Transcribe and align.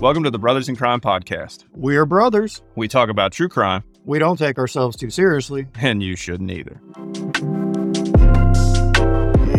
Welcome 0.00 0.22
to 0.24 0.30
the 0.30 0.38
Brothers 0.38 0.68
in 0.70 0.76
Crime 0.76 1.00
podcast. 1.00 1.64
We 1.74 1.94
are 1.96 2.06
brothers. 2.06 2.62
We 2.74 2.88
talk 2.88 3.10
about 3.10 3.32
true 3.32 3.48
crime, 3.48 3.84
We 4.04 4.18
don't 4.18 4.38
take 4.38 4.56
ourselves 4.58 4.96
too 4.96 5.10
seriously. 5.10 5.66
and 5.78 6.02
you 6.02 6.16
shouldn't 6.16 6.50
either. 6.50 6.80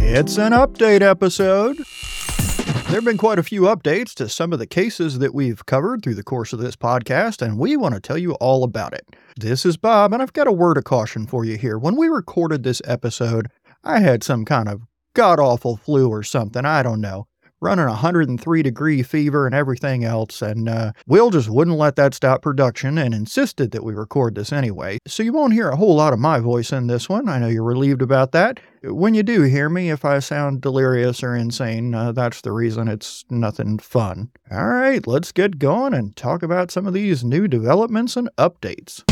It's 0.04 0.38
an 0.38 0.52
update 0.54 1.02
episode. 1.02 1.78
There 1.78 2.96
have 3.00 3.06
been 3.06 3.18
quite 3.20 3.38
a 3.40 3.44
few 3.44 3.62
updates 3.62 4.14
to 4.16 4.28
some 4.28 4.52
of 4.52 4.58
the 4.60 4.66
cases 4.66 5.20
that 5.20 5.36
we've 5.36 5.66
covered 5.68 6.02
through 6.02 6.16
the 6.16 6.24
course 6.24 6.54
of 6.54 6.60
this 6.60 6.76
podcast, 6.76 7.42
and 7.42 7.60
we 7.60 7.78
want 7.78 7.94
to 7.94 8.02
tell 8.02 8.18
you 8.18 8.34
all 8.34 8.64
about 8.64 8.94
it. 8.94 9.06
This 9.38 9.64
is 9.66 9.78
Bob, 9.78 10.12
and 10.12 10.22
I've 10.24 10.34
got 10.34 10.48
a 10.48 10.52
word 10.52 10.78
of 10.78 10.84
caution 10.86 11.28
for 11.28 11.46
you 11.46 11.58
here. 11.58 11.78
When 11.78 11.96
we 11.96 12.08
recorded 12.08 12.64
this 12.64 12.82
episode, 12.86 13.48
I 13.84 14.00
had 14.00 14.24
some 14.24 14.44
kind 14.46 14.68
of 14.68 14.82
god 15.14 15.40
awful 15.40 15.78
flu 15.78 16.10
or 16.10 16.24
something. 16.24 16.66
I 16.66 16.82
don't 16.84 17.00
know. 17.00 17.28
Running 17.64 17.86
103 17.86 18.64
degree 18.64 19.04
fever 19.04 19.46
and 19.46 19.54
everything 19.54 20.04
else, 20.04 20.42
and 20.42 20.68
uh, 20.68 20.94
Will 21.06 21.30
just 21.30 21.48
wouldn't 21.48 21.78
let 21.78 21.96
that 21.96 22.16
stop 22.16 22.42
production 22.42 22.98
and 22.98 23.14
insisted 23.14 23.70
that 23.70 23.84
we 23.84 23.94
record 23.94 24.34
this 24.34 24.52
anyway. 24.52 24.98
So 25.06 25.22
you 25.22 25.32
won't 25.32 25.54
hear 25.54 25.70
a 25.70 25.76
whole 25.76 25.94
lot 25.94 26.12
of 26.12 26.18
my 26.18 26.40
voice 26.40 26.72
in 26.72 26.88
this 26.88 27.08
one. 27.08 27.30
I 27.30 27.38
know 27.38 27.50
you're 27.50 27.64
relieved 27.64 28.02
about 28.02 28.32
that. 28.32 28.60
When 28.82 29.14
you 29.14 29.22
do 29.22 29.44
hear 29.44 29.70
me, 29.70 29.92
if 29.92 30.04
I 30.04 30.18
sound 30.18 30.62
delirious 30.62 31.22
or 31.22 31.36
insane, 31.36 31.94
uh, 31.94 32.14
that's 32.14 32.42
the 32.42 32.52
reason 32.52 32.88
it's 32.88 33.26
nothing 33.30 33.78
fun. 33.78 34.32
All 34.50 34.66
right, 34.66 35.06
let's 35.06 35.32
get 35.32 35.60
going 35.60 35.94
and 35.94 36.16
talk 36.16 36.42
about 36.42 36.72
some 36.72 36.88
of 36.88 36.94
these 36.94 37.24
new 37.24 37.48
developments 37.48 38.18
and 38.18 38.28
updates. 38.40 39.04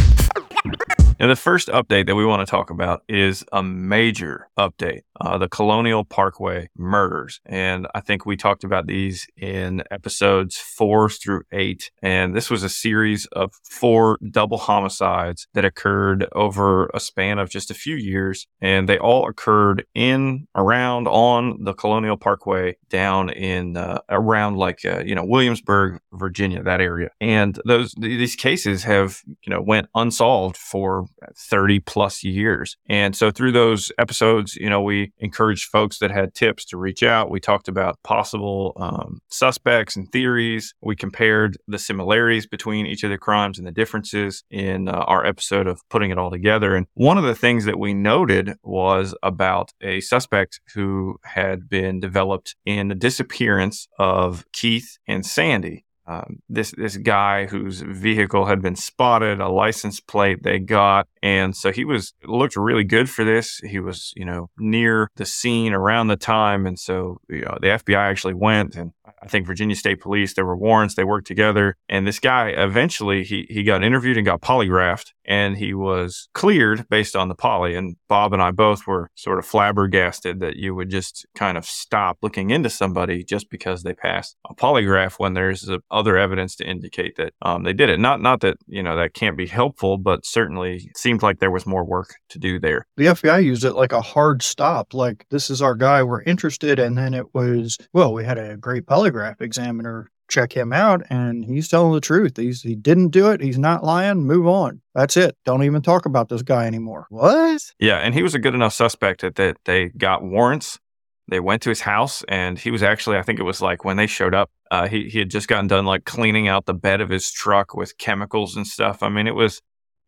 Now, 1.20 1.28
the 1.28 1.36
first 1.36 1.68
update 1.68 2.06
that 2.06 2.16
we 2.16 2.26
want 2.26 2.48
to 2.48 2.50
talk 2.50 2.70
about 2.70 3.04
is 3.10 3.44
a 3.52 3.62
major 3.62 4.48
update 4.58 5.02
uh, 5.22 5.38
the 5.38 5.50
Colonial 5.50 6.06
Parkway 6.06 6.70
murders. 6.78 7.42
And 7.46 7.88
I 7.94 8.00
think 8.00 8.26
we 8.26 8.38
talked 8.38 8.64
about 8.64 8.88
these 8.88 9.28
in 9.36 9.84
episodes 9.92 10.58
four 10.58 11.10
through 11.10 11.44
eight. 11.52 11.92
And 12.02 12.36
this 12.36 12.50
was 12.50 12.64
a 12.64 12.70
series 12.70 13.26
of 13.28 13.54
four 13.64 14.18
double 14.32 14.58
homicides 14.58 15.48
that 15.54 15.66
occurred 15.66 16.28
over 16.34 16.88
a 16.94 17.00
span 17.00 17.40
of 17.40 17.50
just 17.50 17.72
a 17.72 17.74
few 17.74 17.96
years. 17.96 18.48
And 18.62 18.88
they 18.88 18.98
all 18.98 19.28
occurred 19.28 19.86
in, 19.94 20.48
around, 20.56 21.08
on 21.08 21.64
the 21.64 21.74
Colonial 21.74 22.18
Parkway 22.18 22.78
down 22.90 23.30
in, 23.30 23.76
uh, 23.76 24.00
around 24.10 24.58
like, 24.58 24.86
uh, 24.86 25.04
you 25.06 25.16
know, 25.16 25.26
Williamsburg, 25.26 26.00
Virginia, 26.14 26.64
that 26.64 26.82
area. 26.82 27.10
And 27.20 27.60
those, 27.66 27.94
these 27.98 28.36
cases 28.36 28.84
have, 28.84 29.22
you 29.44 29.50
know, 29.50 29.62
went 29.62 29.90
unsolved 29.96 30.56
for 30.56 31.06
30 31.36 31.80
plus 31.82 32.24
years. 32.24 32.78
And 32.88 33.16
so 33.16 33.32
through 33.32 33.52
those 33.52 33.92
episodes, 33.98 34.56
you 34.56 34.70
know, 34.70 34.82
we 34.82 35.12
encouraged 35.20 35.70
folks 35.70 36.00
that 36.00 36.12
had 36.12 36.34
tips 36.34 36.66
to 36.66 36.78
reach 36.78 37.04
out. 37.04 37.30
We 37.30 37.40
talked 37.40 37.68
about 37.68 38.02
possible 38.04 38.74
um, 38.78 39.20
suspects 39.30 39.96
and 39.96 40.12
theories. 40.12 40.74
We 40.82 40.96
compared 40.96 41.58
the 41.68 41.80
similarities 41.80 42.48
between 42.48 42.86
each 42.86 43.04
of 43.04 43.10
the 43.10 43.18
crimes 43.18 43.58
and 43.58 43.68
the 43.68 43.72
differences 43.72 44.44
in 44.50 44.88
uh, 44.88 44.92
our 44.92 45.26
episode 45.26 45.68
of 45.68 45.82
putting 45.90 46.12
it 46.12 46.18
all 46.18 46.32
together. 46.32 46.76
And 46.76 46.88
one 46.94 47.18
of 47.18 47.24
the 47.24 47.36
things 47.36 47.66
that 47.66 47.80
we 47.80 47.94
noted 47.94 48.54
was 48.64 49.16
about 49.24 49.72
a 49.82 50.02
suspect 50.02 50.62
who 50.74 51.18
had 51.24 51.70
been 51.70 52.00
developed 52.00 52.56
in 52.66 52.88
the 52.88 52.96
disappearance 52.96 53.88
of 53.98 54.46
Keith 54.52 54.98
and 55.08 55.26
Sandy 55.26 55.86
um, 56.10 56.42
this 56.50 56.74
this 56.76 56.98
guy 56.98 57.46
whose 57.46 57.82
vehicle 57.82 58.46
had 58.46 58.64
been 58.64 58.76
spotted, 58.76 59.40
a 59.40 59.48
license 59.48 60.00
plate 60.00 60.42
they 60.42 60.58
got, 60.58 61.08
and 61.22 61.56
so 61.56 61.72
he 61.72 61.86
was 61.86 62.14
looked 62.26 62.56
really 62.56 62.84
good 62.84 63.08
for 63.08 63.24
this. 63.24 63.60
He 63.60 63.80
was 63.80 64.12
you 64.16 64.26
know 64.26 64.50
near 64.58 65.12
the 65.18 65.26
scene 65.26 65.72
around 65.72 66.08
the 66.08 66.18
time, 66.18 66.66
and 66.66 66.80
so 66.80 67.22
you 67.30 67.42
know 67.42 67.60
the 67.62 67.68
FBI 67.68 67.96
actually 67.96 68.34
went 68.34 68.76
and 68.76 68.92
I 69.22 69.28
think 69.28 69.46
Virginia 69.46 69.76
State 69.76 70.02
Police. 70.02 70.34
There 70.34 70.46
were 70.46 70.58
warrants. 70.58 70.96
They 70.96 71.04
worked 71.04 71.28
together, 71.28 71.76
and 71.88 72.08
this 72.08 72.20
guy 72.20 72.50
eventually 72.50 73.24
he 73.24 73.46
he 73.50 73.64
got 73.64 73.84
interviewed 73.84 74.18
and 74.18 74.26
got 74.26 74.42
polygraphed, 74.42 75.12
and 75.26 75.58
he 75.58 75.74
was 75.74 76.30
cleared 76.34 76.88
based 76.90 77.16
on 77.16 77.28
the 77.28 77.36
poly. 77.36 77.76
And 77.76 77.96
Bob 78.08 78.34
and 78.34 78.42
I 78.42 78.52
both 78.52 78.88
were 78.88 79.10
sort 79.16 79.40
of 79.40 79.46
flabbergasted 79.46 80.40
that 80.40 80.56
you 80.56 80.76
would 80.76 80.90
just 80.90 81.26
kind 81.36 81.58
of 81.58 81.66
stop 81.66 82.18
looking 82.22 82.50
into 82.50 82.70
somebody 82.70 83.24
just 83.24 83.50
because 83.50 83.84
they 83.84 83.94
passed 83.94 84.36
a 84.50 84.56
polygraph 84.56 85.20
when 85.20 85.34
there's 85.34 85.70
other 85.92 86.18
evidence 86.18 86.56
to 86.58 86.68
indicate 86.68 87.16
that 87.18 87.34
um, 87.42 87.64
they 87.64 87.74
did 87.74 87.90
it. 87.90 88.00
Not 88.00 88.22
not 88.22 88.42
that 88.42 88.58
you 88.68 88.84
know 88.84 88.96
that 88.96 89.14
can't 89.14 89.38
be 89.38 89.48
helpful, 89.48 89.98
but 89.98 90.26
certainly 90.26 90.92
seemed 90.96 91.24
like 91.24 91.40
there 91.40 91.52
was 91.52 91.66
more 91.66 91.84
work 91.84 92.16
to 92.30 92.40
do 92.40 92.60
there. 92.60 92.86
The 92.98 93.06
FBI 93.06 93.44
used 93.44 93.64
it 93.64 93.74
like 93.74 93.92
a 93.92 94.02
hard 94.02 94.42
stop, 94.42 94.94
like, 94.94 95.26
this 95.30 95.50
is 95.50 95.62
our 95.62 95.76
guy, 95.76 96.04
we're 96.04 96.24
interested. 96.24 96.80
And 96.80 96.98
then 96.98 97.14
it 97.14 97.34
was, 97.34 97.78
well, 97.94 98.14
we 98.14 98.24
had 98.24 98.38
a 98.38 98.58
great 98.58 98.86
polygraph 99.00 99.42
examiner 99.42 100.10
check 100.30 100.54
him 100.54 100.72
out, 100.72 101.02
and 101.10 101.44
he's 101.44 101.68
telling 101.68 101.92
the 101.92 102.00
truth. 102.00 102.38
He's, 102.38 102.62
he 102.62 102.76
didn't 102.76 103.10
do 103.10 103.30
it. 103.32 103.42
He's 103.42 103.58
not 103.58 103.84
lying. 103.84 104.26
Move 104.26 104.48
on. 104.48 104.82
That's 104.94 105.18
it. 105.18 105.36
Don't 105.44 105.64
even 105.64 105.82
talk 105.82 106.06
about 106.06 106.30
this 106.30 106.44
guy 106.44 106.66
anymore. 106.66 107.08
What? 107.10 107.62
Yeah, 107.80 107.98
and 107.98 108.14
he 108.14 108.24
was 108.24 108.36
a 108.36 108.40
good 108.40 108.54
enough 108.54 108.74
suspect 108.74 109.22
that, 109.22 109.36
that 109.36 109.58
they 109.66 109.90
got 109.90 110.24
warrants. 110.24 110.80
They 111.28 111.40
went 111.40 111.62
to 111.64 111.70
his 111.70 111.82
house, 111.82 112.24
and 112.28 112.58
he 112.58 112.72
was 112.72 112.84
actually, 112.84 113.18
I 113.18 113.24
think 113.24 113.40
it 113.40 113.44
was 113.44 113.62
like 113.62 113.84
when 113.84 113.98
they 113.98 114.08
showed 114.08 114.34
up, 114.34 114.50
uh, 114.72 114.88
he, 114.88 115.10
he 115.10 115.20
had 115.20 115.30
just 115.30 115.48
gotten 115.48 115.68
done 115.68 115.86
like 115.86 116.06
cleaning 116.06 116.48
out 116.48 116.66
the 116.66 116.74
bed 116.74 117.02
of 117.02 117.10
his 117.10 117.32
truck 117.32 117.76
with 117.76 117.98
chemicals 117.98 118.56
and 118.56 118.66
stuff. 118.66 119.04
I 119.04 119.10
mean, 119.10 119.28
it 119.28 119.36
was, 119.36 119.62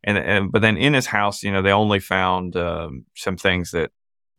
and, 0.04 0.18
and 0.18 0.52
but 0.52 0.62
then 0.62 0.78
in 0.78 0.94
his 0.94 1.08
house, 1.08 1.44
you 1.44 1.52
know, 1.52 1.62
they 1.62 1.72
only 1.72 2.00
found 2.00 2.56
um, 2.56 3.06
some 3.16 3.38
things 3.38 3.72
that, 3.72 3.92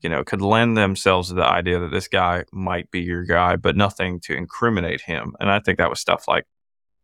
you 0.03 0.09
know, 0.11 0.25
could 0.25 0.43
lend 0.43 0.77
themselves 0.77 1.29
to 1.29 1.35
the 1.35 1.45
idea 1.45 1.79
that 1.79 1.93
this 1.93 2.09
guy 2.09 2.45
might 2.53 2.91
be 2.91 3.01
your 3.01 3.25
guy, 3.25 3.57
but 3.57 3.77
nothing 3.77 4.21
to 4.21 4.35
incriminate 4.35 5.01
him. 5.03 5.35
And 5.39 5.51
I 5.51 5.61
think 5.61 5.79
that 5.79 5.91
was 5.91 6.01
stuff 6.01 6.27
like, 6.27 6.45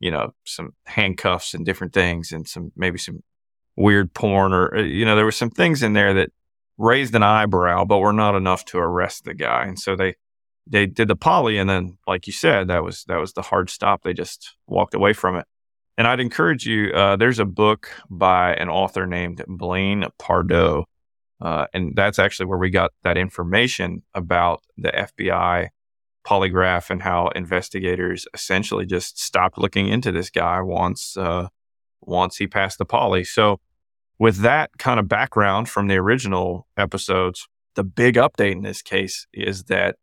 you 0.01 0.11
know, 0.11 0.35
some 0.45 0.75
handcuffs 0.87 1.55
and 1.55 1.65
different 1.65 1.93
things, 1.93 2.33
and 2.33 2.47
some 2.47 2.73
maybe 2.77 2.99
some 2.99 3.23
weird 3.77 4.13
porn, 4.13 4.53
or 4.53 4.77
uh, 4.77 4.83
you 4.83 5.05
know, 5.05 5.17
there 5.17 5.25
were 5.25 5.33
some 5.33 5.51
things 5.51 5.83
in 5.83 5.93
there 5.93 6.15
that 6.15 6.31
raised 6.77 7.15
an 7.15 7.23
eyebrow, 7.23 7.85
but 7.85 7.99
were 7.99 8.13
not 8.13 8.35
enough 8.35 8.65
to 8.67 8.79
arrest 8.79 9.25
the 9.25 9.35
guy. 9.35 9.65
And 9.65 9.79
so 9.79 9.97
they 9.97 10.15
they 10.67 10.87
did 10.87 11.09
the 11.09 11.17
poly, 11.17 11.59
and 11.59 11.69
then, 11.69 11.99
like 12.07 12.27
you 12.27 12.33
said, 12.33 12.69
that 12.69 12.85
was 12.85 13.05
that 13.05 13.19
was 13.19 13.33
the 13.33 13.43
hard 13.43 13.71
stop. 13.71 14.03
They 14.03 14.13
just 14.13 14.57
walked 14.67 14.95
away 14.95 15.13
from 15.13 15.37
it. 15.37 15.47
And 15.97 16.07
I'd 16.07 16.21
encourage 16.21 16.65
you. 16.65 16.93
Uh, 16.93 17.17
there's 17.17 17.41
a 17.41 17.45
book 17.45 17.91
by 18.09 18.55
an 18.55 18.69
author 18.69 19.07
named 19.07 19.45
Blaine 19.49 20.05
Pardoe, 20.21 20.85
uh, 21.41 21.67
and 21.73 21.95
that's 21.95 22.19
actually 22.19 22.47
where 22.47 22.59
we 22.59 22.71
got 22.71 22.91
that 23.05 23.17
information 23.17 24.03
about 24.15 24.63
the 24.77 24.91
FBI 24.91 25.69
polygraph 26.27 26.91
and 26.91 27.03
how 27.03 27.29
investigators 27.29 28.27
essentially 28.35 28.85
just 28.85 29.19
stopped 29.21 29.57
looking 29.57 29.89
into 29.89 30.13
this 30.13 30.31
guy 30.31 30.61
once 30.61 31.17
uh, 31.17 31.49
once 32.01 32.37
he 32.37 32.47
passed 32.47 32.79
the 32.79 32.85
poly. 32.85 33.25
So, 33.25 33.61
with 34.19 34.39
that 34.39 34.71
kind 34.79 34.99
of 34.99 35.09
background 35.09 35.69
from 35.69 35.87
the 35.87 35.97
original 35.97 36.67
episodes, 36.77 37.47
the 37.77 37.85
big 37.85 38.17
update 38.17 38.53
in 38.53 38.63
this 38.63 38.83
case 38.83 39.27
is 39.33 39.65
that 39.65 39.97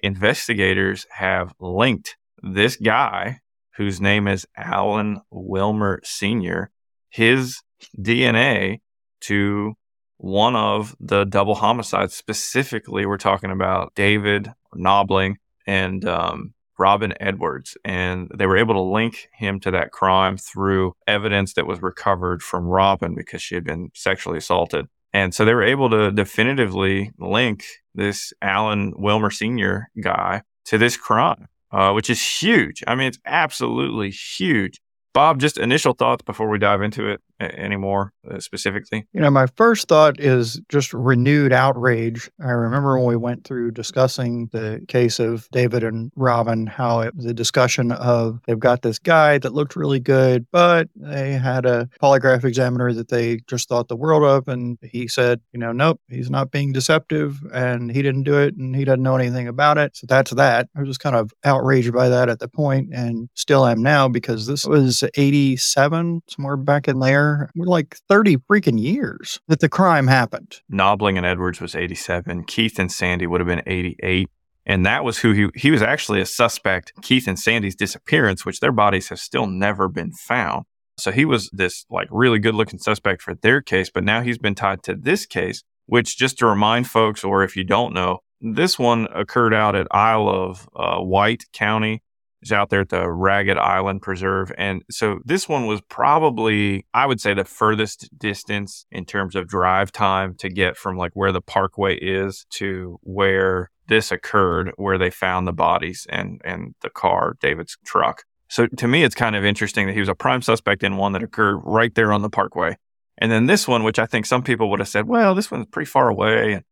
investigators 0.00 1.06
have 1.10 1.52
linked 1.60 2.16
this 2.42 2.76
guy, 2.76 3.40
whose 3.76 4.00
name 4.00 4.26
is 4.26 4.46
Alan 4.56 5.20
Wilmer 5.30 6.00
Sr., 6.02 6.70
his 7.10 7.60
DNA 7.98 8.78
to 9.20 9.74
one 10.18 10.54
of 10.56 10.94
the 11.00 11.24
double 11.24 11.54
homicides. 11.54 12.14
Specifically, 12.14 13.06
we're 13.06 13.16
talking 13.16 13.50
about 13.50 13.94
David 13.94 14.52
Knobling 14.74 15.36
and 15.66 16.04
um, 16.04 16.54
Robin 16.78 17.12
Edwards. 17.20 17.76
And 17.84 18.30
they 18.34 18.46
were 18.46 18.56
able 18.56 18.74
to 18.74 18.80
link 18.80 19.28
him 19.32 19.60
to 19.60 19.70
that 19.72 19.90
crime 19.90 20.36
through 20.36 20.94
evidence 21.06 21.54
that 21.54 21.66
was 21.66 21.82
recovered 21.82 22.42
from 22.42 22.66
Robin 22.66 23.14
because 23.14 23.42
she 23.42 23.54
had 23.54 23.64
been 23.64 23.90
sexually 23.94 24.38
assaulted. 24.38 24.86
And 25.12 25.34
so 25.34 25.44
they 25.44 25.54
were 25.54 25.64
able 25.64 25.90
to 25.90 26.10
definitively 26.12 27.12
link 27.18 27.64
this 27.94 28.32
Alan 28.42 28.92
Wilmer 28.96 29.30
Sr. 29.30 29.90
guy 30.00 30.42
to 30.66 30.78
this 30.78 30.96
crime, 30.96 31.48
uh, 31.72 31.92
which 31.92 32.10
is 32.10 32.22
huge. 32.22 32.84
I 32.86 32.94
mean, 32.94 33.08
it's 33.08 33.18
absolutely 33.24 34.10
huge. 34.10 34.80
Bob, 35.14 35.40
just 35.40 35.58
initial 35.58 35.94
thoughts 35.94 36.22
before 36.22 36.48
we 36.48 36.58
dive 36.58 36.82
into 36.82 37.08
it 37.08 37.20
anymore 37.40 38.12
uh, 38.30 38.40
specifically. 38.40 39.06
You 39.12 39.20
know, 39.20 39.30
my 39.30 39.46
first 39.56 39.88
thought 39.88 40.20
is 40.20 40.60
just 40.68 40.92
renewed 40.92 41.52
outrage. 41.52 42.30
I 42.40 42.50
remember 42.50 42.98
when 42.98 43.06
we 43.06 43.16
went 43.16 43.44
through 43.44 43.72
discussing 43.72 44.48
the 44.52 44.84
case 44.88 45.18
of 45.18 45.48
David 45.52 45.84
and 45.84 46.10
Robin, 46.16 46.66
how 46.66 47.00
it, 47.00 47.14
the 47.16 47.34
discussion 47.34 47.92
of 47.92 48.40
they've 48.46 48.58
got 48.58 48.82
this 48.82 48.98
guy 48.98 49.38
that 49.38 49.54
looked 49.54 49.76
really 49.76 50.00
good, 50.00 50.46
but 50.50 50.88
they 50.96 51.32
had 51.32 51.66
a 51.66 51.88
polygraph 52.02 52.44
examiner 52.44 52.92
that 52.92 53.08
they 53.08 53.38
just 53.46 53.68
thought 53.68 53.88
the 53.88 53.96
world 53.96 54.24
of. 54.24 54.48
And 54.48 54.78
he 54.82 55.08
said, 55.08 55.40
you 55.52 55.60
know, 55.60 55.72
nope, 55.72 56.00
he's 56.08 56.30
not 56.30 56.50
being 56.50 56.72
deceptive 56.72 57.40
and 57.52 57.90
he 57.90 58.02
didn't 58.02 58.24
do 58.24 58.38
it 58.38 58.56
and 58.56 58.74
he 58.74 58.84
doesn't 58.84 59.02
know 59.02 59.16
anything 59.16 59.48
about 59.48 59.78
it. 59.78 59.96
So 59.96 60.06
that's 60.08 60.32
that. 60.32 60.68
I 60.76 60.80
was 60.80 60.88
just 60.88 61.00
kind 61.00 61.16
of 61.16 61.32
outraged 61.44 61.92
by 61.92 62.08
that 62.08 62.28
at 62.28 62.40
the 62.40 62.48
point 62.48 62.90
and 62.92 63.28
still 63.34 63.66
am 63.66 63.82
now 63.82 64.08
because 64.08 64.46
this 64.46 64.64
was 64.64 65.04
87, 65.14 66.22
somewhere 66.28 66.56
back 66.56 66.88
in 66.88 66.98
there. 67.00 67.27
Like 67.54 67.96
30 68.08 68.36
freaking 68.38 68.80
years 68.80 69.40
that 69.48 69.60
the 69.60 69.68
crime 69.68 70.06
happened. 70.06 70.60
Knobling 70.72 71.16
and 71.16 71.26
Edwards 71.26 71.60
was 71.60 71.74
87. 71.74 72.44
Keith 72.44 72.78
and 72.78 72.90
Sandy 72.90 73.26
would 73.26 73.40
have 73.40 73.48
been 73.48 73.62
88. 73.66 74.28
And 74.66 74.84
that 74.84 75.02
was 75.02 75.18
who 75.18 75.32
he 75.32 75.48
he 75.54 75.70
was 75.70 75.80
actually 75.80 76.20
a 76.20 76.26
suspect 76.26 76.92
Keith 77.00 77.26
and 77.26 77.38
Sandy's 77.38 77.74
disappearance, 77.74 78.44
which 78.44 78.60
their 78.60 78.72
bodies 78.72 79.08
have 79.08 79.18
still 79.18 79.46
never 79.46 79.88
been 79.88 80.12
found. 80.12 80.64
So 80.98 81.10
he 81.10 81.24
was 81.24 81.48
this 81.52 81.86
like 81.88 82.08
really 82.10 82.38
good 82.38 82.54
looking 82.54 82.78
suspect 82.78 83.22
for 83.22 83.34
their 83.34 83.62
case, 83.62 83.88
but 83.88 84.04
now 84.04 84.20
he's 84.20 84.36
been 84.36 84.54
tied 84.54 84.82
to 84.82 84.94
this 84.94 85.24
case, 85.24 85.62
which 85.86 86.18
just 86.18 86.38
to 86.38 86.46
remind 86.46 86.88
folks, 86.88 87.24
or 87.24 87.42
if 87.42 87.56
you 87.56 87.64
don't 87.64 87.94
know, 87.94 88.18
this 88.40 88.78
one 88.78 89.08
occurred 89.14 89.54
out 89.54 89.74
at 89.74 89.86
Isle 89.90 90.28
of 90.28 90.68
uh, 90.76 90.98
Wight 91.00 91.44
County. 91.52 92.02
It's 92.40 92.52
out 92.52 92.70
there 92.70 92.82
at 92.82 92.90
the 92.90 93.10
Ragged 93.10 93.58
Island 93.58 94.02
Preserve. 94.02 94.52
And 94.56 94.82
so 94.90 95.18
this 95.24 95.48
one 95.48 95.66
was 95.66 95.80
probably, 95.88 96.86
I 96.94 97.06
would 97.06 97.20
say, 97.20 97.34
the 97.34 97.44
furthest 97.44 98.08
distance 98.16 98.86
in 98.90 99.04
terms 99.04 99.34
of 99.34 99.48
drive 99.48 99.90
time 99.90 100.34
to 100.38 100.48
get 100.48 100.76
from 100.76 100.96
like 100.96 101.12
where 101.14 101.32
the 101.32 101.40
parkway 101.40 101.96
is 101.96 102.46
to 102.50 102.98
where 103.02 103.70
this 103.88 104.12
occurred, 104.12 104.72
where 104.76 104.98
they 104.98 105.10
found 105.10 105.48
the 105.48 105.52
bodies 105.52 106.06
and, 106.10 106.40
and 106.44 106.74
the 106.82 106.90
car, 106.90 107.36
David's 107.40 107.76
truck. 107.84 108.24
So 108.48 108.66
to 108.66 108.88
me, 108.88 109.02
it's 109.02 109.14
kind 109.14 109.36
of 109.36 109.44
interesting 109.44 109.86
that 109.86 109.94
he 109.94 110.00
was 110.00 110.08
a 110.08 110.14
prime 110.14 110.42
suspect 110.42 110.82
in 110.82 110.96
one 110.96 111.12
that 111.12 111.22
occurred 111.22 111.60
right 111.64 111.94
there 111.94 112.12
on 112.12 112.22
the 112.22 112.30
parkway. 112.30 112.76
And 113.18 113.32
then 113.32 113.46
this 113.46 113.66
one, 113.66 113.82
which 113.82 113.98
I 113.98 114.06
think 114.06 114.26
some 114.26 114.42
people 114.42 114.70
would 114.70 114.78
have 114.78 114.88
said, 114.88 115.06
well, 115.06 115.34
this 115.34 115.50
one's 115.50 115.66
pretty 115.66 115.90
far 115.90 116.08
away. 116.08 116.52
And 116.54 116.64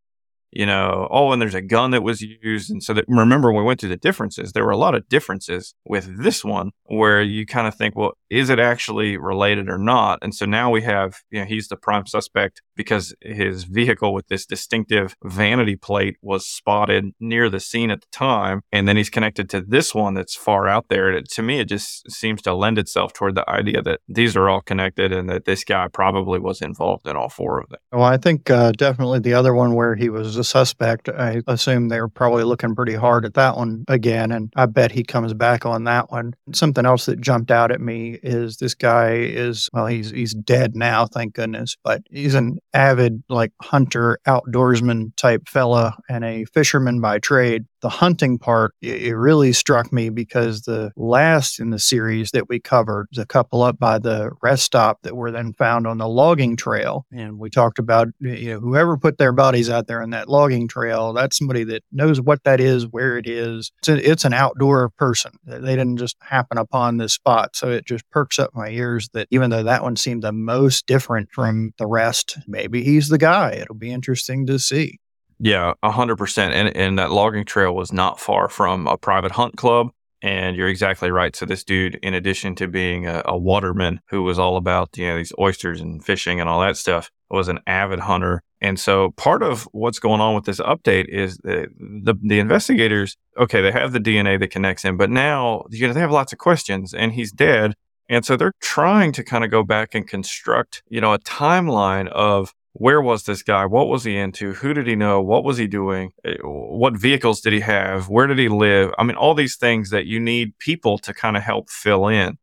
you 0.50 0.66
know, 0.66 1.08
oh, 1.10 1.32
and 1.32 1.40
there's 1.42 1.54
a 1.54 1.62
gun 1.62 1.90
that 1.90 2.02
was 2.02 2.20
used. 2.20 2.70
And 2.70 2.82
so 2.82 2.94
that 2.94 3.04
remember 3.08 3.52
when 3.52 3.62
we 3.62 3.66
went 3.66 3.80
through 3.80 3.90
the 3.90 3.96
differences, 3.96 4.52
there 4.52 4.64
were 4.64 4.70
a 4.70 4.76
lot 4.76 4.94
of 4.94 5.08
differences 5.08 5.74
with 5.84 6.22
this 6.22 6.44
one 6.44 6.70
where 6.84 7.22
you 7.22 7.46
kind 7.46 7.66
of 7.66 7.74
think, 7.74 7.96
well, 7.96 8.12
is 8.30 8.50
it 8.50 8.58
actually 8.58 9.16
related 9.16 9.68
or 9.68 9.78
not? 9.78 10.18
And 10.22 10.34
so 10.34 10.46
now 10.46 10.70
we 10.70 10.82
have, 10.82 11.16
you 11.30 11.40
know, 11.40 11.46
he's 11.46 11.68
the 11.68 11.76
prime 11.76 12.06
suspect 12.06 12.62
because 12.76 13.14
his 13.20 13.64
vehicle 13.64 14.12
with 14.12 14.28
this 14.28 14.46
distinctive 14.46 15.16
vanity 15.24 15.76
plate 15.76 16.16
was 16.22 16.46
spotted 16.46 17.12
near 17.18 17.48
the 17.48 17.60
scene 17.60 17.90
at 17.90 18.00
the 18.00 18.06
time. 18.12 18.62
And 18.72 18.86
then 18.86 18.96
he's 18.96 19.10
connected 19.10 19.48
to 19.50 19.60
this 19.60 19.94
one 19.94 20.14
that's 20.14 20.36
far 20.36 20.68
out 20.68 20.86
there. 20.88 21.10
It, 21.10 21.28
to 21.30 21.42
me, 21.42 21.60
it 21.60 21.68
just 21.68 22.10
seems 22.10 22.42
to 22.42 22.54
lend 22.54 22.78
itself 22.78 23.12
toward 23.12 23.34
the 23.34 23.48
idea 23.48 23.82
that 23.82 24.00
these 24.08 24.36
are 24.36 24.48
all 24.48 24.60
connected 24.60 25.12
and 25.12 25.28
that 25.30 25.44
this 25.44 25.64
guy 25.64 25.88
probably 25.88 26.38
was 26.38 26.60
involved 26.60 27.06
in 27.06 27.16
all 27.16 27.28
four 27.28 27.60
of 27.60 27.68
them. 27.70 27.80
Well, 27.92 28.04
I 28.04 28.16
think 28.16 28.50
uh, 28.50 28.72
definitely 28.72 29.20
the 29.20 29.34
other 29.34 29.54
one 29.54 29.74
where 29.74 29.94
he 29.94 30.08
was 30.08 30.36
a 30.36 30.44
suspect. 30.44 31.08
I 31.08 31.42
assume 31.46 31.88
they're 31.88 32.08
probably 32.08 32.44
looking 32.44 32.74
pretty 32.74 32.94
hard 32.94 33.24
at 33.24 33.34
that 33.34 33.56
one 33.56 33.84
again, 33.88 34.32
and 34.32 34.52
I 34.56 34.66
bet 34.66 34.92
he 34.92 35.02
comes 35.02 35.34
back 35.34 35.64
on 35.64 35.84
that 35.84 36.10
one. 36.10 36.34
Something 36.52 36.86
else 36.86 37.06
that 37.06 37.20
jumped 37.20 37.50
out 37.50 37.70
at 37.70 37.80
me 37.80 38.18
is 38.22 38.58
this 38.58 38.74
guy 38.74 39.14
is 39.14 39.68
well, 39.72 39.86
he's 39.86 40.10
he's 40.10 40.34
dead 40.34 40.74
now, 40.74 41.06
thank 41.06 41.34
goodness, 41.34 41.76
but 41.82 42.02
he's 42.10 42.34
an 42.34 42.58
avid 42.76 43.22
like 43.30 43.52
hunter, 43.62 44.18
outdoorsman 44.26 45.16
type 45.16 45.48
fella 45.48 45.96
and 46.10 46.24
a 46.24 46.44
fisherman 46.44 47.00
by 47.00 47.18
trade 47.18 47.64
the 47.80 47.88
hunting 47.88 48.38
part, 48.38 48.74
it 48.80 49.16
really 49.16 49.52
struck 49.52 49.92
me 49.92 50.08
because 50.08 50.62
the 50.62 50.92
last 50.96 51.60
in 51.60 51.70
the 51.70 51.78
series 51.78 52.30
that 52.32 52.48
we 52.48 52.58
covered, 52.60 53.08
the 53.12 53.26
couple 53.26 53.62
up 53.62 53.78
by 53.78 53.98
the 53.98 54.30
rest 54.42 54.64
stop 54.64 55.02
that 55.02 55.16
were 55.16 55.30
then 55.30 55.52
found 55.52 55.86
on 55.86 55.98
the 55.98 56.08
logging 56.08 56.56
trail. 56.56 57.06
And 57.12 57.38
we 57.38 57.50
talked 57.50 57.78
about, 57.78 58.08
you 58.20 58.54
know, 58.54 58.60
whoever 58.60 58.96
put 58.96 59.18
their 59.18 59.32
bodies 59.32 59.70
out 59.70 59.86
there 59.86 60.02
in 60.02 60.10
that 60.10 60.28
logging 60.28 60.68
trail, 60.68 61.12
that's 61.12 61.38
somebody 61.38 61.64
that 61.64 61.84
knows 61.92 62.20
what 62.20 62.44
that 62.44 62.60
is, 62.60 62.86
where 62.86 63.18
it 63.18 63.26
is. 63.26 63.72
It's, 63.78 63.88
a, 63.88 64.10
it's 64.10 64.24
an 64.24 64.32
outdoor 64.32 64.90
person. 64.90 65.32
They 65.44 65.76
didn't 65.76 65.98
just 65.98 66.16
happen 66.20 66.58
upon 66.58 66.96
this 66.96 67.12
spot. 67.12 67.56
So 67.56 67.70
it 67.70 67.86
just 67.86 68.08
perks 68.10 68.38
up 68.38 68.50
my 68.54 68.68
ears 68.68 69.08
that 69.12 69.28
even 69.30 69.50
though 69.50 69.62
that 69.62 69.82
one 69.82 69.96
seemed 69.96 70.22
the 70.22 70.32
most 70.32 70.86
different 70.86 71.30
from 71.32 71.72
the 71.78 71.86
rest, 71.86 72.38
maybe 72.46 72.82
he's 72.82 73.08
the 73.08 73.18
guy. 73.18 73.52
It'll 73.52 73.74
be 73.74 73.92
interesting 73.92 74.46
to 74.46 74.58
see. 74.58 74.98
Yeah, 75.38 75.74
hundred 75.84 76.16
percent. 76.16 76.54
And 76.54 76.74
and 76.76 76.98
that 76.98 77.10
logging 77.10 77.44
trail 77.44 77.74
was 77.74 77.92
not 77.92 78.20
far 78.20 78.48
from 78.48 78.86
a 78.86 78.96
private 78.96 79.32
hunt 79.32 79.56
club. 79.56 79.90
And 80.22 80.56
you're 80.56 80.68
exactly 80.68 81.10
right. 81.10 81.36
So 81.36 81.44
this 81.44 81.62
dude, 81.62 81.96
in 81.96 82.14
addition 82.14 82.54
to 82.56 82.66
being 82.66 83.06
a, 83.06 83.22
a 83.26 83.36
waterman 83.36 84.00
who 84.08 84.22
was 84.22 84.38
all 84.38 84.56
about 84.56 84.96
you 84.96 85.06
know 85.06 85.16
these 85.16 85.32
oysters 85.38 85.80
and 85.80 86.04
fishing 86.04 86.40
and 86.40 86.48
all 86.48 86.60
that 86.60 86.76
stuff, 86.76 87.10
was 87.30 87.48
an 87.48 87.60
avid 87.66 88.00
hunter. 88.00 88.42
And 88.62 88.80
so 88.80 89.10
part 89.12 89.42
of 89.42 89.68
what's 89.72 89.98
going 89.98 90.22
on 90.22 90.34
with 90.34 90.44
this 90.44 90.60
update 90.60 91.08
is 91.08 91.36
the, 91.44 91.68
the, 91.78 92.14
the 92.22 92.38
investigators. 92.38 93.16
Okay, 93.36 93.60
they 93.60 93.70
have 93.70 93.92
the 93.92 94.00
DNA 94.00 94.40
that 94.40 94.50
connects 94.50 94.82
him, 94.82 94.96
but 94.96 95.10
now 95.10 95.64
you 95.70 95.86
know 95.86 95.92
they 95.92 96.00
have 96.00 96.10
lots 96.10 96.32
of 96.32 96.38
questions, 96.38 96.94
and 96.94 97.12
he's 97.12 97.30
dead. 97.30 97.74
And 98.08 98.24
so 98.24 98.36
they're 98.36 98.54
trying 98.60 99.12
to 99.12 99.24
kind 99.24 99.44
of 99.44 99.50
go 99.50 99.64
back 99.64 99.94
and 99.94 100.06
construct, 100.06 100.82
you 100.88 101.00
know, 101.00 101.12
a 101.12 101.18
timeline 101.18 102.06
of 102.08 102.54
where 102.78 103.00
was 103.00 103.24
this 103.24 103.42
guy? 103.42 103.64
What 103.64 103.88
was 103.88 104.04
he 104.04 104.16
into? 104.16 104.52
Who 104.52 104.74
did 104.74 104.86
he 104.86 104.96
know? 104.96 105.22
What 105.22 105.44
was 105.44 105.56
he 105.56 105.66
doing? 105.66 106.10
Eh, 106.24 106.36
what 106.42 106.94
vehicles 106.94 107.40
did 107.40 107.54
he 107.54 107.60
have? 107.60 108.08
Where 108.08 108.26
did 108.26 108.38
he 108.38 108.48
live? 108.48 108.92
I 108.98 109.04
mean, 109.04 109.16
all 109.16 109.34
these 109.34 109.56
things 109.56 109.90
that 109.90 110.06
you 110.06 110.20
need 110.20 110.58
people 110.58 110.98
to 110.98 111.14
kind 111.14 111.36
of 111.36 111.42
help 111.42 111.70
fill 111.70 112.06
in. 112.08 112.36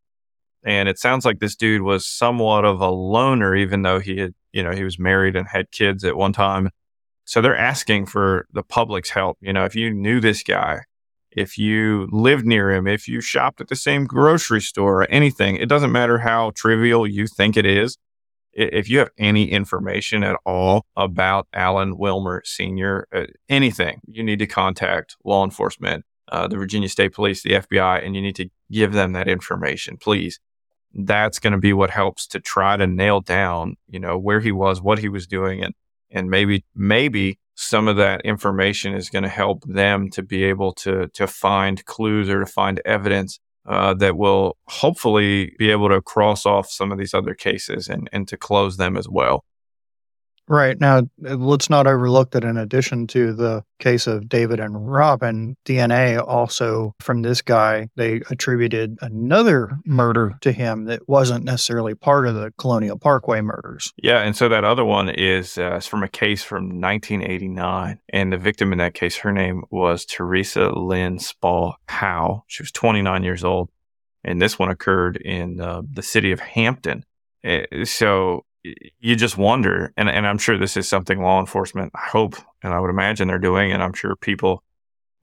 And 0.65 0.89
it 0.89 0.97
sounds 0.97 1.23
like 1.23 1.39
this 1.39 1.55
dude 1.55 1.83
was 1.83 2.07
somewhat 2.07 2.65
of 2.65 2.81
a 2.81 2.89
loner, 2.89 3.55
even 3.55 3.83
though 3.83 3.99
he 3.99 4.17
had, 4.17 4.33
you 4.51 4.63
know, 4.63 4.71
he 4.71 4.83
was 4.83 4.97
married 4.97 5.35
and 5.35 5.47
had 5.47 5.71
kids 5.71 6.03
at 6.03 6.17
one 6.17 6.33
time. 6.33 6.69
So 7.25 7.41
they're 7.41 7.55
asking 7.55 8.07
for 8.07 8.47
the 8.51 8.63
public's 8.63 9.11
help. 9.11 9.37
You 9.39 9.53
know, 9.53 9.65
if 9.65 9.75
you 9.75 9.93
knew 9.93 10.19
this 10.19 10.41
guy, 10.41 10.79
if 11.31 11.57
you 11.57 12.07
lived 12.11 12.45
near 12.45 12.71
him, 12.71 12.87
if 12.87 13.07
you 13.07 13.21
shopped 13.21 13.61
at 13.61 13.67
the 13.67 13.75
same 13.75 14.05
grocery 14.05 14.61
store 14.61 15.03
or 15.03 15.11
anything, 15.11 15.57
it 15.57 15.69
doesn't 15.69 15.91
matter 15.91 16.19
how 16.19 16.51
trivial 16.55 17.05
you 17.05 17.27
think 17.27 17.55
it 17.55 17.65
is 17.65 17.97
if 18.53 18.89
you 18.89 18.99
have 18.99 19.09
any 19.17 19.51
information 19.51 20.23
at 20.23 20.35
all 20.45 20.85
about 20.95 21.47
Alan 21.53 21.97
Wilmer 21.97 22.41
Sr., 22.45 23.07
uh, 23.13 23.25
anything, 23.49 24.01
you 24.07 24.23
need 24.23 24.39
to 24.39 24.47
contact 24.47 25.15
law 25.23 25.43
enforcement, 25.43 26.05
uh, 26.31 26.47
the 26.47 26.57
Virginia 26.57 26.89
State 26.89 27.13
Police, 27.13 27.43
the 27.43 27.51
FBI, 27.51 28.05
and 28.05 28.15
you 28.15 28.21
need 28.21 28.35
to 28.35 28.49
give 28.71 28.93
them 28.93 29.13
that 29.13 29.27
information, 29.27 29.97
please. 29.97 30.39
That's 30.93 31.39
going 31.39 31.53
to 31.53 31.59
be 31.59 31.73
what 31.73 31.89
helps 31.89 32.27
to 32.27 32.39
try 32.39 32.77
to 32.77 32.85
nail 32.85 33.19
down, 33.19 33.77
you 33.87 33.99
know, 33.99 34.17
where 34.17 34.39
he 34.39 34.51
was, 34.51 34.81
what 34.81 34.99
he 34.99 35.09
was 35.09 35.25
doing, 35.25 35.63
and 35.63 35.73
and 36.11 36.29
maybe 36.29 36.63
maybe 36.75 37.39
some 37.55 37.87
of 37.87 37.97
that 37.97 38.21
information 38.21 38.93
is 38.93 39.09
going 39.09 39.23
to 39.23 39.29
help 39.29 39.63
them 39.65 40.09
to 40.11 40.21
be 40.21 40.43
able 40.43 40.73
to 40.73 41.07
to 41.09 41.25
find 41.25 41.83
clues 41.85 42.29
or 42.29 42.39
to 42.39 42.45
find 42.45 42.79
evidence 42.85 43.39
uh, 43.65 43.93
that 43.95 44.17
will 44.17 44.57
hopefully 44.67 45.55
be 45.57 45.71
able 45.71 45.89
to 45.89 46.01
cross 46.01 46.45
off 46.45 46.69
some 46.69 46.91
of 46.91 46.97
these 46.97 47.13
other 47.13 47.33
cases 47.33 47.87
and, 47.87 48.09
and 48.11 48.27
to 48.27 48.37
close 48.37 48.77
them 48.77 48.97
as 48.97 49.07
well. 49.07 49.45
Right. 50.47 50.79
Now, 50.79 51.03
let's 51.19 51.69
not 51.69 51.87
overlook 51.87 52.31
that 52.31 52.43
in 52.43 52.57
addition 52.57 53.07
to 53.07 53.33
the 53.33 53.63
case 53.79 54.07
of 54.07 54.27
David 54.27 54.59
and 54.59 54.91
Robin, 54.91 55.55
DNA 55.65 56.21
also 56.25 56.95
from 57.01 57.21
this 57.21 57.41
guy, 57.41 57.89
they 57.95 58.21
attributed 58.29 58.97
another 59.01 59.77
murder 59.85 60.37
to 60.41 60.51
him 60.51 60.85
that 60.85 61.07
wasn't 61.07 61.45
necessarily 61.45 61.95
part 61.95 62.27
of 62.27 62.35
the 62.35 62.51
Colonial 62.57 62.97
Parkway 62.97 63.41
murders. 63.41 63.93
Yeah. 63.97 64.19
And 64.19 64.35
so 64.35 64.49
that 64.49 64.63
other 64.63 64.85
one 64.85 65.09
is 65.09 65.57
uh, 65.57 65.79
from 65.79 66.03
a 66.03 66.09
case 66.09 66.43
from 66.43 66.81
1989. 66.81 67.99
And 68.09 68.33
the 68.33 68.37
victim 68.37 68.71
in 68.73 68.79
that 68.79 68.93
case, 68.93 69.17
her 69.17 69.31
name 69.31 69.63
was 69.71 70.05
Teresa 70.05 70.69
Lynn 70.69 71.19
Spaw 71.19 71.73
Howe. 71.87 72.43
She 72.47 72.63
was 72.63 72.71
29 72.71 73.23
years 73.23 73.43
old. 73.43 73.69
And 74.25 74.41
this 74.41 74.57
one 74.57 74.69
occurred 74.69 75.17
in 75.17 75.59
uh, 75.59 75.81
the 75.89 76.03
city 76.03 76.31
of 76.31 76.39
Hampton. 76.39 77.03
Eh, 77.43 77.83
so 77.83 78.45
you 78.63 79.15
just 79.15 79.37
wonder, 79.37 79.93
and, 79.97 80.09
and 80.09 80.25
I'm 80.25 80.37
sure 80.37 80.57
this 80.57 80.77
is 80.77 80.87
something 80.87 81.21
law 81.21 81.39
enforcement, 81.39 81.91
I 81.95 82.07
hope, 82.09 82.35
and 82.61 82.73
I 82.73 82.79
would 82.79 82.89
imagine 82.89 83.27
they're 83.27 83.39
doing, 83.39 83.71
and 83.71 83.83
I'm 83.83 83.93
sure 83.93 84.15
people, 84.15 84.63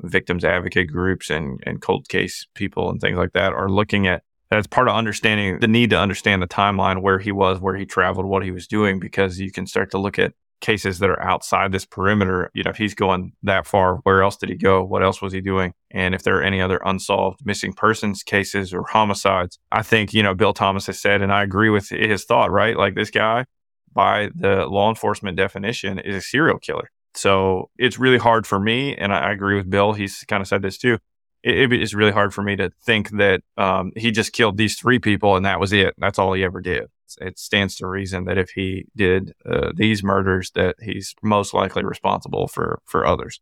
victims 0.02 0.44
advocate 0.44 0.90
groups 0.90 1.30
and, 1.30 1.62
and 1.66 1.80
cold 1.80 2.08
case 2.08 2.46
people 2.54 2.88
and 2.90 3.00
things 3.00 3.18
like 3.18 3.32
that 3.34 3.52
are 3.52 3.68
looking 3.68 4.06
at 4.06 4.22
that's 4.50 4.66
part 4.66 4.88
of 4.88 4.96
understanding 4.96 5.60
the 5.60 5.68
need 5.68 5.90
to 5.90 5.98
understand 5.98 6.42
the 6.42 6.48
timeline 6.48 7.02
where 7.02 7.20
he 7.20 7.30
was, 7.30 7.60
where 7.60 7.76
he 7.76 7.86
traveled, 7.86 8.26
what 8.26 8.42
he 8.42 8.50
was 8.50 8.66
doing, 8.66 8.98
because 8.98 9.38
you 9.38 9.52
can 9.52 9.66
start 9.66 9.92
to 9.92 9.98
look 9.98 10.18
at 10.18 10.32
cases 10.60 10.98
that 10.98 11.10
are 11.10 11.22
outside 11.22 11.72
this 11.72 11.84
perimeter, 11.84 12.50
you 12.54 12.62
know, 12.62 12.70
if 12.70 12.76
he's 12.76 12.94
going 12.94 13.32
that 13.42 13.66
far, 13.66 13.96
where 14.02 14.22
else 14.22 14.36
did 14.36 14.48
he 14.48 14.56
go? 14.56 14.84
What 14.84 15.02
else 15.02 15.20
was 15.20 15.32
he 15.32 15.40
doing? 15.40 15.72
And 15.90 16.14
if 16.14 16.22
there 16.22 16.38
are 16.38 16.42
any 16.42 16.60
other 16.60 16.80
unsolved 16.84 17.40
missing 17.44 17.72
persons 17.72 18.22
cases 18.22 18.72
or 18.72 18.84
homicides, 18.84 19.58
I 19.72 19.82
think, 19.82 20.12
you 20.12 20.22
know, 20.22 20.34
Bill 20.34 20.52
Thomas 20.52 20.86
has 20.86 21.00
said, 21.00 21.22
and 21.22 21.32
I 21.32 21.42
agree 21.42 21.70
with 21.70 21.88
his 21.88 22.24
thought, 22.24 22.50
right? 22.50 22.76
Like 22.76 22.94
this 22.94 23.10
guy, 23.10 23.46
by 23.92 24.30
the 24.34 24.66
law 24.66 24.88
enforcement 24.88 25.36
definition, 25.36 25.98
is 25.98 26.16
a 26.16 26.20
serial 26.20 26.58
killer. 26.58 26.90
So 27.14 27.70
it's 27.76 27.98
really 27.98 28.18
hard 28.18 28.46
for 28.46 28.60
me, 28.60 28.94
and 28.94 29.12
I, 29.12 29.32
agree 29.32 29.56
with 29.56 29.68
Bill. 29.68 29.94
He's 29.94 30.22
kind 30.28 30.40
of 30.40 30.46
said 30.46 30.62
this 30.62 30.78
too. 30.78 30.98
It, 31.42 31.72
it 31.72 31.82
is 31.82 31.92
really 31.92 32.12
hard 32.12 32.32
for 32.32 32.42
me 32.42 32.54
to 32.56 32.70
think 32.84 33.10
that 33.10 33.40
um, 33.56 33.90
he 33.96 34.12
just 34.12 34.32
killed 34.32 34.56
these 34.56 34.78
three 34.78 35.00
people 35.00 35.34
and 35.34 35.44
that 35.44 35.58
was 35.58 35.72
it. 35.72 35.94
That's 35.98 36.18
all 36.18 36.34
he 36.34 36.44
ever 36.44 36.60
did 36.60 36.86
it 37.20 37.38
stands 37.38 37.76
to 37.76 37.86
reason 37.86 38.24
that 38.24 38.38
if 38.38 38.50
he 38.50 38.86
did 38.96 39.32
uh, 39.48 39.70
these 39.74 40.02
murders, 40.02 40.50
that 40.54 40.76
he's 40.80 41.14
most 41.22 41.54
likely 41.54 41.84
responsible 41.84 42.48
for 42.48 42.80
for 42.84 43.06
others. 43.06 43.40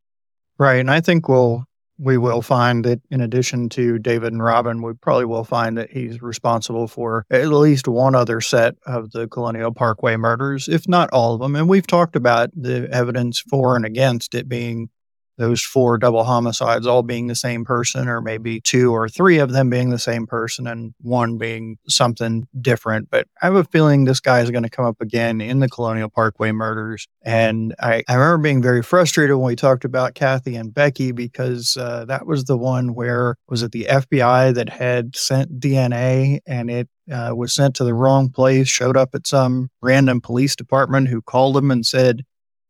Right, 0.59 0.81
and 0.81 0.91
I 0.91 1.01
think 1.01 1.29
we'll 1.29 1.65
we 1.99 2.17
will 2.17 2.43
find 2.43 2.85
that 2.85 3.01
in 3.11 3.21
addition 3.21 3.69
to 3.71 3.99
David 3.99 4.33
and 4.33 4.43
Robin, 4.43 4.83
we 4.83 4.93
probably 4.95 5.25
will 5.25 5.45
find 5.45 5.77
that 5.77 5.91
he's 5.91 6.23
responsible 6.23 6.87
for 6.87 7.27
at 7.31 7.49
least 7.49 7.89
one 7.89 8.15
other 8.15 8.41
set 8.41 8.77
of 8.87 9.11
the 9.11 9.27
Colonial 9.27 9.73
Parkway 9.73 10.17
murders, 10.17 10.69
if 10.69 10.87
not 10.87 11.11
all 11.13 11.35
of 11.35 11.41
them. 11.41 11.57
And 11.57 11.69
we've 11.69 11.87
talked 11.87 12.15
about 12.15 12.51
the 12.55 12.89
evidence 12.93 13.41
for 13.41 13.75
and 13.75 13.85
against 13.85 14.35
it 14.35 14.49
being 14.49 14.91
those 15.39 15.63
four 15.63 15.97
double 15.99 16.25
homicides 16.25 16.87
all 16.87 17.03
being 17.03 17.29
the 17.29 17.35
same 17.35 17.65
person, 17.65 18.09
or 18.09 18.21
maybe 18.21 18.61
two 18.61 18.93
or 18.93 19.09
three 19.09 19.39
of 19.39 19.53
them 19.53 19.71
being 19.71 19.91
the 19.91 19.99
same 19.99 20.27
person 20.27 20.67
and 20.67 20.95
one 21.01 21.39
being 21.39 21.79
something 21.89 22.47
different. 22.61 23.09
But 23.11 23.27
I 23.41 23.47
have 23.47 23.55
a 23.55 23.65
feeling 23.65 24.05
this 24.05 24.21
guy 24.21 24.41
is 24.41 24.51
going 24.51 24.65
to 24.65 24.71
come 24.71 24.85
up 24.85 25.01
again 25.01 25.41
in 25.41 25.61
the 25.61 25.69
Colonial 25.69 26.11
Parkway 26.11 26.53
murders. 26.53 27.07
And 27.23 27.75
I, 27.81 28.03
I 28.09 28.15
remember 28.15 28.39
being 28.39 28.63
very 28.63 28.83
frustrated 28.83 29.37
when 29.37 29.47
we 29.47 29.57
talked 29.57 29.85
about 29.85 30.15
Kathy 30.15 30.57
and 30.57 30.75
Becky 30.75 31.13
because 31.13 31.77
uh, 31.77 32.05
that 32.07 32.27
was 32.27 32.45
the 32.45 32.59
one 32.59 32.95
where 32.95 33.37
was 33.49 33.63
it 33.63 33.73
the 33.73 33.87
FBI 33.89 34.55
that 34.55 34.69
had 34.69 35.17
sent 35.17 35.61
DNA 35.61 36.41
and 36.47 36.71
it 36.71 36.89
uh, 37.11 37.33
was 37.35 37.55
sent 37.55 37.75
to 37.77 37.85
the 37.85 37.95
wrong 37.95 38.29
place, 38.29 38.69
showed 38.69 38.97
up 38.97 39.15
at 39.15 39.27
some 39.27 39.71
random 39.81 40.21
police 40.21 40.55
department 40.55 41.09
who 41.09 41.23
called 41.23 41.55
them 41.55 41.71
and 41.71 41.87
said, 41.87 42.25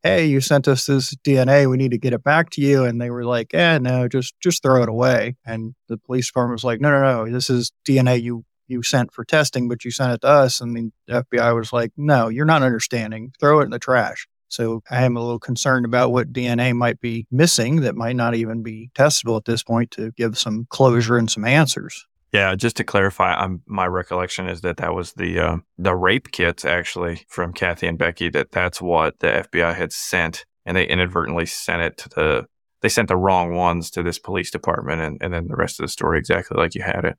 Hey, 0.04 0.26
you 0.26 0.40
sent 0.40 0.68
us 0.68 0.86
this 0.86 1.14
DNA. 1.24 1.68
We 1.68 1.76
need 1.76 1.90
to 1.90 1.98
get 1.98 2.12
it 2.12 2.22
back 2.22 2.50
to 2.50 2.60
you. 2.60 2.84
And 2.84 3.00
they 3.00 3.10
were 3.10 3.24
like, 3.24 3.52
Eh, 3.52 3.78
no, 3.78 4.08
just 4.08 4.34
just 4.40 4.62
throw 4.62 4.82
it 4.82 4.88
away. 4.88 5.36
And 5.44 5.74
the 5.88 5.98
police 5.98 6.28
department 6.28 6.54
was 6.54 6.64
like, 6.64 6.80
No, 6.80 6.90
no, 6.90 7.00
no, 7.00 7.32
this 7.32 7.50
is 7.50 7.72
DNA 7.86 8.22
you 8.22 8.44
you 8.68 8.82
sent 8.82 9.12
for 9.12 9.24
testing, 9.24 9.68
but 9.68 9.84
you 9.84 9.90
sent 9.90 10.12
it 10.12 10.20
to 10.20 10.28
us. 10.28 10.60
And 10.60 10.92
the 11.06 11.14
FBI 11.14 11.54
was 11.54 11.72
like, 11.72 11.92
No, 11.96 12.28
you're 12.28 12.44
not 12.44 12.62
understanding. 12.62 13.32
Throw 13.40 13.60
it 13.60 13.64
in 13.64 13.70
the 13.70 13.78
trash. 13.78 14.26
So 14.48 14.82
I 14.90 15.04
am 15.04 15.16
a 15.16 15.20
little 15.20 15.38
concerned 15.38 15.84
about 15.84 16.10
what 16.12 16.32
DNA 16.32 16.74
might 16.74 17.00
be 17.00 17.26
missing 17.30 17.82
that 17.82 17.96
might 17.96 18.16
not 18.16 18.34
even 18.34 18.62
be 18.62 18.90
testable 18.94 19.36
at 19.36 19.44
this 19.44 19.62
point 19.62 19.90
to 19.92 20.12
give 20.12 20.38
some 20.38 20.66
closure 20.70 21.18
and 21.18 21.30
some 21.30 21.44
answers. 21.44 22.06
Yeah, 22.32 22.54
just 22.56 22.76
to 22.76 22.84
clarify, 22.84 23.32
I'm, 23.34 23.62
my 23.66 23.86
recollection 23.86 24.48
is 24.48 24.60
that 24.60 24.76
that 24.78 24.94
was 24.94 25.14
the 25.14 25.38
uh, 25.38 25.56
the 25.78 25.96
rape 25.96 26.30
kits 26.30 26.64
actually 26.64 27.24
from 27.28 27.54
Kathy 27.54 27.86
and 27.86 27.96
Becky. 27.96 28.28
That 28.28 28.52
that's 28.52 28.82
what 28.82 29.18
the 29.20 29.46
FBI 29.50 29.74
had 29.74 29.92
sent, 29.92 30.44
and 30.66 30.76
they 30.76 30.86
inadvertently 30.86 31.46
sent 31.46 31.82
it 31.82 31.96
to 31.98 32.08
the 32.10 32.46
they 32.82 32.88
sent 32.88 33.08
the 33.08 33.16
wrong 33.16 33.54
ones 33.54 33.90
to 33.92 34.02
this 34.02 34.18
police 34.18 34.50
department, 34.50 35.00
and, 35.00 35.18
and 35.22 35.32
then 35.32 35.48
the 35.48 35.56
rest 35.56 35.80
of 35.80 35.84
the 35.84 35.88
story 35.88 36.18
exactly 36.18 36.56
like 36.56 36.74
you 36.74 36.82
had 36.82 37.04
it. 37.04 37.16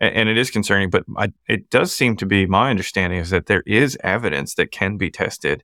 And, 0.00 0.14
and 0.14 0.28
it 0.28 0.36
is 0.36 0.50
concerning, 0.50 0.90
but 0.90 1.04
I, 1.16 1.32
it 1.48 1.70
does 1.70 1.92
seem 1.92 2.16
to 2.16 2.26
be 2.26 2.44
my 2.44 2.70
understanding 2.70 3.20
is 3.20 3.30
that 3.30 3.46
there 3.46 3.62
is 3.64 3.96
evidence 4.02 4.54
that 4.54 4.72
can 4.72 4.96
be 4.96 5.10
tested 5.10 5.62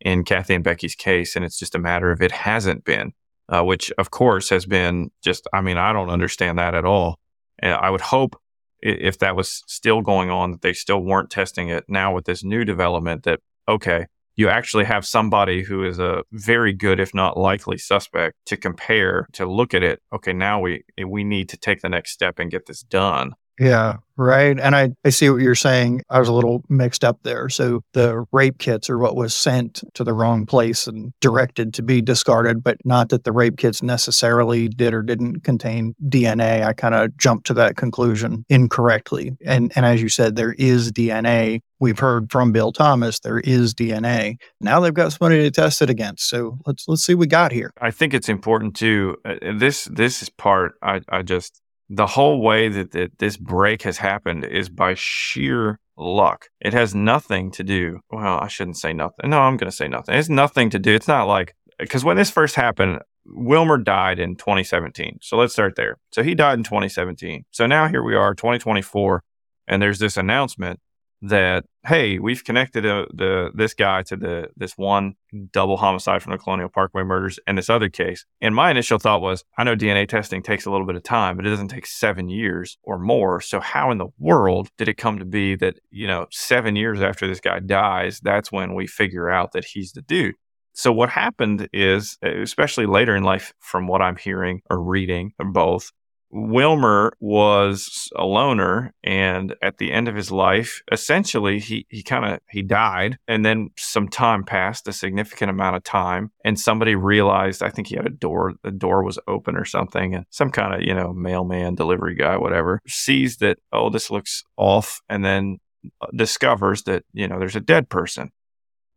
in 0.00 0.24
Kathy 0.24 0.54
and 0.54 0.64
Becky's 0.64 0.94
case, 0.94 1.36
and 1.36 1.44
it's 1.44 1.58
just 1.58 1.74
a 1.74 1.78
matter 1.78 2.10
of 2.10 2.22
it 2.22 2.32
hasn't 2.32 2.84
been, 2.84 3.12
uh, 3.50 3.62
which 3.62 3.92
of 3.98 4.10
course 4.10 4.48
has 4.48 4.64
been 4.64 5.10
just. 5.22 5.46
I 5.52 5.60
mean, 5.60 5.76
I 5.76 5.92
don't 5.92 6.10
understand 6.10 6.58
that 6.58 6.74
at 6.74 6.86
all. 6.86 7.19
I 7.62 7.90
would 7.90 8.00
hope 8.00 8.36
if 8.82 9.18
that 9.18 9.36
was 9.36 9.62
still 9.66 10.00
going 10.00 10.30
on, 10.30 10.52
that 10.52 10.62
they 10.62 10.72
still 10.72 11.02
weren't 11.02 11.30
testing 11.30 11.68
it 11.68 11.84
now 11.88 12.14
with 12.14 12.24
this 12.24 12.42
new 12.42 12.64
development 12.64 13.24
that, 13.24 13.40
okay, 13.68 14.06
you 14.36 14.48
actually 14.48 14.84
have 14.84 15.04
somebody 15.04 15.62
who 15.62 15.84
is 15.84 15.98
a 15.98 16.22
very 16.32 16.72
good, 16.72 16.98
if 16.98 17.12
not 17.12 17.36
likely 17.36 17.76
suspect 17.76 18.36
to 18.46 18.56
compare, 18.56 19.28
to 19.32 19.44
look 19.44 19.74
at 19.74 19.82
it. 19.82 20.00
Okay, 20.14 20.32
now 20.32 20.60
we, 20.60 20.82
we 21.06 21.24
need 21.24 21.48
to 21.50 21.58
take 21.58 21.82
the 21.82 21.90
next 21.90 22.12
step 22.12 22.38
and 22.38 22.50
get 22.50 22.64
this 22.66 22.80
done. 22.82 23.34
Yeah, 23.60 23.98
right. 24.16 24.58
And 24.58 24.74
I, 24.74 24.92
I 25.04 25.10
see 25.10 25.28
what 25.28 25.42
you're 25.42 25.54
saying. 25.54 26.00
I 26.08 26.18
was 26.18 26.28
a 26.28 26.32
little 26.32 26.64
mixed 26.70 27.04
up 27.04 27.18
there. 27.24 27.50
So 27.50 27.82
the 27.92 28.24
rape 28.32 28.56
kits 28.56 28.88
are 28.88 28.96
what 28.96 29.16
was 29.16 29.34
sent 29.34 29.84
to 29.92 30.02
the 30.02 30.14
wrong 30.14 30.46
place 30.46 30.86
and 30.86 31.12
directed 31.20 31.74
to 31.74 31.82
be 31.82 32.00
discarded, 32.00 32.62
but 32.64 32.78
not 32.86 33.10
that 33.10 33.24
the 33.24 33.32
rape 33.32 33.58
kits 33.58 33.82
necessarily 33.82 34.68
did 34.68 34.94
or 34.94 35.02
didn't 35.02 35.40
contain 35.44 35.94
DNA. 36.08 36.64
I 36.64 36.72
kind 36.72 36.94
of 36.94 37.14
jumped 37.18 37.46
to 37.48 37.54
that 37.54 37.76
conclusion 37.76 38.46
incorrectly. 38.48 39.36
And 39.44 39.70
and 39.76 39.84
as 39.84 40.00
you 40.00 40.08
said, 40.08 40.36
there 40.36 40.54
is 40.54 40.90
DNA. 40.90 41.60
We've 41.80 41.98
heard 41.98 42.32
from 42.32 42.52
Bill 42.52 42.72
Thomas 42.72 43.20
there 43.20 43.40
is 43.40 43.74
DNA. 43.74 44.36
Now 44.62 44.80
they've 44.80 44.94
got 44.94 45.12
somebody 45.12 45.42
to 45.42 45.50
test 45.50 45.82
it 45.82 45.90
against. 45.90 46.30
So 46.30 46.56
let's 46.64 46.88
let's 46.88 47.04
see 47.04 47.14
what 47.14 47.20
we 47.20 47.26
got 47.26 47.52
here. 47.52 47.72
I 47.78 47.90
think 47.90 48.14
it's 48.14 48.30
important 48.30 48.74
too. 48.74 49.18
Uh, 49.22 49.34
this 49.54 49.84
this 49.84 50.22
is 50.22 50.30
part 50.30 50.76
I 50.82 51.02
I 51.10 51.20
just 51.20 51.60
the 51.90 52.06
whole 52.06 52.40
way 52.40 52.68
that, 52.68 52.92
that 52.92 53.18
this 53.18 53.36
break 53.36 53.82
has 53.82 53.98
happened 53.98 54.44
is 54.44 54.68
by 54.68 54.94
sheer 54.94 55.80
luck. 55.96 56.46
It 56.60 56.72
has 56.72 56.94
nothing 56.94 57.50
to 57.52 57.64
do. 57.64 57.98
Well, 58.10 58.38
I 58.38 58.46
shouldn't 58.46 58.78
say 58.78 58.92
nothing. 58.92 59.28
No, 59.28 59.40
I'm 59.40 59.56
going 59.56 59.70
to 59.70 59.76
say 59.76 59.88
nothing. 59.88 60.14
It's 60.14 60.28
nothing 60.28 60.70
to 60.70 60.78
do. 60.78 60.94
It's 60.94 61.08
not 61.08 61.24
like 61.24 61.54
because 61.80 62.04
when 62.04 62.16
this 62.16 62.30
first 62.30 62.54
happened, 62.54 63.00
Wilmer 63.26 63.76
died 63.76 64.20
in 64.20 64.36
2017. 64.36 65.18
So 65.20 65.36
let's 65.36 65.52
start 65.52 65.74
there. 65.74 65.98
So 66.12 66.22
he 66.22 66.36
died 66.36 66.58
in 66.58 66.64
2017. 66.64 67.44
So 67.50 67.66
now 67.66 67.88
here 67.88 68.04
we 68.04 68.14
are, 68.14 68.34
2024, 68.34 69.22
and 69.66 69.82
there's 69.82 69.98
this 69.98 70.16
announcement 70.16 70.78
that 71.22 71.64
hey, 71.86 72.18
we've 72.18 72.44
connected 72.44 72.84
uh, 72.84 73.06
the 73.12 73.50
this 73.54 73.74
guy 73.74 74.02
to 74.02 74.16
the 74.16 74.48
this 74.56 74.72
one 74.76 75.14
double 75.52 75.76
homicide 75.76 76.22
from 76.22 76.32
the 76.32 76.38
Colonial 76.38 76.68
Parkway 76.68 77.02
murders 77.02 77.38
and 77.46 77.56
this 77.56 77.70
other 77.70 77.88
case. 77.88 78.24
And 78.40 78.54
my 78.54 78.70
initial 78.70 78.98
thought 78.98 79.22
was, 79.22 79.44
I 79.56 79.64
know 79.64 79.76
DNA 79.76 80.08
testing 80.08 80.42
takes 80.42 80.66
a 80.66 80.70
little 80.70 80.86
bit 80.86 80.96
of 80.96 81.02
time, 81.02 81.36
but 81.36 81.46
it 81.46 81.50
doesn't 81.50 81.68
take 81.68 81.86
seven 81.86 82.28
years 82.28 82.78
or 82.82 82.98
more. 82.98 83.40
So 83.40 83.60
how 83.60 83.90
in 83.90 83.98
the 83.98 84.08
world 84.18 84.68
did 84.78 84.88
it 84.88 84.96
come 84.96 85.18
to 85.18 85.24
be 85.24 85.56
that 85.56 85.78
you 85.90 86.06
know 86.06 86.26
seven 86.30 86.76
years 86.76 87.00
after 87.00 87.26
this 87.26 87.40
guy 87.40 87.60
dies, 87.60 88.20
that's 88.20 88.52
when 88.52 88.74
we 88.74 88.86
figure 88.86 89.30
out 89.30 89.52
that 89.52 89.64
he's 89.64 89.92
the 89.92 90.02
dude? 90.02 90.34
So 90.72 90.92
what 90.92 91.10
happened 91.10 91.68
is, 91.72 92.16
especially 92.22 92.86
later 92.86 93.16
in 93.16 93.24
life, 93.24 93.52
from 93.58 93.86
what 93.86 94.00
I'm 94.00 94.16
hearing 94.16 94.62
or 94.70 94.80
reading, 94.80 95.32
or 95.38 95.46
both, 95.46 95.90
Wilmer 96.32 97.12
was 97.20 98.10
a 98.16 98.24
loner 98.24 98.94
and 99.02 99.54
at 99.62 99.78
the 99.78 99.92
end 99.92 100.08
of 100.08 100.14
his 100.14 100.30
life 100.30 100.80
essentially 100.92 101.58
he 101.58 101.86
he 101.88 102.02
kind 102.02 102.24
of 102.24 102.40
he 102.50 102.62
died 102.62 103.18
and 103.26 103.44
then 103.44 103.70
some 103.76 104.08
time 104.08 104.44
passed 104.44 104.86
a 104.86 104.92
significant 104.92 105.50
amount 105.50 105.76
of 105.76 105.82
time 105.82 106.30
and 106.44 106.58
somebody 106.58 106.94
realized 106.94 107.62
I 107.62 107.70
think 107.70 107.88
he 107.88 107.96
had 107.96 108.06
a 108.06 108.10
door 108.10 108.54
the 108.62 108.70
door 108.70 109.02
was 109.02 109.18
open 109.26 109.56
or 109.56 109.64
something 109.64 110.14
and 110.14 110.24
some 110.30 110.50
kind 110.50 110.74
of 110.74 110.82
you 110.82 110.94
know 110.94 111.12
mailman 111.12 111.74
delivery 111.74 112.14
guy 112.14 112.36
whatever 112.36 112.80
sees 112.86 113.38
that 113.38 113.58
oh 113.72 113.90
this 113.90 114.10
looks 114.10 114.44
off 114.56 115.00
and 115.08 115.24
then 115.24 115.58
uh, 116.00 116.06
discovers 116.14 116.82
that 116.82 117.04
you 117.12 117.26
know 117.26 117.38
there's 117.38 117.56
a 117.56 117.60
dead 117.60 117.88
person. 117.88 118.30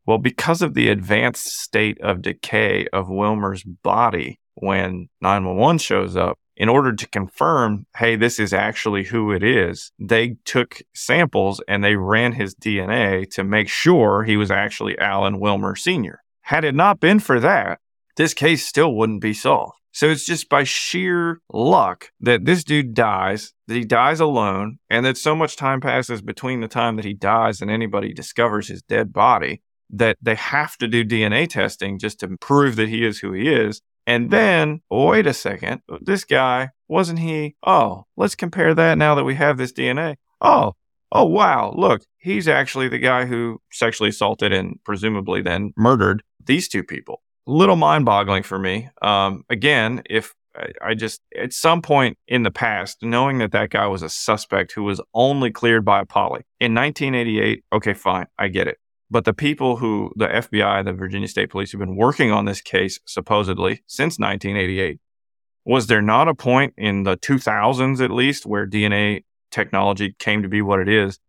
Well 0.06 0.18
because 0.18 0.62
of 0.62 0.74
the 0.74 0.90
advanced 0.90 1.48
state 1.62 2.00
of 2.02 2.22
decay 2.22 2.88
of 2.92 3.10
Wilmer's 3.10 3.64
body 3.64 4.40
when 4.56 5.08
911 5.22 5.78
shows 5.80 6.16
up 6.16 6.38
in 6.64 6.70
order 6.70 6.94
to 6.94 7.10
confirm, 7.10 7.86
hey, 7.98 8.16
this 8.16 8.40
is 8.40 8.54
actually 8.54 9.04
who 9.04 9.34
it 9.34 9.44
is, 9.44 9.92
they 10.00 10.38
took 10.46 10.82
samples 10.94 11.62
and 11.68 11.84
they 11.84 11.98
ran 11.98 12.32
his 12.32 12.56
DNA 12.56 13.30
to 13.30 13.44
make 13.44 13.68
sure 13.68 14.24
he 14.24 14.38
was 14.38 14.50
actually 14.50 14.98
Alan 14.98 15.42
Wilmer 15.42 15.76
Sr. 15.76 16.24
Had 16.44 16.64
it 16.64 16.74
not 16.74 17.02
been 17.02 17.20
for 17.20 17.38
that, 17.42 17.82
this 18.16 18.34
case 18.34 18.66
still 18.66 18.96
wouldn't 18.96 19.20
be 19.20 19.34
solved. 19.34 19.74
So 19.92 20.10
it's 20.10 20.26
just 20.26 20.48
by 20.48 20.64
sheer 20.64 21.42
luck 21.52 22.12
that 22.22 22.46
this 22.46 22.64
dude 22.64 22.94
dies, 22.94 23.54
that 23.68 23.76
he 23.76 23.84
dies 23.84 24.22
alone, 24.22 24.78
and 24.90 25.06
that 25.06 25.18
so 25.18 25.36
much 25.36 25.58
time 25.58 25.82
passes 25.82 26.22
between 26.22 26.62
the 26.62 26.70
time 26.70 26.96
that 26.96 27.04
he 27.04 27.14
dies 27.14 27.60
and 27.60 27.70
anybody 27.70 28.14
discovers 28.14 28.70
his 28.70 28.82
dead 28.84 29.12
body 29.12 29.62
that 29.90 30.16
they 30.22 30.36
have 30.36 30.78
to 30.78 30.88
do 30.88 31.04
DNA 31.04 31.50
testing 31.50 32.00
just 32.00 32.22
to 32.22 32.38
prove 32.38 32.78
that 32.78 32.88
he 32.88 33.06
is 33.06 33.20
who 33.20 33.34
he 33.34 33.50
is. 33.50 33.82
And 34.06 34.32
then, 34.32 34.82
wait 34.90 35.28
a 35.28 35.34
second, 35.34 35.82
this 36.02 36.26
guy, 36.26 36.70
wasn't 36.88 37.20
he? 37.20 37.56
Oh, 37.66 38.06
let's 38.18 38.36
compare 38.36 38.74
that 38.74 38.98
now 38.98 39.16
that 39.16 39.24
we 39.24 39.36
have 39.36 39.58
this 39.58 39.72
DNA. 39.72 40.18
Oh, 40.42 40.74
oh, 41.12 41.26
wow, 41.26 41.74
look, 41.76 42.02
he's 42.18 42.48
actually 42.48 42.90
the 42.90 42.98
guy 42.98 43.26
who 43.26 43.62
sexually 43.72 44.10
assaulted 44.10 44.52
and 44.52 44.80
presumably 44.84 45.42
then 45.42 45.74
murdered 45.78 46.24
these 46.44 46.68
two 46.68 46.84
people. 46.84 47.22
Little 47.46 47.76
mind 47.76 48.06
boggling 48.06 48.44
for 48.44 48.60
me. 48.60 48.90
Um, 49.02 49.44
again, 49.50 50.02
if 50.10 50.34
I 50.82 50.94
just, 50.94 51.22
at 51.38 51.54
some 51.54 51.82
point 51.82 52.18
in 52.28 52.44
the 52.44 52.52
past, 52.52 52.98
knowing 53.02 53.40
that 53.40 53.52
that 53.54 53.70
guy 53.70 53.88
was 53.88 54.04
a 54.04 54.10
suspect 54.10 54.74
who 54.74 54.84
was 54.84 55.02
only 55.14 55.52
cleared 55.52 55.86
by 55.86 56.02
a 56.02 56.06
poly 56.06 56.42
in 56.60 56.74
1988, 56.74 57.64
okay, 57.74 57.94
fine, 57.94 58.28
I 58.38 58.50
get 58.50 58.68
it. 58.68 58.78
But 59.14 59.26
the 59.26 59.34
people 59.34 59.78
who, 59.78 60.12
the 60.16 60.26
FBI, 60.26 60.84
the 60.84 60.92
Virginia 60.92 61.28
State 61.28 61.52
Police, 61.52 61.72
have 61.72 61.78
been 61.78 61.96
working 61.96 62.32
on 62.32 62.46
this 62.46 62.62
case 62.62 63.00
supposedly 63.06 63.84
since 63.86 64.18
1988, 64.18 65.00
was 65.64 65.86
there 65.86 66.02
not 66.02 66.28
a 66.28 66.34
point 66.34 66.74
in 66.78 67.04
the 67.04 67.16
2000s 67.18 68.04
at 68.04 68.10
least 68.10 68.48
where 68.48 68.66
DNA 68.66 69.24
technology 69.52 70.16
came 70.18 70.42
to 70.42 70.50
be 70.50 70.64
what 70.64 70.80
it 70.80 70.90
is 70.90 71.20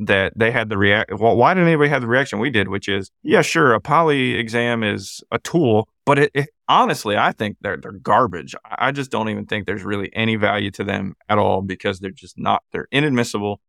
that 0.00 0.34
they 0.36 0.50
had 0.50 0.68
the 0.68 0.76
react? 0.76 1.18
Well, 1.18 1.34
why 1.34 1.54
didn't 1.54 1.68
anybody 1.68 1.88
have 1.88 2.02
the 2.02 2.08
reaction 2.08 2.40
we 2.40 2.50
did, 2.50 2.68
which 2.68 2.90
is, 2.90 3.10
yeah, 3.22 3.40
sure, 3.40 3.72
a 3.72 3.80
poly 3.80 4.34
exam 4.34 4.82
is 4.82 5.24
a 5.32 5.38
tool, 5.38 5.88
but 6.04 6.18
it, 6.18 6.30
it, 6.34 6.50
honestly, 6.68 7.16
I 7.16 7.32
think 7.32 7.56
they're 7.62 7.78
they're 7.78 7.92
garbage. 7.92 8.54
I 8.70 8.92
just 8.92 9.10
don't 9.10 9.30
even 9.30 9.46
think 9.46 9.64
there's 9.64 9.82
really 9.82 10.10
any 10.14 10.36
value 10.36 10.70
to 10.72 10.84
them 10.84 11.14
at 11.30 11.38
all 11.38 11.62
because 11.62 12.00
they're 12.00 12.10
just 12.10 12.38
not 12.38 12.62
they're 12.70 12.88
inadmissible 12.92 13.62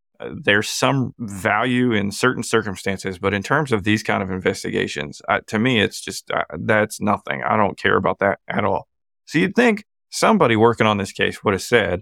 there's 0.44 0.70
some 0.70 1.14
value 1.20 1.92
in 1.92 2.12
certain 2.12 2.44
circumstances, 2.44 3.18
but 3.20 3.34
in 3.34 3.44
terms 3.44 3.72
of 3.72 3.84
these 3.84 4.04
kind 4.04 4.24
of 4.24 4.32
investigations, 4.32 5.22
uh, 5.30 5.42
to 5.48 5.60
me, 5.60 5.80
it's 5.80 6.02
just 6.02 6.30
uh, 6.32 6.44
that's 6.60 7.02
nothing. 7.02 7.44
I 7.44 7.58
don't 7.58 7.78
care 7.78 7.98
about 7.98 8.20
that 8.20 8.40
at 8.48 8.66
all. 8.66 8.88
So 9.26 9.40
you'd 9.40 9.56
think 9.56 9.86
somebody 10.10 10.56
working 10.56 10.88
on 10.88 10.98
this 10.98 11.12
case 11.12 11.44
would 11.44 11.54
have 11.54 11.62
said, 11.62 12.02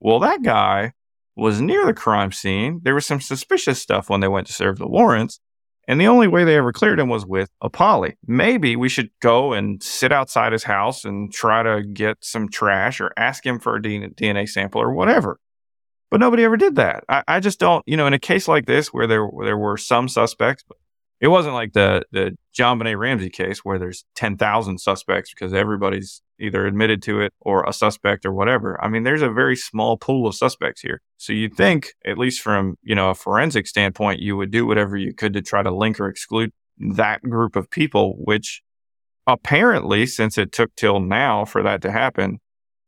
well, 0.00 0.20
that 0.20 0.42
guy 0.42 0.92
was 1.36 1.60
near 1.60 1.86
the 1.86 1.94
crime 1.94 2.32
scene. 2.32 2.80
There 2.82 2.94
was 2.94 3.06
some 3.06 3.20
suspicious 3.20 3.80
stuff 3.80 4.10
when 4.10 4.20
they 4.20 4.28
went 4.28 4.46
to 4.48 4.52
serve 4.52 4.78
the 4.78 4.88
warrants. 4.88 5.40
And 5.88 6.00
the 6.00 6.06
only 6.06 6.28
way 6.28 6.44
they 6.44 6.56
ever 6.56 6.72
cleared 6.72 7.00
him 7.00 7.08
was 7.08 7.26
with 7.26 7.50
a 7.60 7.68
poly. 7.68 8.16
Maybe 8.26 8.76
we 8.76 8.88
should 8.88 9.10
go 9.20 9.52
and 9.52 9.82
sit 9.82 10.12
outside 10.12 10.52
his 10.52 10.62
house 10.62 11.04
and 11.04 11.32
try 11.32 11.62
to 11.62 11.82
get 11.82 12.18
some 12.20 12.48
trash 12.48 13.00
or 13.00 13.12
ask 13.16 13.44
him 13.44 13.58
for 13.58 13.76
a 13.76 13.82
DNA 13.82 14.48
sample 14.48 14.80
or 14.80 14.92
whatever. 14.92 15.40
But 16.12 16.20
nobody 16.20 16.44
ever 16.44 16.58
did 16.58 16.74
that. 16.76 17.04
I, 17.08 17.22
I 17.26 17.40
just 17.40 17.58
don't, 17.58 17.82
you 17.86 17.96
know, 17.96 18.06
in 18.06 18.12
a 18.12 18.18
case 18.18 18.46
like 18.46 18.66
this 18.66 18.88
where 18.88 19.06
there 19.06 19.24
where 19.24 19.46
there 19.46 19.56
were 19.56 19.78
some 19.78 20.08
suspects, 20.08 20.62
but 20.68 20.76
it 21.22 21.28
wasn't 21.28 21.54
like 21.54 21.72
the 21.72 22.02
the 22.12 22.36
JonBenét 22.54 22.98
Ramsey 22.98 23.30
case 23.30 23.60
where 23.60 23.78
there's 23.78 24.04
10,000 24.14 24.76
suspects 24.76 25.32
because 25.32 25.54
everybody's 25.54 26.20
either 26.38 26.66
admitted 26.66 27.00
to 27.04 27.22
it 27.22 27.32
or 27.40 27.64
a 27.64 27.72
suspect 27.72 28.26
or 28.26 28.32
whatever. 28.34 28.78
I 28.84 28.88
mean, 28.88 29.04
there's 29.04 29.22
a 29.22 29.30
very 29.30 29.56
small 29.56 29.96
pool 29.96 30.26
of 30.26 30.34
suspects 30.34 30.82
here. 30.82 31.00
So 31.16 31.32
you'd 31.32 31.56
think, 31.56 31.94
at 32.04 32.18
least 32.18 32.42
from, 32.42 32.76
you 32.82 32.94
know, 32.94 33.08
a 33.08 33.14
forensic 33.14 33.66
standpoint, 33.66 34.20
you 34.20 34.36
would 34.36 34.50
do 34.50 34.66
whatever 34.66 34.98
you 34.98 35.14
could 35.14 35.32
to 35.32 35.40
try 35.40 35.62
to 35.62 35.74
link 35.74 35.98
or 35.98 36.08
exclude 36.08 36.52
that 36.76 37.22
group 37.22 37.56
of 37.56 37.70
people, 37.70 38.16
which 38.18 38.60
apparently, 39.26 40.04
since 40.04 40.36
it 40.36 40.52
took 40.52 40.76
till 40.76 41.00
now 41.00 41.46
for 41.46 41.62
that 41.62 41.80
to 41.80 41.90
happen, 41.90 42.38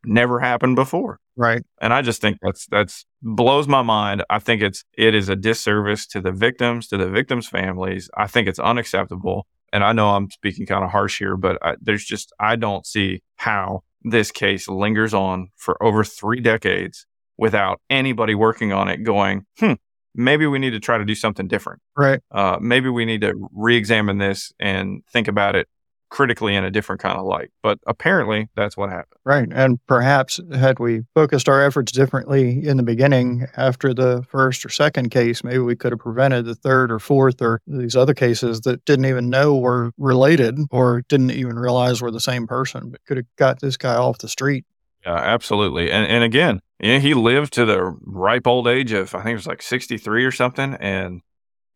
never 0.05 0.41
happened 0.41 0.77
before. 0.77 1.21
Right. 1.37 1.63
And 1.81 1.93
I 1.93 2.03
just 2.03 2.21
think 2.21 2.39
that's 2.43 2.67
that's 2.67 3.05
blows 3.23 3.67
my 3.67 3.83
mind. 3.83 4.25
I 4.31 4.39
think 4.39 4.63
it's 4.63 4.85
it 4.97 5.15
is 5.15 5.29
a 5.29 5.37
disservice 5.37 6.07
to 6.09 6.21
the 6.21 6.33
victims, 6.33 6.89
to 6.89 6.97
the 6.97 7.09
victims' 7.09 7.49
families. 7.49 8.09
I 8.17 8.27
think 8.27 8.49
it's 8.49 8.59
unacceptable. 8.59 9.47
And 9.73 9.83
I 9.83 9.93
know 9.93 10.11
I'm 10.11 10.31
speaking 10.31 10.67
kind 10.67 10.85
of 10.85 10.91
harsh 10.91 11.19
here, 11.19 11.37
but 11.37 11.59
I, 11.61 11.75
there's 11.81 12.05
just 12.05 12.33
I 12.39 12.57
don't 12.57 12.87
see 12.87 13.23
how 13.37 13.83
this 14.03 14.31
case 14.31 14.69
lingers 14.69 15.13
on 15.13 15.49
for 15.57 15.83
over 15.83 16.05
three 16.05 16.41
decades 16.41 17.07
without 17.37 17.81
anybody 17.91 18.35
working 18.35 18.73
on 18.73 18.89
it. 18.89 19.03
Going, 19.03 19.47
hmm, 19.59 19.73
maybe 20.15 20.47
we 20.47 20.61
need 20.61 20.71
to 20.71 20.81
try 20.81 20.99
to 20.99 21.05
do 21.05 21.17
something 21.17 21.49
different. 21.49 21.83
Right. 21.97 22.21
Uh, 22.31 22.59
maybe 22.61 22.89
we 22.89 23.05
need 23.05 23.23
to 23.23 23.49
re-examine 23.53 24.19
this 24.19 24.53
and 24.61 25.03
think 25.13 25.27
about 25.27 25.57
it 25.57 25.69
critically 26.15 26.55
in 26.55 26.63
a 26.63 26.71
different 26.71 27.01
kind 27.01 27.19
of 27.19 27.27
light. 27.27 27.51
But 27.61 27.81
apparently 27.89 28.49
that's 28.55 28.77
what 28.77 28.89
happened. 28.89 29.19
Right. 29.25 29.49
And 29.51 29.85
perhaps 29.89 30.39
had 30.55 30.79
we 30.79 31.03
focused 31.13 31.49
our 31.49 31.61
efforts 31.61 31.91
differently 31.91 32.65
in 32.65 32.77
the 32.77 32.85
beginning 32.85 33.49
after 33.57 33.93
the 33.93 34.25
first 34.29 34.65
or 34.65 34.69
second 34.69 35.11
case, 35.11 35.43
maybe 35.43 35.59
we 35.59 35.75
could 35.75 35.91
have 35.91 35.99
prevented 35.99 36.45
the 36.45 36.55
third 36.55 36.93
or 36.93 37.01
fourth 37.01 37.43
or 37.43 37.61
these 37.67 37.97
other 37.97 38.15
cases 38.15 38.61
that 38.61 38.85
didn't 38.85 39.07
even 39.07 39.29
know 39.29 39.57
were 39.57 39.91
related 39.99 40.57
or 40.71 41.03
didn't 41.09 41.33
even 41.33 41.59
realize 41.59 42.01
were 42.01 42.13
the 42.13 42.21
same 42.21 42.47
person, 42.47 42.91
but 42.91 43.05
could 43.07 43.17
have 43.17 43.27
got 43.37 43.61
this 43.61 43.77
guy 43.77 43.97
off 43.97 44.19
the 44.19 44.29
street. 44.29 44.65
Yeah, 45.05 45.17
absolutely. 45.17 45.91
And 45.91 46.07
and 46.07 46.23
again, 46.23 46.61
yeah, 46.79 47.01
he 47.01 47.13
lived 47.13 47.53
to 47.55 47.65
the 47.65 47.83
ripe 48.03 48.47
old 48.47 48.69
age 48.69 48.93
of 48.93 49.17
I 49.17 49.19
think 49.19 49.33
it 49.33 49.35
was 49.35 49.49
like 49.49 49.63
63 49.63 50.25
or 50.25 50.31
something 50.31 50.75
and 50.75 51.23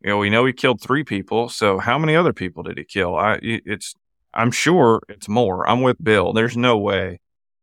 you 0.00 0.10
know, 0.10 0.18
we 0.18 0.30
know 0.30 0.44
he 0.44 0.52
killed 0.52 0.80
three 0.80 1.02
people. 1.02 1.48
So 1.48 1.80
how 1.80 1.98
many 1.98 2.14
other 2.14 2.32
people 2.32 2.62
did 2.62 2.78
he 2.78 2.84
kill? 2.84 3.16
I, 3.16 3.40
it's 3.42 3.96
I'm 4.34 4.50
sure 4.50 5.00
it's 5.08 5.28
more. 5.28 5.68
I'm 5.68 5.82
with 5.82 6.02
Bill. 6.02 6.32
There's 6.32 6.56
no 6.56 6.78
way 6.78 7.20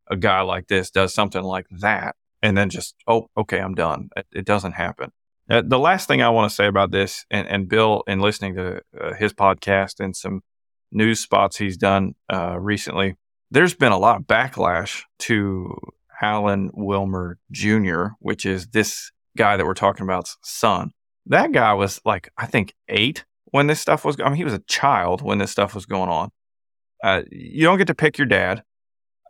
a 0.10 0.16
guy 0.18 0.42
like 0.42 0.68
this 0.68 0.92
does 0.92 1.14
something 1.14 1.44
like 1.44 1.66
that 1.80 2.16
and 2.42 2.58
then 2.58 2.70
just, 2.70 2.96
oh, 3.08 3.28
okay, 3.38 3.60
I'm 3.60 3.74
done. 3.74 4.10
It, 4.16 4.28
it 4.32 4.46
doesn't 4.46 4.74
happen. 4.74 5.12
Uh, 5.50 5.62
the 5.66 5.80
last 5.80 6.08
thing 6.08 6.22
I 6.22 6.30
want 6.30 6.50
to 6.50 6.56
say 6.56 6.68
about 6.68 6.92
this, 6.92 7.26
and, 7.30 7.48
and 7.48 7.70
Bill, 7.70 8.04
in 8.08 8.20
listening 8.20 8.56
to 8.56 8.82
uh, 9.00 9.14
his 9.14 9.34
podcast 9.34 10.00
and 10.00 10.16
some 10.16 10.42
news 10.92 11.20
spots 11.20 11.58
he's 11.58 11.78
done 11.78 12.14
uh, 12.32 12.58
recently, 12.60 13.16
there's 13.52 13.76
been 13.76 13.92
a 13.92 13.98
lot 13.98 14.18
of 14.18 14.24
backlash 14.24 15.04
to 15.20 15.76
Alan 16.22 16.72
Wilmer 16.74 17.38
Jr., 17.52 18.08
which 18.20 18.46
is 18.46 18.68
this 18.68 19.12
guy 19.38 19.58
that 19.58 19.66
we're 19.66 19.74
talking 19.74 20.04
about's 20.04 20.38
son. 20.44 20.92
That 21.28 21.52
guy 21.52 21.74
was 21.74 22.02
like, 22.06 22.30
I 22.38 22.48
think, 22.48 22.74
eight 22.88 23.26
when 23.46 23.68
this 23.68 23.80
stuff 23.80 24.06
was. 24.06 24.18
I 24.20 24.26
mean, 24.26 24.36
he 24.36 24.44
was 24.44 24.54
a 24.54 24.64
child 24.68 25.22
when 25.22 25.38
this 25.38 25.52
stuff 25.52 25.76
was 25.76 25.86
going 25.86 26.10
on. 26.10 26.30
Uh, 27.04 27.22
you 27.32 27.64
don't 27.64 27.78
get 27.78 27.88
to 27.88 27.96
pick 27.96 28.18
your 28.18 28.28
dad. 28.28 28.64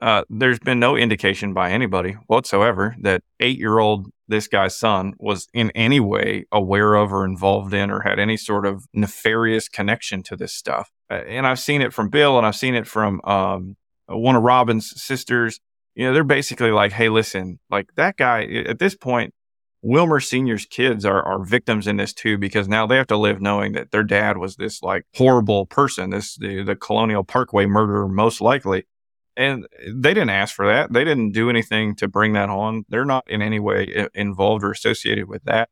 Uh, 0.01 0.23
there's 0.29 0.59
been 0.59 0.79
no 0.79 0.95
indication 0.95 1.53
by 1.53 1.71
anybody 1.71 2.17
whatsoever 2.27 2.95
that 3.01 3.23
eight 3.39 3.57
year 3.57 3.79
old 3.79 4.07
this 4.27 4.47
guy's 4.47 4.75
son 4.75 5.13
was 5.19 5.47
in 5.53 5.71
any 5.71 5.99
way 5.99 6.45
aware 6.51 6.95
of 6.95 7.13
or 7.13 7.25
involved 7.25 7.73
in 7.73 7.89
or 7.89 8.01
had 8.01 8.19
any 8.19 8.37
sort 8.37 8.65
of 8.65 8.85
nefarious 8.93 9.69
connection 9.69 10.21
to 10.23 10.35
this 10.35 10.53
stuff. 10.53 10.91
Uh, 11.09 11.21
and 11.27 11.47
I've 11.47 11.59
seen 11.59 11.81
it 11.81 11.93
from 11.93 12.09
Bill 12.09 12.37
and 12.37 12.45
I've 12.45 12.55
seen 12.55 12.75
it 12.75 12.87
from 12.87 13.21
um, 13.23 13.77
one 14.07 14.35
of 14.35 14.43
Robin's 14.43 15.01
sisters. 15.01 15.59
You 15.93 16.07
know, 16.07 16.13
they're 16.13 16.23
basically 16.23 16.71
like, 16.71 16.91
hey, 16.91 17.09
listen, 17.09 17.59
like 17.69 17.89
that 17.95 18.17
guy 18.17 18.43
at 18.43 18.79
this 18.79 18.95
point, 18.95 19.33
Wilmer 19.85 20.19
Sr.'s 20.19 20.65
kids 20.65 21.05
are, 21.05 21.21
are 21.21 21.43
victims 21.45 21.85
in 21.85 21.97
this 21.97 22.11
too, 22.11 22.39
because 22.39 22.67
now 22.67 22.87
they 22.87 22.95
have 22.95 23.05
to 23.05 23.17
live 23.17 23.39
knowing 23.39 23.73
that 23.73 23.91
their 23.91 24.03
dad 24.03 24.35
was 24.39 24.55
this 24.55 24.81
like 24.81 25.03
horrible 25.15 25.67
person, 25.67 26.09
this 26.09 26.35
the, 26.37 26.63
the 26.63 26.75
Colonial 26.75 27.23
Parkway 27.23 27.67
murderer, 27.67 28.07
most 28.07 28.41
likely. 28.41 28.87
And 29.37 29.67
they 29.87 30.15
didn't 30.15 30.31
ask 30.31 30.55
for 30.55 30.65
that. 30.65 30.91
They 30.91 31.03
didn't 31.03 31.33
do 31.33 31.51
anything 31.51 31.95
to 31.97 32.07
bring 32.07 32.33
that 32.33 32.49
on. 32.49 32.85
They're 32.89 33.05
not 33.05 33.29
in 33.29 33.43
any 33.43 33.59
way 33.59 33.93
uh, 33.95 34.07
involved 34.15 34.63
or 34.63 34.71
associated 34.71 35.27
with 35.27 35.43
that. 35.43 35.69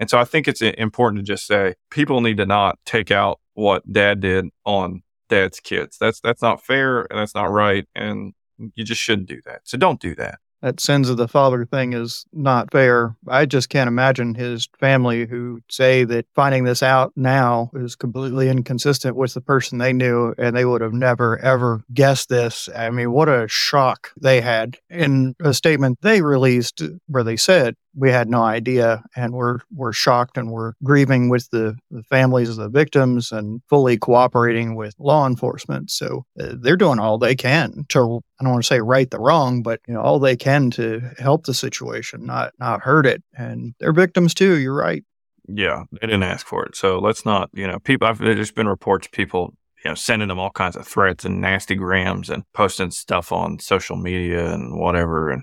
And 0.00 0.10
so 0.10 0.18
I 0.18 0.24
think 0.24 0.48
it's 0.48 0.60
uh, 0.60 0.72
important 0.76 1.24
to 1.24 1.32
just 1.32 1.46
say 1.46 1.74
people 1.90 2.20
need 2.20 2.38
to 2.38 2.46
not 2.46 2.80
take 2.84 3.12
out 3.12 3.38
what 3.52 3.84
dad 3.92 4.18
did 4.18 4.46
on 4.64 5.04
dad's 5.28 5.60
kids. 5.60 5.96
That's 6.00 6.18
that's 6.18 6.42
not 6.42 6.60
fair 6.60 7.02
and 7.02 7.20
that's 7.20 7.36
not 7.36 7.52
right 7.52 7.86
and 7.94 8.32
you 8.74 8.82
just 8.82 9.00
shouldn't 9.00 9.28
do 9.28 9.40
that. 9.44 9.60
So 9.62 9.78
don't 9.78 10.00
do 10.00 10.16
that 10.16 10.40
that 10.64 10.80
sins 10.80 11.10
of 11.10 11.18
the 11.18 11.28
father 11.28 11.66
thing 11.66 11.92
is 11.92 12.24
not 12.32 12.72
fair. 12.72 13.14
I 13.28 13.44
just 13.44 13.68
can't 13.68 13.86
imagine 13.86 14.34
his 14.34 14.66
family 14.80 15.26
who 15.26 15.60
say 15.70 16.04
that 16.04 16.24
finding 16.34 16.64
this 16.64 16.82
out 16.82 17.12
now 17.16 17.70
is 17.74 17.94
completely 17.94 18.48
inconsistent 18.48 19.14
with 19.14 19.34
the 19.34 19.42
person 19.42 19.76
they 19.76 19.92
knew 19.92 20.34
and 20.38 20.56
they 20.56 20.64
would 20.64 20.80
have 20.80 20.94
never 20.94 21.38
ever 21.40 21.84
guessed 21.92 22.30
this. 22.30 22.70
I 22.74 22.88
mean, 22.88 23.12
what 23.12 23.28
a 23.28 23.46
shock 23.46 24.12
they 24.18 24.40
had 24.40 24.78
in 24.88 25.36
a 25.38 25.52
statement 25.52 25.98
they 26.00 26.22
released 26.22 26.80
where 27.08 27.24
they 27.24 27.36
said 27.36 27.76
we 27.94 28.10
had 28.10 28.28
no 28.28 28.42
idea 28.42 29.02
and 29.16 29.34
we're 29.34 29.58
we're 29.74 29.92
shocked 29.92 30.36
and 30.36 30.50
we're 30.50 30.74
grieving 30.82 31.28
with 31.28 31.48
the, 31.50 31.76
the 31.90 32.02
families 32.04 32.48
of 32.48 32.56
the 32.56 32.68
victims 32.68 33.32
and 33.32 33.62
fully 33.68 33.96
cooperating 33.96 34.74
with 34.74 34.94
law 34.98 35.26
enforcement. 35.26 35.90
So 35.90 36.24
uh, 36.40 36.54
they're 36.56 36.76
doing 36.76 36.98
all 36.98 37.18
they 37.18 37.34
can 37.34 37.84
to 37.90 38.20
I 38.40 38.44
don't 38.44 38.52
want 38.52 38.64
to 38.64 38.66
say 38.66 38.80
right 38.80 39.10
the 39.10 39.20
wrong 39.20 39.62
but 39.62 39.80
you 39.86 39.94
know 39.94 40.00
all 40.00 40.18
they 40.18 40.36
can 40.36 40.70
to 40.72 41.00
help 41.18 41.46
the 41.46 41.54
situation 41.54 42.26
not 42.26 42.52
not 42.58 42.82
hurt 42.82 43.06
it. 43.06 43.22
And 43.36 43.74
they're 43.80 43.92
victims 43.92 44.34
too 44.34 44.58
you're 44.58 44.74
right. 44.74 45.04
Yeah 45.48 45.84
they 45.92 46.06
didn't 46.06 46.22
ask 46.22 46.46
for 46.46 46.64
it. 46.64 46.76
So 46.76 46.98
let's 46.98 47.24
not 47.24 47.50
you 47.52 47.66
know 47.66 47.78
people 47.78 48.08
I've, 48.08 48.18
there's 48.18 48.52
been 48.52 48.68
reports 48.68 49.08
people 49.10 49.54
you 49.84 49.90
know, 49.90 49.94
sending 49.94 50.28
them 50.28 50.38
all 50.38 50.50
kinds 50.50 50.76
of 50.76 50.86
threats 50.86 51.24
and 51.24 51.40
nasty 51.40 51.74
grams 51.74 52.30
and 52.30 52.42
posting 52.54 52.90
stuff 52.90 53.32
on 53.32 53.58
social 53.58 53.96
media 53.96 54.52
and 54.52 54.78
whatever. 54.78 55.30
And 55.30 55.42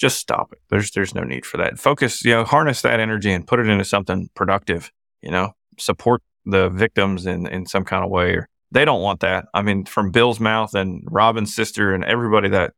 just 0.00 0.18
stop 0.18 0.52
it. 0.52 0.58
There's 0.70 0.90
there's 0.92 1.14
no 1.14 1.22
need 1.22 1.44
for 1.44 1.58
that. 1.58 1.78
Focus, 1.78 2.24
you 2.24 2.32
know, 2.32 2.44
harness 2.44 2.82
that 2.82 2.98
energy 2.98 3.30
and 3.30 3.46
put 3.46 3.60
it 3.60 3.68
into 3.68 3.84
something 3.84 4.30
productive. 4.34 4.90
You 5.20 5.30
know, 5.30 5.52
support 5.78 6.22
the 6.46 6.70
victims 6.70 7.26
in 7.26 7.46
in 7.46 7.66
some 7.66 7.84
kind 7.84 8.02
of 8.02 8.10
way. 8.10 8.32
Or 8.32 8.48
they 8.72 8.86
don't 8.86 9.02
want 9.02 9.20
that. 9.20 9.46
I 9.52 9.62
mean, 9.62 9.84
from 9.84 10.10
Bill's 10.10 10.40
mouth 10.40 10.74
and 10.74 11.02
Robin's 11.04 11.54
sister 11.54 11.92
and 11.92 12.02
everybody 12.04 12.48
that 12.48 12.72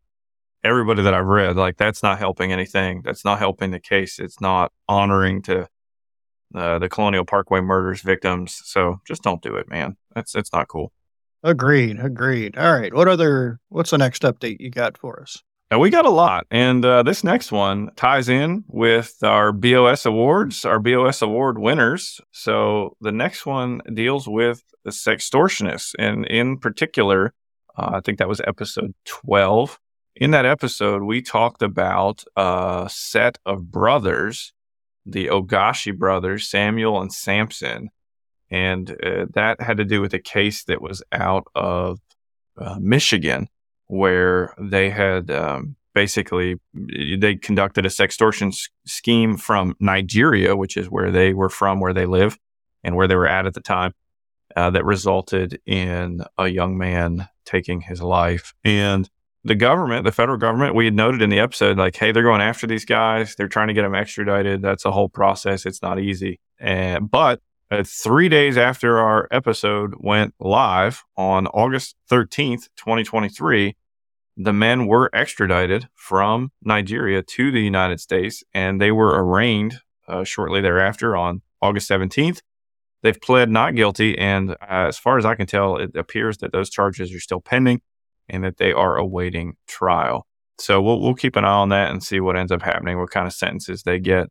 everybody 0.64 1.02
that 1.02 1.14
I've 1.14 1.26
read, 1.26 1.56
like 1.56 1.76
that's 1.76 2.02
not 2.02 2.18
helping 2.18 2.52
anything. 2.52 3.02
That's 3.02 3.24
not 3.24 3.38
helping 3.38 3.70
the 3.70 3.80
case. 3.80 4.18
It's 4.18 4.40
not 4.40 4.72
honoring 4.88 5.42
to 5.42 5.68
uh, 6.54 6.80
the 6.80 6.88
Colonial 6.88 7.24
Parkway 7.24 7.60
murders 7.60 8.00
victims. 8.00 8.60
So 8.64 9.00
just 9.06 9.22
don't 9.22 9.42
do 9.42 9.54
it, 9.54 9.70
man. 9.70 9.96
That's 10.12 10.32
that's 10.32 10.52
not 10.52 10.66
cool. 10.66 10.92
Agreed. 11.44 12.00
Agreed. 12.00 12.58
All 12.58 12.72
right. 12.72 12.92
What 12.92 13.06
other? 13.06 13.60
What's 13.68 13.90
the 13.90 13.98
next 13.98 14.22
update 14.22 14.56
you 14.58 14.70
got 14.70 14.98
for 14.98 15.22
us? 15.22 15.42
Now, 15.72 15.78
we 15.78 15.88
got 15.88 16.04
a 16.04 16.10
lot. 16.10 16.46
And 16.50 16.84
uh, 16.84 17.02
this 17.02 17.24
next 17.24 17.50
one 17.50 17.92
ties 17.96 18.28
in 18.28 18.62
with 18.68 19.16
our 19.22 19.52
BOS 19.52 20.04
awards, 20.04 20.66
our 20.66 20.78
BOS 20.78 21.22
award 21.22 21.56
winners. 21.56 22.20
So 22.30 22.94
the 23.00 23.10
next 23.10 23.46
one 23.46 23.80
deals 23.94 24.28
with 24.28 24.62
the 24.84 24.90
sextortionists. 24.90 25.94
And 25.98 26.26
in 26.26 26.58
particular, 26.58 27.32
uh, 27.74 27.92
I 27.94 28.00
think 28.00 28.18
that 28.18 28.28
was 28.28 28.42
episode 28.46 28.94
12. 29.06 29.80
In 30.16 30.32
that 30.32 30.44
episode, 30.44 31.04
we 31.04 31.22
talked 31.22 31.62
about 31.62 32.22
a 32.36 32.86
set 32.92 33.38
of 33.46 33.70
brothers, 33.70 34.52
the 35.06 35.28
Ogoshi 35.28 35.96
brothers, 35.96 36.50
Samuel 36.50 37.00
and 37.00 37.10
Samson. 37.10 37.88
And 38.50 38.90
uh, 39.02 39.24
that 39.32 39.62
had 39.62 39.78
to 39.78 39.86
do 39.86 40.02
with 40.02 40.12
a 40.12 40.18
case 40.18 40.64
that 40.64 40.82
was 40.82 41.02
out 41.12 41.46
of 41.54 41.98
uh, 42.58 42.76
Michigan 42.78 43.48
where 43.92 44.54
they 44.58 44.88
had 44.88 45.30
um, 45.30 45.76
basically 45.94 46.56
they 47.18 47.36
conducted 47.36 47.84
a 47.84 47.90
sextortion 47.90 48.48
s- 48.48 48.70
scheme 48.86 49.36
from 49.36 49.74
Nigeria, 49.80 50.56
which 50.56 50.78
is 50.78 50.88
where 50.88 51.10
they 51.10 51.34
were 51.34 51.50
from, 51.50 51.78
where 51.78 51.92
they 51.92 52.06
live, 52.06 52.38
and 52.82 52.96
where 52.96 53.06
they 53.06 53.16
were 53.16 53.28
at 53.28 53.46
at 53.46 53.54
the 53.54 53.60
time. 53.60 53.92
Uh, 54.54 54.68
that 54.68 54.84
resulted 54.84 55.58
in 55.64 56.22
a 56.36 56.46
young 56.48 56.76
man 56.76 57.26
taking 57.46 57.80
his 57.80 58.02
life. 58.02 58.52
And 58.64 59.08
the 59.44 59.54
government, 59.54 60.04
the 60.04 60.12
federal 60.12 60.36
government, 60.36 60.74
we 60.74 60.84
had 60.84 60.94
noted 60.94 61.22
in 61.22 61.30
the 61.30 61.38
episode, 61.38 61.78
like, 61.78 61.96
hey, 61.96 62.12
they're 62.12 62.22
going 62.22 62.42
after 62.42 62.66
these 62.66 62.84
guys. 62.84 63.34
They're 63.34 63.48
trying 63.48 63.68
to 63.68 63.74
get 63.74 63.80
them 63.80 63.94
extradited. 63.94 64.60
That's 64.60 64.84
a 64.84 64.90
whole 64.90 65.08
process. 65.08 65.64
It's 65.64 65.80
not 65.80 65.98
easy. 65.98 66.38
And, 66.58 67.10
but 67.10 67.40
Uh, 67.70 67.82
three 67.86 68.28
days 68.28 68.58
after 68.58 68.98
our 68.98 69.26
episode 69.30 69.94
went 69.98 70.34
live 70.38 71.02
on 71.16 71.46
August 71.46 71.96
13th, 72.10 72.68
2023, 72.76 73.74
the 74.36 74.52
men 74.52 74.86
were 74.86 75.10
extradited 75.14 75.88
from 75.94 76.52
Nigeria 76.62 77.22
to 77.22 77.50
the 77.50 77.60
United 77.60 78.00
States 78.00 78.42
and 78.54 78.80
they 78.80 78.90
were 78.90 79.22
arraigned 79.22 79.80
uh, 80.08 80.24
shortly 80.24 80.60
thereafter 80.60 81.16
on 81.16 81.42
August 81.60 81.88
17th. 81.90 82.42
They've 83.02 83.20
pled 83.20 83.50
not 83.50 83.74
guilty, 83.74 84.16
and 84.16 84.52
uh, 84.52 84.56
as 84.60 84.96
far 84.96 85.18
as 85.18 85.24
I 85.24 85.34
can 85.34 85.46
tell, 85.46 85.76
it 85.76 85.96
appears 85.96 86.38
that 86.38 86.52
those 86.52 86.70
charges 86.70 87.12
are 87.12 87.18
still 87.18 87.40
pending 87.40 87.80
and 88.28 88.44
that 88.44 88.58
they 88.58 88.72
are 88.72 88.96
awaiting 88.96 89.54
trial. 89.66 90.26
So 90.58 90.80
we'll 90.80 91.00
we'll 91.00 91.14
keep 91.14 91.34
an 91.34 91.44
eye 91.44 91.48
on 91.48 91.70
that 91.70 91.90
and 91.90 92.02
see 92.02 92.20
what 92.20 92.36
ends 92.36 92.52
up 92.52 92.62
happening, 92.62 92.98
what 92.98 93.10
kind 93.10 93.26
of 93.26 93.32
sentences 93.32 93.82
they 93.82 93.98
get. 93.98 94.28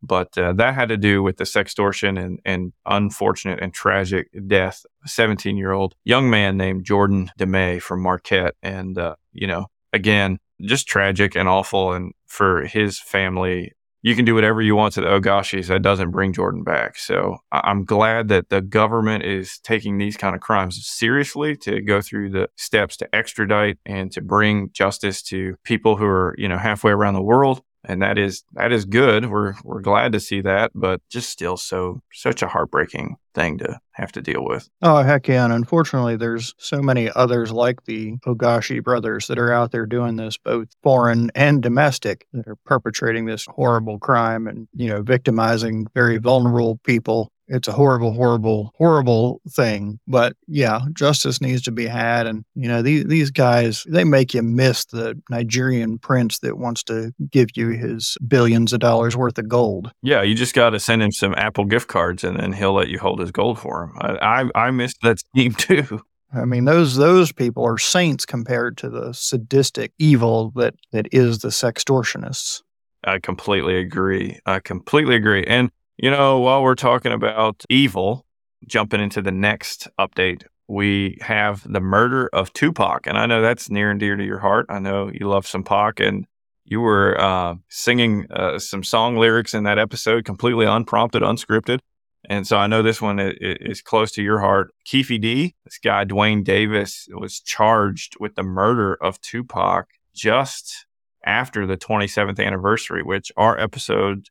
But 0.00 0.36
uh, 0.36 0.52
that 0.54 0.74
had 0.74 0.90
to 0.90 0.96
do 0.96 1.22
with 1.22 1.38
the 1.38 1.44
sextortion 1.44 2.22
and, 2.22 2.38
and 2.44 2.72
unfortunate 2.84 3.60
and 3.60 3.72
tragic 3.72 4.28
death 4.46 4.84
of 4.84 5.06
a 5.06 5.08
17 5.08 5.56
year 5.56 5.72
old 5.72 5.94
young 6.04 6.28
man 6.28 6.56
named 6.56 6.84
Jordan 6.84 7.30
DeMay 7.38 7.80
from 7.80 8.02
Marquette. 8.02 8.54
And, 8.62 8.98
uh, 8.98 9.16
you 9.34 9.46
know, 9.46 9.66
again, 9.92 10.38
just 10.62 10.86
tragic 10.86 11.36
and 11.36 11.48
awful. 11.48 11.92
And 11.92 12.12
for 12.26 12.64
his 12.64 12.98
family, 12.98 13.72
you 14.02 14.14
can 14.14 14.24
do 14.26 14.34
whatever 14.34 14.60
you 14.60 14.76
want 14.76 14.92
to 14.94 15.00
the 15.00 15.06
Ogoshis. 15.06 15.68
That 15.68 15.82
doesn't 15.82 16.10
bring 16.10 16.34
Jordan 16.34 16.62
back. 16.62 16.98
So 16.98 17.38
I'm 17.52 17.84
glad 17.84 18.28
that 18.28 18.50
the 18.50 18.60
government 18.60 19.24
is 19.24 19.58
taking 19.60 19.96
these 19.96 20.16
kind 20.16 20.34
of 20.34 20.42
crimes 20.42 20.86
seriously 20.86 21.56
to 21.58 21.80
go 21.80 22.02
through 22.02 22.30
the 22.30 22.50
steps 22.56 22.98
to 22.98 23.14
extradite 23.14 23.78
and 23.86 24.12
to 24.12 24.20
bring 24.20 24.70
justice 24.72 25.22
to 25.22 25.56
people 25.64 25.96
who 25.96 26.04
are, 26.04 26.34
you 26.36 26.48
know, 26.48 26.58
halfway 26.58 26.92
around 26.92 27.14
the 27.14 27.22
world 27.22 27.62
and 27.84 28.02
that 28.02 28.18
is 28.18 28.44
that 28.52 28.72
is 28.72 28.84
good. 28.84 29.30
We're 29.30 29.54
we're 29.62 29.80
glad 29.80 30.12
to 30.12 30.20
see 30.20 30.40
that, 30.42 30.72
but 30.74 31.00
just 31.10 31.30
still 31.30 31.56
so 31.56 32.00
such 32.12 32.42
a 32.42 32.48
heartbreaking 32.48 33.16
thing 33.34 33.58
to 33.58 33.78
have 33.92 34.12
to 34.12 34.22
deal 34.22 34.44
with. 34.44 34.68
Oh 34.82 35.02
heck 35.02 35.28
yeah! 35.28 35.44
And 35.44 35.52
unfortunately, 35.52 36.16
there's 36.16 36.54
so 36.58 36.80
many 36.80 37.10
others 37.10 37.52
like 37.52 37.84
the 37.84 38.16
Ogoshi 38.26 38.82
brothers 38.82 39.26
that 39.26 39.38
are 39.38 39.52
out 39.52 39.72
there 39.72 39.86
doing 39.86 40.16
this, 40.16 40.36
both 40.36 40.68
foreign 40.82 41.30
and 41.34 41.62
domestic, 41.62 42.26
that 42.32 42.46
are 42.48 42.56
perpetrating 42.64 43.26
this 43.26 43.46
horrible 43.46 43.98
crime 43.98 44.46
and 44.46 44.68
you 44.74 44.88
know 44.88 45.02
victimizing 45.02 45.86
very 45.94 46.18
vulnerable 46.18 46.78
people 46.84 47.30
it's 47.48 47.68
a 47.68 47.72
horrible, 47.72 48.12
horrible, 48.12 48.72
horrible 48.76 49.40
thing. 49.50 49.98
But 50.06 50.36
yeah, 50.46 50.80
justice 50.92 51.40
needs 51.40 51.62
to 51.62 51.72
be 51.72 51.86
had. 51.86 52.26
And, 52.26 52.44
you 52.54 52.68
know, 52.68 52.82
these, 52.82 53.04
these 53.04 53.30
guys, 53.30 53.84
they 53.88 54.04
make 54.04 54.34
you 54.34 54.42
miss 54.42 54.84
the 54.86 55.20
Nigerian 55.30 55.98
prince 55.98 56.38
that 56.38 56.58
wants 56.58 56.82
to 56.84 57.12
give 57.30 57.48
you 57.54 57.70
his 57.70 58.16
billions 58.26 58.72
of 58.72 58.80
dollars 58.80 59.16
worth 59.16 59.38
of 59.38 59.48
gold. 59.48 59.90
Yeah, 60.02 60.22
you 60.22 60.34
just 60.34 60.54
got 60.54 60.70
to 60.70 60.80
send 60.80 61.02
him 61.02 61.12
some 61.12 61.34
Apple 61.36 61.64
gift 61.64 61.88
cards 61.88 62.24
and 62.24 62.38
then 62.38 62.52
he'll 62.52 62.74
let 62.74 62.88
you 62.88 62.98
hold 62.98 63.20
his 63.20 63.30
gold 63.30 63.58
for 63.58 63.84
him. 63.84 63.92
I, 64.00 64.42
I, 64.54 64.66
I 64.66 64.70
missed 64.70 64.98
that 65.02 65.18
scheme 65.20 65.54
too. 65.58 66.02
I 66.32 66.44
mean, 66.46 66.64
those 66.64 66.96
those 66.96 67.30
people 67.30 67.64
are 67.64 67.78
saints 67.78 68.26
compared 68.26 68.76
to 68.78 68.90
the 68.90 69.12
sadistic 69.12 69.92
evil 70.00 70.50
that, 70.56 70.74
that 70.90 71.06
is 71.12 71.38
the 71.38 71.48
sextortionists. 71.48 72.62
I 73.04 73.18
completely 73.20 73.76
agree. 73.76 74.40
I 74.46 74.58
completely 74.60 75.14
agree. 75.14 75.44
And 75.44 75.70
you 75.96 76.10
know, 76.10 76.40
while 76.40 76.62
we're 76.62 76.74
talking 76.74 77.12
about 77.12 77.64
evil, 77.68 78.26
jumping 78.66 79.00
into 79.00 79.22
the 79.22 79.32
next 79.32 79.88
update, 79.98 80.44
we 80.66 81.18
have 81.20 81.70
the 81.70 81.80
murder 81.80 82.28
of 82.32 82.52
Tupac. 82.52 83.06
And 83.06 83.18
I 83.18 83.26
know 83.26 83.42
that's 83.42 83.70
near 83.70 83.90
and 83.90 84.00
dear 84.00 84.16
to 84.16 84.24
your 84.24 84.38
heart. 84.38 84.66
I 84.68 84.78
know 84.78 85.10
you 85.12 85.28
love 85.28 85.46
some 85.46 85.62
Pac 85.62 86.00
and 86.00 86.26
you 86.64 86.80
were 86.80 87.20
uh, 87.20 87.56
singing 87.68 88.26
uh, 88.30 88.58
some 88.58 88.82
song 88.82 89.16
lyrics 89.16 89.52
in 89.52 89.64
that 89.64 89.78
episode, 89.78 90.24
completely 90.24 90.64
unprompted, 90.64 91.22
unscripted. 91.22 91.80
And 92.26 92.46
so 92.46 92.56
I 92.56 92.66
know 92.66 92.82
this 92.82 93.02
one 93.02 93.18
is, 93.20 93.82
close 93.82 94.10
to 94.12 94.22
your 94.22 94.40
heart. 94.40 94.72
Keffe 94.86 95.20
D, 95.20 95.54
this 95.66 95.78
guy, 95.78 96.04
Duane 96.04 96.42
Davis, 96.42 97.06
was 97.12 97.38
charged 97.38 98.14
with 98.18 98.34
the 98.34 98.42
murder 98.42 98.94
of 98.94 99.20
Tupac 99.20 99.88
just 100.14 100.86
after 101.26 101.66
the 101.66 101.76
27th 101.76 102.42
anniversary, 102.42 103.02
which 103.02 103.30
our 103.36 103.58
episode 103.58 104.28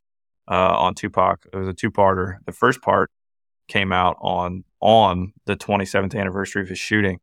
uh, 0.49 0.75
on 0.77 0.95
Tupac. 0.95 1.45
It 1.51 1.57
was 1.57 1.67
a 1.67 1.73
two-parter. 1.73 2.37
The 2.45 2.51
first 2.51 2.81
part 2.81 3.11
came 3.67 3.91
out 3.91 4.17
on 4.21 4.63
on 4.79 5.33
the 5.45 5.55
27th 5.55 6.13
anniversary 6.15 6.61
of 6.61 6.67
his 6.67 6.79
shooting. 6.79 7.19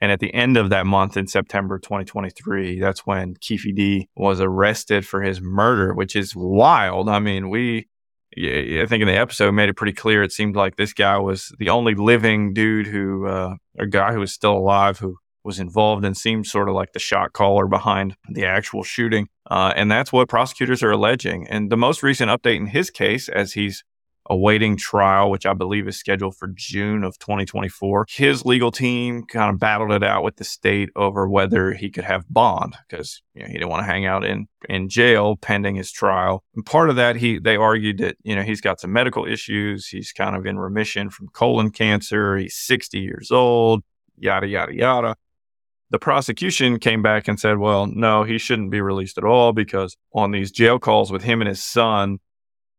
And 0.00 0.12
at 0.12 0.20
the 0.20 0.32
end 0.32 0.56
of 0.56 0.70
that 0.70 0.86
month 0.86 1.16
in 1.16 1.26
September 1.26 1.78
2023, 1.78 2.80
that's 2.80 3.06
when 3.06 3.34
Keffe 3.34 3.74
D 3.74 4.08
was 4.16 4.40
arrested 4.40 5.06
for 5.06 5.22
his 5.22 5.40
murder, 5.40 5.94
which 5.94 6.14
is 6.14 6.34
wild. 6.36 7.08
I 7.08 7.18
mean, 7.18 7.50
we, 7.50 7.88
I 8.36 8.86
think 8.88 9.02
in 9.02 9.08
the 9.08 9.16
episode 9.16 9.52
made 9.52 9.68
it 9.68 9.74
pretty 9.76 9.92
clear. 9.92 10.22
It 10.22 10.32
seemed 10.32 10.54
like 10.54 10.76
this 10.76 10.92
guy 10.92 11.18
was 11.18 11.52
the 11.58 11.70
only 11.70 11.94
living 11.94 12.52
dude 12.52 12.86
who, 12.86 13.26
uh, 13.26 13.54
a 13.78 13.86
guy 13.86 14.12
who 14.12 14.20
was 14.20 14.32
still 14.32 14.56
alive 14.56 14.98
who 14.98 15.18
was 15.48 15.58
involved 15.58 16.04
and 16.04 16.16
seemed 16.16 16.46
sort 16.46 16.68
of 16.68 16.74
like 16.74 16.92
the 16.92 16.98
shot 16.98 17.32
caller 17.32 17.66
behind 17.66 18.14
the 18.30 18.44
actual 18.44 18.84
shooting. 18.84 19.28
Uh, 19.50 19.72
and 19.74 19.90
that's 19.90 20.12
what 20.12 20.28
prosecutors 20.28 20.82
are 20.82 20.90
alleging. 20.90 21.48
And 21.48 21.72
the 21.72 21.76
most 21.76 22.02
recent 22.02 22.30
update 22.30 22.56
in 22.56 22.66
his 22.66 22.90
case, 22.90 23.30
as 23.30 23.54
he's 23.54 23.82
awaiting 24.30 24.76
trial, 24.76 25.30
which 25.30 25.46
I 25.46 25.54
believe 25.54 25.88
is 25.88 25.98
scheduled 25.98 26.36
for 26.36 26.48
June 26.54 27.02
of 27.02 27.18
2024. 27.18 28.04
His 28.10 28.44
legal 28.44 28.70
team 28.70 29.24
kind 29.24 29.50
of 29.50 29.58
battled 29.58 29.90
it 29.90 30.02
out 30.02 30.22
with 30.22 30.36
the 30.36 30.44
state 30.44 30.90
over 30.94 31.26
whether 31.26 31.72
he 31.72 31.88
could 31.88 32.04
have 32.04 32.26
bond 32.28 32.76
because 32.86 33.22
you 33.32 33.40
know, 33.40 33.48
he 33.48 33.54
didn't 33.54 33.70
want 33.70 33.80
to 33.80 33.90
hang 33.90 34.04
out 34.04 34.26
in, 34.26 34.46
in 34.68 34.90
jail 34.90 35.36
pending 35.36 35.76
his 35.76 35.90
trial. 35.90 36.44
And 36.54 36.66
part 36.66 36.90
of 36.90 36.96
that, 36.96 37.16
he 37.16 37.38
they 37.38 37.56
argued 37.56 37.98
that 37.98 38.16
you 38.22 38.36
know 38.36 38.42
he's 38.42 38.60
got 38.60 38.80
some 38.80 38.92
medical 38.92 39.24
issues. 39.24 39.88
He's 39.88 40.12
kind 40.12 40.36
of 40.36 40.44
in 40.44 40.58
remission 40.58 41.08
from 41.08 41.28
colon 41.28 41.70
cancer. 41.70 42.36
He's 42.36 42.54
60 42.54 42.98
years 42.98 43.30
old. 43.30 43.82
Yada 44.18 44.46
yada 44.46 44.74
yada 44.74 45.16
the 45.90 45.98
prosecution 45.98 46.78
came 46.78 47.02
back 47.02 47.28
and 47.28 47.40
said, 47.40 47.58
well, 47.58 47.86
no, 47.86 48.22
he 48.24 48.38
shouldn't 48.38 48.70
be 48.70 48.80
released 48.80 49.18
at 49.18 49.24
all 49.24 49.52
because 49.52 49.96
on 50.12 50.32
these 50.32 50.50
jail 50.50 50.78
calls 50.78 51.10
with 51.10 51.22
him 51.22 51.40
and 51.40 51.48
his 51.48 51.64
son, 51.64 52.18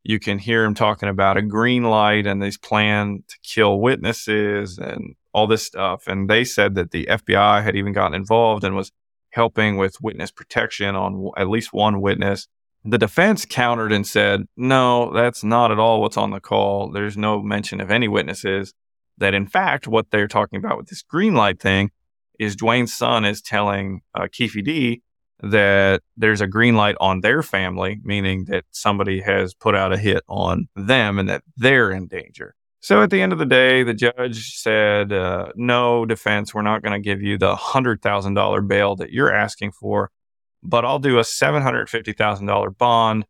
you 0.04 0.20
can 0.20 0.40
hear 0.40 0.64
him 0.64 0.76
talking 0.76 1.10
about 1.10 1.38
a 1.38 1.42
green 1.42 1.84
light 1.84 2.26
and 2.26 2.42
this 2.42 2.58
plan 2.58 3.24
to 3.28 3.38
kill 3.44 3.80
witnesses 3.80 4.78
and 4.78 5.16
all 5.34 5.48
this 5.48 5.66
stuff. 5.66 6.08
And 6.08 6.30
they 6.30 6.44
said 6.44 6.76
that 6.76 6.92
the 6.92 7.08
FBI 7.10 7.64
had 7.64 7.76
even 7.76 7.94
gotten 7.94 8.14
involved 8.14 8.64
and 8.64 8.76
was 8.76 8.92
helping 9.32 9.78
with 9.78 10.02
witness 10.02 10.32
protection 10.32 10.96
on 10.96 11.32
at 11.38 11.50
least 11.50 11.74
one 11.74 12.02
witness. 12.02 12.48
The 12.86 12.98
defense 12.98 13.46
countered 13.46 13.92
and 13.92 14.08
said, 14.08 14.46
no, 14.56 15.12
that's 15.14 15.44
not 15.44 15.72
at 15.72 15.80
all 15.80 16.02
what's 16.02 16.18
on 16.18 16.32
the 16.32 16.40
call. 16.40 16.92
There's 16.92 17.18
no 17.18 17.42
mention 17.42 17.82
of 17.82 17.92
any 17.92 18.08
witnesses. 18.08 18.74
That 19.18 19.34
in 19.34 19.48
fact, 19.48 19.86
what 19.86 20.12
they're 20.12 20.30
talking 20.30 20.58
about 20.58 20.78
with 20.78 20.88
this 20.88 21.02
green 21.02 21.34
light 21.34 21.60
thing 21.60 21.92
is 22.40 22.56
Duane's 22.56 22.94
son 22.94 23.26
is 23.26 23.42
telling 23.42 24.02
uh, 24.16 24.22
Keffe 24.24 24.64
D 24.64 25.02
that 25.42 26.02
there's 26.18 26.42
a 26.42 26.48
green 26.48 26.76
light 26.76 26.96
on 27.00 27.22
their 27.22 27.44
family, 27.44 28.00
meaning 28.04 28.46
that 28.46 28.66
somebody 28.72 29.22
has 29.22 29.54
put 29.54 29.76
out 29.76 29.94
a 29.94 29.98
hit 29.98 30.24
on 30.28 30.68
them 30.76 31.20
and 31.20 31.30
that 31.30 31.44
they're 31.56 31.92
in 31.92 32.08
danger. 32.08 32.56
So 32.82 33.04
at 33.04 33.10
the 33.10 33.22
end 33.22 33.34
of 33.34 33.40
the 33.40 33.46
day, 33.46 33.84
the 33.84 33.94
judge 33.94 34.56
said, 34.56 35.12
uh, 35.12 35.52
no 35.56 36.06
defense, 36.06 36.54
we're 36.54 36.62
not 36.62 36.82
going 36.82 36.94
to 36.94 37.04
give 37.04 37.22
you 37.22 37.38
the 37.38 37.56
$100,000 37.56 38.68
bail 38.68 38.96
that 38.96 39.12
you're 39.12 39.34
asking 39.34 39.74
for, 39.74 40.12
but 40.64 40.86
I'll 40.86 41.00
do 41.00 41.20
a 41.20 41.24
$750,000 41.24 42.78
bond 42.78 43.26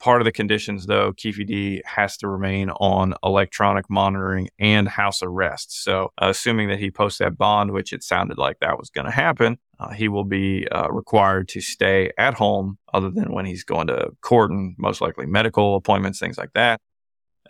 Part 0.00 0.20
of 0.20 0.26
the 0.26 0.32
conditions, 0.32 0.86
though, 0.86 1.12
Keffe 1.12 1.44
D 1.44 1.82
has 1.84 2.16
to 2.18 2.28
remain 2.28 2.70
on 2.70 3.14
electronic 3.24 3.90
monitoring 3.90 4.48
and 4.58 4.88
house 4.88 5.22
arrest. 5.22 5.82
So, 5.82 6.12
uh, 6.22 6.28
assuming 6.28 6.68
that 6.68 6.78
he 6.78 6.90
posts 6.92 7.18
that 7.18 7.36
bond, 7.36 7.72
which 7.72 7.92
it 7.92 8.04
sounded 8.04 8.38
like 8.38 8.60
that 8.60 8.78
was 8.78 8.90
going 8.90 9.06
to 9.06 9.10
happen, 9.10 9.58
uh, 9.80 9.90
he 9.90 10.06
will 10.08 10.24
be 10.24 10.68
uh, 10.68 10.88
required 10.90 11.48
to 11.48 11.60
stay 11.60 12.12
at 12.16 12.34
home 12.34 12.78
other 12.94 13.10
than 13.10 13.32
when 13.32 13.44
he's 13.44 13.64
going 13.64 13.88
to 13.88 14.10
court 14.20 14.52
and 14.52 14.76
most 14.78 15.00
likely 15.00 15.26
medical 15.26 15.74
appointments, 15.74 16.20
things 16.20 16.38
like 16.38 16.52
that. 16.54 16.80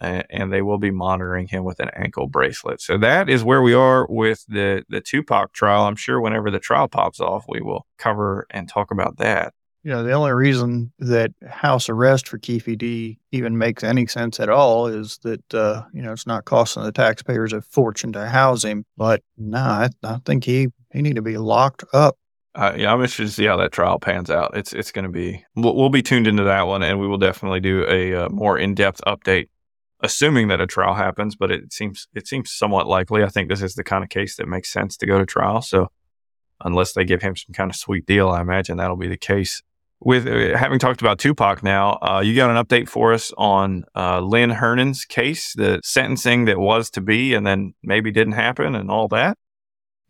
and 0.00 0.52
they 0.52 0.62
will 0.62 0.78
be 0.78 0.90
monitoring 0.90 1.48
him 1.48 1.64
with 1.64 1.80
an 1.80 1.90
ankle 1.94 2.26
bracelet. 2.28 2.80
So 2.80 2.96
that 2.98 3.28
is 3.28 3.44
where 3.44 3.62
we 3.62 3.74
are 3.74 4.06
with 4.08 4.44
the 4.48 4.84
the 4.88 5.00
Tupac 5.00 5.52
trial. 5.52 5.82
I'm 5.84 5.96
sure 5.96 6.20
whenever 6.20 6.50
the 6.50 6.60
trial 6.60 6.88
pops 6.88 7.20
off, 7.20 7.44
we 7.48 7.60
will 7.60 7.86
cover 7.98 8.46
and 8.50 8.68
talk 8.68 8.90
about 8.90 9.18
that. 9.18 9.54
You 9.84 9.92
know, 9.92 10.02
the 10.02 10.12
only 10.12 10.32
reason 10.32 10.92
that 10.98 11.30
house 11.48 11.88
arrest 11.88 12.28
for 12.28 12.38
Keffe 12.38 12.76
D 12.76 13.18
even 13.32 13.56
makes 13.56 13.84
any 13.84 14.06
sense 14.06 14.40
at 14.40 14.48
all 14.48 14.86
is 14.86 15.18
that, 15.22 15.54
uh, 15.54 15.84
you 15.94 16.02
know, 16.02 16.12
it's 16.12 16.26
not 16.26 16.44
costing 16.44 16.82
the 16.82 16.92
taxpayers 16.92 17.52
a 17.52 17.62
fortune 17.62 18.12
to 18.12 18.26
house 18.26 18.64
him. 18.64 18.84
But 18.96 19.22
no, 19.36 19.58
nah, 19.58 19.88
I, 20.04 20.14
I 20.14 20.18
think 20.24 20.44
he, 20.44 20.68
he 20.92 21.00
need 21.00 21.16
to 21.16 21.22
be 21.22 21.38
locked 21.38 21.84
up. 21.92 22.16
Uh, 22.54 22.74
yeah, 22.76 22.92
I'm 22.92 23.00
interested 23.00 23.26
to 23.26 23.30
see 23.30 23.44
how 23.44 23.56
that 23.58 23.70
trial 23.70 24.00
pans 24.00 24.30
out. 24.30 24.56
It's 24.56 24.72
it's 24.72 24.90
going 24.90 25.04
to 25.04 25.10
be 25.10 25.44
we'll, 25.54 25.76
we'll, 25.76 25.90
be 25.90 26.02
tuned 26.02 26.26
into 26.26 26.42
that 26.42 26.66
one, 26.66 26.82
and 26.82 26.98
we 26.98 27.06
will 27.06 27.18
definitely 27.18 27.60
do 27.60 27.86
a 27.88 28.24
uh, 28.24 28.28
more 28.30 28.58
in 28.58 28.74
depth 28.74 29.00
update, 29.06 29.48
assuming 30.02 30.48
that 30.48 30.60
a 30.60 30.66
trial 30.66 30.94
happens. 30.94 31.36
But 31.36 31.52
it 31.52 31.72
seems 31.72 32.08
it 32.14 32.26
seems 32.26 32.50
somewhat 32.50 32.88
likely. 32.88 33.22
I 33.22 33.28
think 33.28 33.48
this 33.48 33.62
is 33.62 33.74
the 33.74 33.84
kind 33.84 34.02
of 34.02 34.10
case 34.10 34.36
that 34.36 34.48
makes 34.48 34.72
sense 34.72 34.96
to 34.96 35.06
go 35.06 35.18
to 35.18 35.26
trial. 35.26 35.62
So 35.62 35.92
unless 36.64 36.94
they 36.94 37.04
give 37.04 37.22
him 37.22 37.36
some 37.36 37.52
kind 37.52 37.70
of 37.70 37.76
sweet 37.76 38.06
deal, 38.06 38.28
I 38.28 38.40
imagine 38.40 38.78
that'll 38.78 38.96
be 38.96 39.06
the 39.06 39.16
case 39.16 39.62
with 40.00 40.26
uh, 40.26 40.56
having 40.56 40.78
talked 40.78 41.00
about 41.00 41.18
Tupac 41.18 41.62
now, 41.62 41.98
uh, 42.02 42.20
you 42.24 42.34
got 42.36 42.50
an 42.50 42.64
update 42.64 42.88
for 42.88 43.12
us 43.12 43.32
on 43.36 43.84
uh, 43.96 44.20
Lynn 44.20 44.50
Hernan's 44.50 45.04
case, 45.04 45.52
the 45.54 45.80
sentencing 45.82 46.44
that 46.44 46.58
was 46.58 46.90
to 46.90 47.00
be 47.00 47.34
and 47.34 47.46
then 47.46 47.74
maybe 47.82 48.10
didn't 48.10 48.34
happen 48.34 48.74
and 48.74 48.90
all 48.90 49.08
that? 49.08 49.36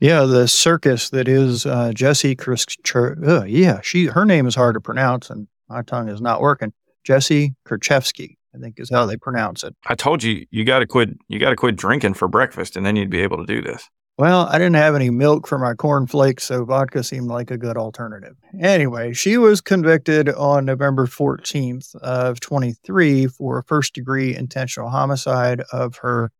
Yeah, 0.01 0.25
the 0.25 0.47
circus 0.47 1.11
that 1.11 1.27
is 1.27 1.67
uh, 1.67 1.93
Jessie 1.93 2.37
Chris. 2.37 2.67
Uh, 2.95 3.45
yeah, 3.45 3.81
she 3.83 4.07
her 4.07 4.25
name 4.25 4.47
is 4.47 4.55
hard 4.55 4.75
to 4.75 4.81
pronounce, 4.81 5.29
and 5.29 5.49
my 5.69 5.83
tongue 5.83 6.09
is 6.09 6.21
not 6.21 6.41
working. 6.41 6.73
Jessy 7.03 7.57
Kurczewski, 7.67 8.37
I 8.55 8.59
think, 8.59 8.79
is 8.79 8.91
how 8.91 9.07
they 9.07 9.17
pronounce 9.17 9.65
it. 9.65 9.75
I 9.87 9.97
told 9.97 10.23
you 10.23 10.47
you 10.51 10.65
got 10.65 10.81
to 10.81 10.87
quit. 10.87 11.11
You 11.27 11.41
got 11.41 11.51
to 11.51 11.57
quit 11.57 11.75
drinking 11.75 12.15
for 12.15 12.29
breakfast, 12.29 12.77
and 12.77 12.87
then 12.87 12.95
you'd 12.95 13.11
be 13.11 13.23
able 13.23 13.39
to 13.39 13.47
do 13.47 13.61
this. 13.61 13.89
Well, 14.19 14.49
I 14.51 14.59
didn't 14.59 14.75
have 14.75 14.97
any 14.97 15.11
milk 15.11 15.47
for 15.47 15.59
my 15.59 15.75
cornflakes, 15.75 16.43
so 16.43 16.65
vodka 16.65 17.05
seemed 17.05 17.29
like 17.29 17.53
a 17.53 17.57
good 17.57 17.77
alternative. 17.77 18.35
Anyway, 18.61 19.13
she 19.13 19.39
was 19.39 19.61
convicted 19.61 20.29
on 20.29 20.65
November 20.65 21.07
14th 21.07 21.95
of 21.95 22.41
23 22.41 23.29
for 23.29 23.63
first 23.69 23.95
degree 23.95 24.35
intentional 24.35 24.91
homicide 24.91 25.63
of 25.73 25.99
her 25.99 26.33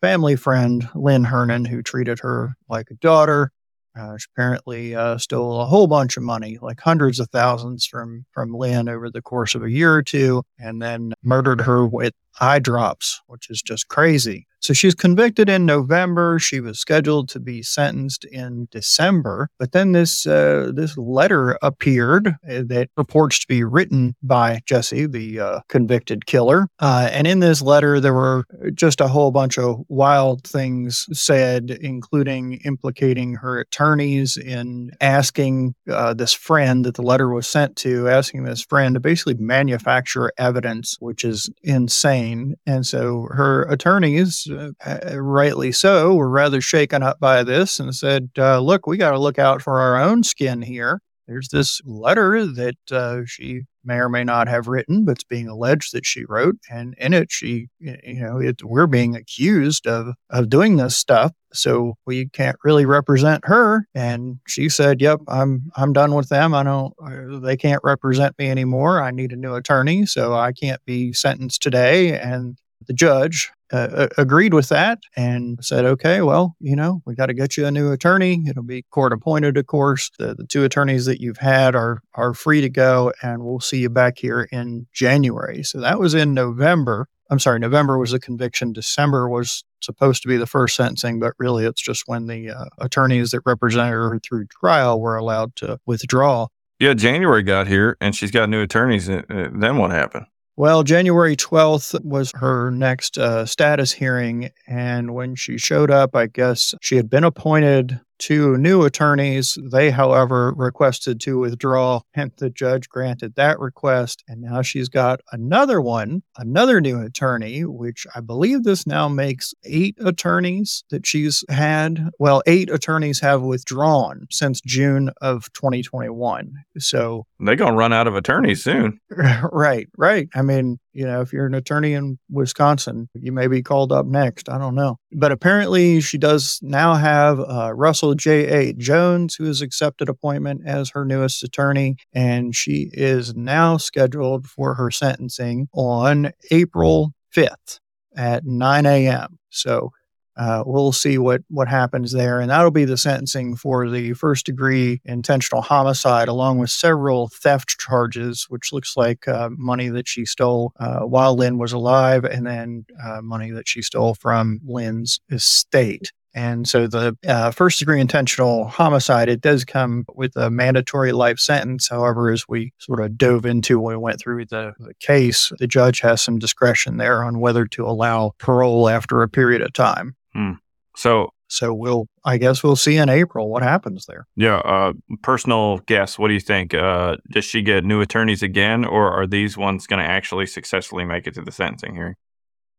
family 0.00 0.36
friend, 0.36 0.88
Lynn 0.94 1.24
Hernan, 1.24 1.64
who 1.64 1.82
treated 1.82 2.20
her 2.20 2.54
like 2.68 2.92
a 2.92 2.94
daughter. 2.94 3.50
Uh, 3.98 4.16
she 4.16 4.26
apparently 4.32 4.94
uh, 4.94 5.18
stole 5.18 5.60
a 5.60 5.66
whole 5.66 5.88
bunch 5.88 6.16
of 6.16 6.22
money, 6.22 6.58
like 6.62 6.78
hundreds 6.78 7.18
of 7.18 7.28
thousands 7.30 7.84
from 7.84 8.26
from 8.30 8.52
Lynn 8.52 8.88
over 8.88 9.10
the 9.10 9.22
course 9.22 9.56
of 9.56 9.64
a 9.64 9.70
year 9.70 9.92
or 9.92 10.02
two, 10.04 10.44
and 10.60 10.80
then 10.80 11.14
murdered 11.24 11.62
her 11.62 11.84
with 11.84 12.12
eye 12.40 12.58
drops, 12.58 13.20
which 13.26 13.50
is 13.50 13.62
just 13.62 13.88
crazy. 13.88 14.46
So 14.64 14.72
she's 14.72 14.94
convicted 14.94 15.50
in 15.50 15.66
November. 15.66 16.38
She 16.38 16.58
was 16.58 16.78
scheduled 16.78 17.28
to 17.28 17.38
be 17.38 17.62
sentenced 17.62 18.24
in 18.24 18.66
December, 18.70 19.50
but 19.58 19.72
then 19.72 19.92
this 19.92 20.26
uh, 20.26 20.72
this 20.74 20.96
letter 20.96 21.58
appeared 21.60 22.28
uh, 22.28 22.62
that 22.68 22.88
purports 22.96 23.40
to 23.40 23.46
be 23.46 23.62
written 23.62 24.16
by 24.22 24.60
Jessy, 24.64 25.04
the 25.04 25.38
uh, 25.38 25.60
convicted 25.68 26.24
killer. 26.24 26.68
Uh, 26.78 27.10
and 27.12 27.26
in 27.26 27.40
this 27.40 27.60
letter, 27.60 28.00
there 28.00 28.14
were 28.14 28.46
just 28.72 29.02
a 29.02 29.08
whole 29.08 29.30
bunch 29.30 29.58
of 29.58 29.84
wild 29.90 30.44
things 30.44 31.06
said, 31.12 31.70
including 31.82 32.54
implicating 32.64 33.34
her 33.34 33.60
attorneys 33.60 34.38
in 34.38 34.92
asking 35.02 35.74
uh, 35.90 36.14
this 36.14 36.32
friend 36.32 36.86
that 36.86 36.94
the 36.94 37.02
letter 37.02 37.28
was 37.28 37.46
sent 37.46 37.76
to, 37.76 38.08
asking 38.08 38.44
this 38.44 38.62
friend 38.62 38.94
to 38.94 39.00
basically 39.00 39.34
manufacture 39.34 40.32
evidence, 40.38 40.96
which 41.00 41.22
is 41.22 41.50
insane. 41.62 42.23
And 42.66 42.86
so 42.86 43.28
her 43.30 43.62
attorneys 43.62 44.48
uh, 44.50 45.20
rightly 45.20 45.72
so, 45.72 46.14
were 46.14 46.28
rather 46.28 46.60
shaken 46.60 47.02
up 47.02 47.20
by 47.20 47.42
this 47.42 47.78
and 47.78 47.94
said, 47.94 48.30
uh, 48.38 48.60
look, 48.60 48.86
we 48.86 48.96
got 48.96 49.10
to 49.12 49.18
look 49.18 49.38
out 49.38 49.62
for 49.62 49.80
our 49.80 49.96
own 49.96 50.22
skin 50.22 50.62
here. 50.62 51.00
There's 51.26 51.48
this 51.48 51.80
letter 51.84 52.46
that 52.46 52.76
uh, 52.90 53.22
she 53.26 53.62
may 53.84 53.96
or 53.96 54.08
may 54.08 54.24
not 54.24 54.48
have 54.48 54.68
written, 54.68 55.04
but 55.04 55.12
it's 55.12 55.24
being 55.24 55.48
alleged 55.48 55.92
that 55.94 56.06
she 56.06 56.24
wrote. 56.24 56.56
And 56.70 56.94
in 56.98 57.14
it, 57.14 57.30
she, 57.30 57.68
you 57.78 58.20
know, 58.20 58.38
it, 58.38 58.62
we're 58.64 58.86
being 58.86 59.14
accused 59.14 59.86
of, 59.86 60.14
of 60.30 60.48
doing 60.48 60.76
this 60.76 60.96
stuff. 60.96 61.32
So 61.52 61.94
we 62.04 62.28
can't 62.28 62.56
really 62.64 62.84
represent 62.84 63.44
her. 63.46 63.86
And 63.94 64.38
she 64.48 64.68
said, 64.68 65.00
yep, 65.00 65.20
I'm, 65.28 65.70
I'm 65.76 65.92
done 65.92 66.14
with 66.14 66.28
them. 66.28 66.52
I 66.52 66.64
don't, 66.64 66.92
uh, 67.00 67.38
they 67.38 67.56
can't 67.56 67.80
represent 67.84 68.36
me 68.38 68.50
anymore. 68.50 69.00
I 69.00 69.12
need 69.12 69.32
a 69.32 69.36
new 69.36 69.54
attorney. 69.54 70.06
So 70.06 70.34
I 70.34 70.52
can't 70.52 70.84
be 70.84 71.12
sentenced 71.12 71.62
today. 71.62 72.18
And 72.18 72.58
the 72.86 72.92
judge 72.92 73.50
uh, 73.72 74.08
agreed 74.18 74.54
with 74.54 74.68
that 74.68 75.00
and 75.16 75.58
said, 75.62 75.84
okay, 75.84 76.20
well, 76.20 76.54
you 76.60 76.76
know, 76.76 77.02
we 77.06 77.14
got 77.14 77.26
to 77.26 77.34
get 77.34 77.56
you 77.56 77.66
a 77.66 77.70
new 77.70 77.90
attorney. 77.90 78.44
It'll 78.48 78.62
be 78.62 78.82
court 78.82 79.12
appointed, 79.12 79.56
of 79.56 79.66
course. 79.66 80.10
The, 80.18 80.34
the 80.34 80.46
two 80.46 80.64
attorneys 80.64 81.06
that 81.06 81.20
you've 81.20 81.38
had 81.38 81.74
are, 81.74 82.00
are 82.14 82.34
free 82.34 82.60
to 82.60 82.68
go, 82.68 83.12
and 83.22 83.42
we'll 83.42 83.60
see 83.60 83.78
you 83.78 83.90
back 83.90 84.18
here 84.18 84.48
in 84.52 84.86
January. 84.92 85.62
So 85.64 85.80
that 85.80 85.98
was 85.98 86.14
in 86.14 86.34
November. 86.34 87.08
I'm 87.30 87.40
sorry, 87.40 87.58
November 87.58 87.98
was 87.98 88.12
the 88.12 88.20
conviction. 88.20 88.72
December 88.72 89.28
was 89.28 89.64
supposed 89.80 90.22
to 90.22 90.28
be 90.28 90.36
the 90.36 90.46
first 90.46 90.76
sentencing, 90.76 91.18
but 91.18 91.34
really 91.38 91.64
it's 91.64 91.82
just 91.82 92.04
when 92.06 92.26
the 92.26 92.50
uh, 92.50 92.66
attorneys 92.78 93.30
that 93.30 93.40
represented 93.44 93.92
her 93.92 94.20
through 94.22 94.46
trial 94.46 95.00
were 95.00 95.16
allowed 95.16 95.56
to 95.56 95.78
withdraw. 95.86 96.46
Yeah, 96.78 96.94
January 96.94 97.42
got 97.42 97.66
here 97.66 97.96
and 98.00 98.14
she's 98.14 98.30
got 98.30 98.48
new 98.48 98.60
attorneys. 98.60 99.08
Uh, 99.08 99.22
then 99.28 99.78
what 99.78 99.90
happened? 99.90 100.26
Well, 100.56 100.84
January 100.84 101.34
12th 101.34 102.04
was 102.04 102.30
her 102.36 102.70
next 102.70 103.18
uh, 103.18 103.44
status 103.44 103.90
hearing. 103.90 104.50
And 104.68 105.12
when 105.12 105.34
she 105.34 105.58
showed 105.58 105.90
up, 105.90 106.14
I 106.14 106.26
guess 106.26 106.74
she 106.80 106.94
had 106.94 107.10
been 107.10 107.24
appointed 107.24 108.00
two 108.18 108.56
new 108.58 108.84
attorneys. 108.84 109.58
They, 109.70 109.90
however, 109.90 110.52
requested 110.56 111.20
to 111.20 111.38
withdraw, 111.38 112.00
and 112.14 112.32
the 112.38 112.50
judge 112.50 112.88
granted 112.88 113.34
that 113.36 113.58
request. 113.58 114.24
And 114.28 114.40
now 114.40 114.62
she's 114.62 114.88
got 114.88 115.20
another 115.32 115.80
one, 115.80 116.22
another 116.36 116.80
new 116.80 117.00
attorney, 117.00 117.64
which 117.64 118.06
I 118.14 118.20
believe 118.20 118.64
this 118.64 118.86
now 118.86 119.08
makes 119.08 119.54
eight 119.64 119.96
attorneys 120.04 120.84
that 120.90 121.06
she's 121.06 121.44
had. 121.48 122.10
Well, 122.18 122.42
eight 122.46 122.70
attorneys 122.70 123.20
have 123.20 123.42
withdrawn 123.42 124.26
since 124.30 124.60
June 124.60 125.10
of 125.20 125.52
2021. 125.52 126.52
So 126.78 127.26
they're 127.40 127.56
going 127.56 127.72
to 127.72 127.78
run 127.78 127.92
out 127.92 128.06
of 128.06 128.16
attorneys 128.16 128.62
soon. 128.62 129.00
right, 129.10 129.88
right. 129.96 130.28
I 130.34 130.42
mean, 130.42 130.78
you 130.94 131.04
know, 131.04 131.20
if 131.20 131.32
you're 131.32 131.46
an 131.46 131.54
attorney 131.54 131.92
in 131.92 132.18
Wisconsin, 132.30 133.08
you 133.14 133.32
may 133.32 133.48
be 133.48 133.62
called 133.62 133.92
up 133.92 134.06
next. 134.06 134.48
I 134.48 134.58
don't 134.58 134.74
know. 134.74 134.98
But 135.12 135.32
apparently, 135.32 136.00
she 136.00 136.18
does 136.18 136.60
now 136.62 136.94
have 136.94 137.40
uh, 137.40 137.72
Russell 137.74 138.14
J.A. 138.14 138.72
Jones, 138.74 139.34
who 139.34 139.44
has 139.44 139.60
accepted 139.60 140.08
appointment 140.08 140.62
as 140.64 140.90
her 140.90 141.04
newest 141.04 141.42
attorney. 141.42 141.96
And 142.12 142.54
she 142.54 142.90
is 142.92 143.34
now 143.34 143.76
scheduled 143.76 144.46
for 144.46 144.74
her 144.74 144.90
sentencing 144.90 145.68
on 145.74 146.30
April 146.50 147.12
5th 147.34 147.80
at 148.16 148.44
9 148.46 148.86
a.m. 148.86 149.38
So 149.50 149.90
uh, 150.36 150.62
we'll 150.66 150.92
see 150.92 151.18
what 151.18 151.42
what 151.48 151.68
happens 151.68 152.12
there, 152.12 152.40
and 152.40 152.50
that'll 152.50 152.70
be 152.70 152.84
the 152.84 152.96
sentencing 152.96 153.56
for 153.56 153.88
the 153.88 154.12
first 154.14 154.46
degree 154.46 155.00
intentional 155.04 155.62
homicide, 155.62 156.28
along 156.28 156.58
with 156.58 156.70
several 156.70 157.28
theft 157.28 157.78
charges, 157.78 158.46
which 158.48 158.72
looks 158.72 158.96
like 158.96 159.28
uh, 159.28 159.48
money 159.52 159.88
that 159.88 160.08
she 160.08 160.24
stole 160.24 160.72
uh, 160.80 161.00
while 161.00 161.36
Lynn 161.36 161.58
was 161.58 161.72
alive, 161.72 162.24
and 162.24 162.46
then 162.46 162.84
uh, 163.04 163.20
money 163.22 163.50
that 163.50 163.68
she 163.68 163.82
stole 163.82 164.14
from 164.14 164.60
Lynn's 164.64 165.20
estate. 165.30 166.12
And 166.34 166.68
so 166.68 166.88
the 166.88 167.16
uh, 167.26 167.52
first 167.52 167.78
degree 167.78 168.00
intentional 168.00 168.66
homicide, 168.66 169.28
it 169.28 169.40
does 169.40 169.64
come 169.64 170.04
with 170.14 170.34
a 170.34 170.50
mandatory 170.50 171.12
life 171.12 171.38
sentence. 171.38 171.88
However, 171.88 172.32
as 172.32 172.48
we 172.48 172.72
sort 172.78 173.00
of 173.00 173.16
dove 173.16 173.46
into 173.46 173.78
when 173.78 173.94
we 173.94 174.02
went 174.02 174.20
through 174.20 174.46
the, 174.46 174.72
the 174.80 174.94
case, 174.94 175.52
the 175.60 175.68
judge 175.68 176.00
has 176.00 176.20
some 176.20 176.40
discretion 176.40 176.96
there 176.96 177.22
on 177.22 177.38
whether 177.38 177.66
to 177.66 177.86
allow 177.86 178.32
parole 178.38 178.88
after 178.88 179.22
a 179.22 179.28
period 179.28 179.62
of 179.62 179.72
time. 179.72 180.16
Hmm. 180.34 180.52
So, 180.96 181.30
so 181.48 181.74
we'll, 181.74 182.06
I 182.24 182.38
guess 182.38 182.62
we'll 182.62 182.76
see 182.76 182.96
in 182.96 183.08
April 183.08 183.48
what 183.48 183.62
happens 183.62 184.06
there. 184.06 184.26
Yeah. 184.36 184.56
Uh, 184.56 184.92
personal 185.22 185.78
guess. 185.86 186.18
What 186.18 186.28
do 186.28 186.34
you 186.34 186.40
think? 186.40 186.74
Uh, 186.74 187.16
does 187.30 187.44
she 187.44 187.62
get 187.62 187.84
new 187.84 188.00
attorneys 188.00 188.42
again, 188.42 188.84
or 188.84 189.10
are 189.10 189.26
these 189.26 189.56
ones 189.56 189.86
going 189.86 190.02
to 190.02 190.08
actually 190.08 190.46
successfully 190.46 191.04
make 191.04 191.26
it 191.26 191.34
to 191.34 191.42
the 191.42 191.52
sentencing 191.52 191.94
hearing? 191.94 192.14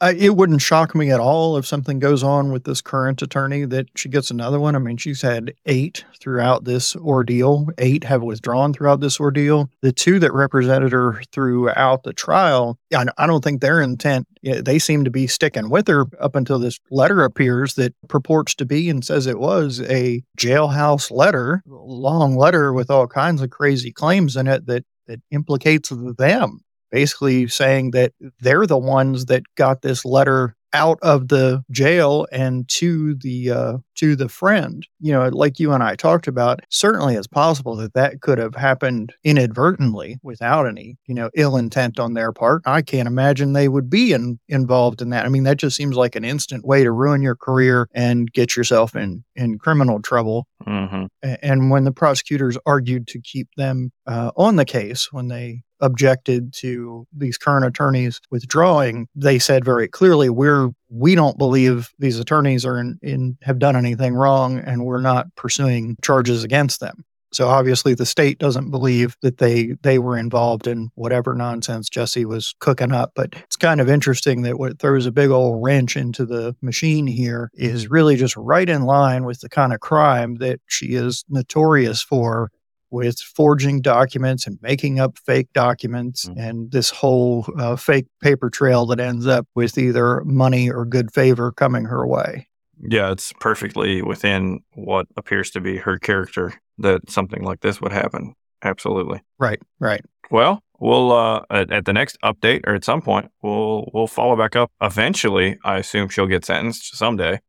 It 0.01 0.35
wouldn't 0.35 0.61
shock 0.61 0.93
me 0.93 1.09
at 1.09 1.21
all 1.21 1.55
if 1.57 1.65
something 1.65 1.99
goes 1.99 2.21
on 2.21 2.51
with 2.51 2.65
this 2.65 2.81
current 2.81 3.21
attorney 3.21 3.63
that 3.65 3.87
she 3.95 4.09
gets 4.09 4.29
another 4.29 4.59
one. 4.59 4.75
I 4.75 4.79
mean, 4.79 4.97
she's 4.97 5.21
had 5.21 5.53
eight 5.65 6.03
throughout 6.19 6.65
this 6.65 6.97
ordeal. 6.97 7.67
Eight 7.77 8.03
have 8.03 8.21
withdrawn 8.21 8.73
throughout 8.73 8.99
this 8.99 9.21
ordeal. 9.21 9.69
The 9.81 9.93
two 9.93 10.19
that 10.19 10.33
represented 10.33 10.91
her 10.91 11.21
throughout 11.31 12.03
the 12.03 12.11
trial, 12.11 12.77
I 12.93 13.25
don't 13.25 13.43
think 13.43 13.61
their 13.61 13.81
intent, 13.81 14.27
they 14.43 14.79
seem 14.79 15.05
to 15.05 15.11
be 15.11 15.27
sticking 15.27 15.69
with 15.69 15.87
her 15.87 16.05
up 16.19 16.35
until 16.35 16.59
this 16.59 16.77
letter 16.91 17.23
appears 17.23 17.75
that 17.75 17.95
purports 18.09 18.53
to 18.55 18.65
be 18.65 18.89
and 18.89 19.03
says 19.03 19.25
it 19.25 19.39
was 19.39 19.79
a 19.81 20.21
jailhouse 20.37 21.09
letter, 21.09 21.63
long 21.65 22.35
letter 22.35 22.73
with 22.73 22.91
all 22.91 23.07
kinds 23.07 23.41
of 23.41 23.49
crazy 23.49 23.93
claims 23.93 24.35
in 24.35 24.47
it 24.47 24.65
that 24.67 24.83
that 25.07 25.21
implicates 25.31 25.89
them 25.89 26.64
basically 26.95 27.45
saying 27.45 27.91
that 27.91 28.13
they're 28.39 28.65
the 28.65 28.77
ones 28.77 29.25
that 29.25 29.43
got 29.55 29.81
this 29.81 30.05
letter 30.05 30.55
out 30.71 30.97
of 31.01 31.27
the 31.27 31.61
jail 31.71 32.25
and 32.31 32.67
to 32.69 33.15
the 33.15 33.51
uh, 33.51 33.77
to 33.95 34.15
the 34.15 34.29
friend. 34.29 34.87
You 35.01 35.11
know 35.11 35.27
like 35.27 35.59
you 35.59 35.73
and 35.73 35.83
i 35.83 35.95
talked 35.95 36.27
about 36.27 36.61
certainly 36.69 37.15
it's 37.15 37.27
possible 37.27 37.75
that 37.75 37.93
that 37.95 38.21
could 38.21 38.37
have 38.37 38.55
happened 38.55 39.13
inadvertently 39.25 40.19
without 40.23 40.67
any 40.67 40.97
you 41.05 41.13
know 41.13 41.29
ill 41.33 41.57
intent 41.57 41.99
on 41.99 42.13
their 42.13 42.31
part. 42.31 42.61
I 42.65 42.81
can't 42.81 43.09
imagine 43.09 43.51
they 43.51 43.67
would 43.67 43.89
be 43.89 44.13
in, 44.13 44.39
involved 44.47 45.01
in 45.01 45.09
that. 45.09 45.25
I 45.25 45.29
mean 45.29 45.43
that 45.43 45.57
just 45.57 45.75
seems 45.75 45.97
like 45.97 46.15
an 46.15 46.23
instant 46.23 46.65
way 46.65 46.85
to 46.85 46.93
ruin 46.93 47.21
your 47.21 47.35
career 47.35 47.89
and 47.93 48.31
get 48.31 48.55
yourself 48.55 48.95
in 48.95 49.25
in 49.35 49.57
criminal 49.57 50.01
trouble. 50.01 50.47
Mm-hmm. 50.65 51.05
and 51.43 51.69
when 51.69 51.83
the 51.83 51.91
prosecutors 51.91 52.57
argued 52.65 53.05
to 53.09 53.19
keep 53.21 53.49
them 53.55 53.91
uh, 54.07 54.31
on 54.35 54.55
the 54.55 54.65
case 54.65 55.09
when 55.11 55.27
they 55.27 55.61
objected 55.85 56.53
to 56.53 57.07
these 57.15 57.37
current 57.37 57.65
attorneys 57.65 58.19
withdrawing, 58.31 59.07
they 59.15 59.39
said 59.39 59.63
very 59.63 59.87
clearly, 59.87 60.29
we're 60.29 60.69
we 60.89 61.15
don't 61.15 61.37
believe 61.37 61.91
these 61.99 62.19
attorneys 62.19 62.65
are 62.65 62.79
in, 62.79 62.99
in 63.01 63.37
have 63.41 63.59
done 63.59 63.75
anything 63.75 64.15
wrong 64.15 64.59
and 64.59 64.85
we're 64.85 65.01
not 65.01 65.33
pursuing 65.35 65.97
charges 66.01 66.43
against 66.43 66.79
them. 66.79 67.03
So 67.35 67.49
obviously 67.49 67.93
the 67.93 68.05
state 68.05 68.39
doesn't 68.39 68.71
believe 68.71 69.17
that 69.21 69.39
they 69.39 69.75
they 69.81 69.99
were 69.99 70.17
involved 70.17 70.67
in 70.67 70.89
whatever 70.95 71.35
nonsense 71.35 71.89
Jessy 71.89 72.23
was 72.23 72.55
cooking 72.59 72.93
up. 72.93 73.11
But 73.13 73.35
it's 73.35 73.57
kind 73.57 73.81
of 73.81 73.89
interesting 73.89 74.43
that 74.43 74.57
what 74.57 74.79
throws 74.79 75.05
a 75.05 75.11
big 75.11 75.31
old 75.31 75.61
wrench 75.61 75.97
into 75.97 76.25
the 76.25 76.55
machine 76.61 77.07
here 77.07 77.51
is 77.53 77.89
really 77.89 78.15
just 78.15 78.37
right 78.37 78.69
in 78.69 78.83
line 78.83 79.25
with 79.25 79.41
the 79.41 79.49
kind 79.49 79.73
of 79.73 79.81
crime 79.81 80.35
that 80.35 80.61
she 80.67 80.93
is 80.93 81.25
notorious 81.27 82.01
for 82.01 82.51
with 82.95 83.19
forging 83.19 83.81
documents 83.81 84.47
and 84.47 84.57
making 84.61 85.01
up 85.01 85.17
fake 85.19 85.49
documents 85.53 86.25
mm-hmm. 86.25 86.39
and 86.39 86.71
this 86.71 86.89
whole 86.89 87.45
uh, 87.59 87.75
fake 87.75 88.07
paper 88.21 88.49
trail 88.49 88.85
that 88.85 89.01
ends 89.01 89.27
up 89.27 89.45
with 89.53 89.77
either 89.77 90.23
money 90.23 90.71
or 90.71 90.85
good 90.85 91.13
favor 91.13 91.51
coming 91.51 91.83
her 91.83 92.07
way. 92.07 92.47
Yeah, 92.79 93.11
it's 93.11 93.33
perfectly 93.33 94.01
within 94.01 94.61
what 94.73 95.07
appears 95.17 95.51
to 95.51 95.61
be 95.61 95.77
her 95.77 95.99
character 95.99 96.53
that 96.77 97.09
something 97.09 97.43
like 97.43 97.59
this 97.59 97.81
would 97.81 97.91
happen. 97.91 98.33
Absolutely. 98.63 99.21
Right, 99.39 99.61
right. 99.79 100.01
Well, 100.31 100.63
we'll 100.79 101.11
uh, 101.11 101.41
at, 101.49 101.71
at, 101.71 101.85
the 101.85 101.93
next 101.93 102.17
update 102.23 102.61
or 102.65 102.75
at 102.75 102.85
some 102.85 103.01
point 103.01 103.29
we'll 103.41 103.89
we'll 103.93 104.07
follow 104.07 104.37
back 104.37 104.55
up. 104.55 104.71
Eventually, 104.81 105.57
I 105.63 105.77
assume 105.77 106.09
she'll 106.09 106.27
get 106.27 106.45
sentenced 106.45 106.95
someday, 106.95 107.41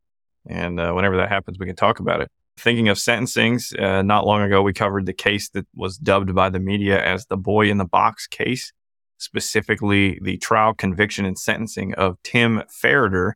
and 0.48 0.80
uh, 0.80 0.92
whenever 0.92 1.16
that 1.18 1.28
happens, 1.28 1.58
we 1.58 1.66
can 1.66 1.76
talk 1.76 2.00
about 2.00 2.20
it. 2.20 2.30
Thinking 2.58 2.88
of 2.88 2.96
sentencings, 2.96 3.78
uh, 3.78 4.02
not 4.02 4.26
long 4.26 4.42
ago 4.42 4.62
we 4.62 4.72
covered 4.72 5.06
the 5.06 5.12
case 5.12 5.50
that 5.50 5.66
was 5.74 5.98
dubbed 5.98 6.34
by 6.34 6.48
the 6.48 6.60
media 6.60 7.02
as 7.02 7.26
the 7.26 7.36
"boy 7.36 7.68
in 7.68 7.78
the 7.78 7.84
box" 7.84 8.26
case, 8.26 8.72
specifically 9.18 10.18
the 10.22 10.38
trial, 10.38 10.72
conviction, 10.74 11.24
and 11.24 11.38
sentencing 11.38 11.94
of 11.94 12.16
Tim 12.22 12.62
Ferriter, 12.82 13.32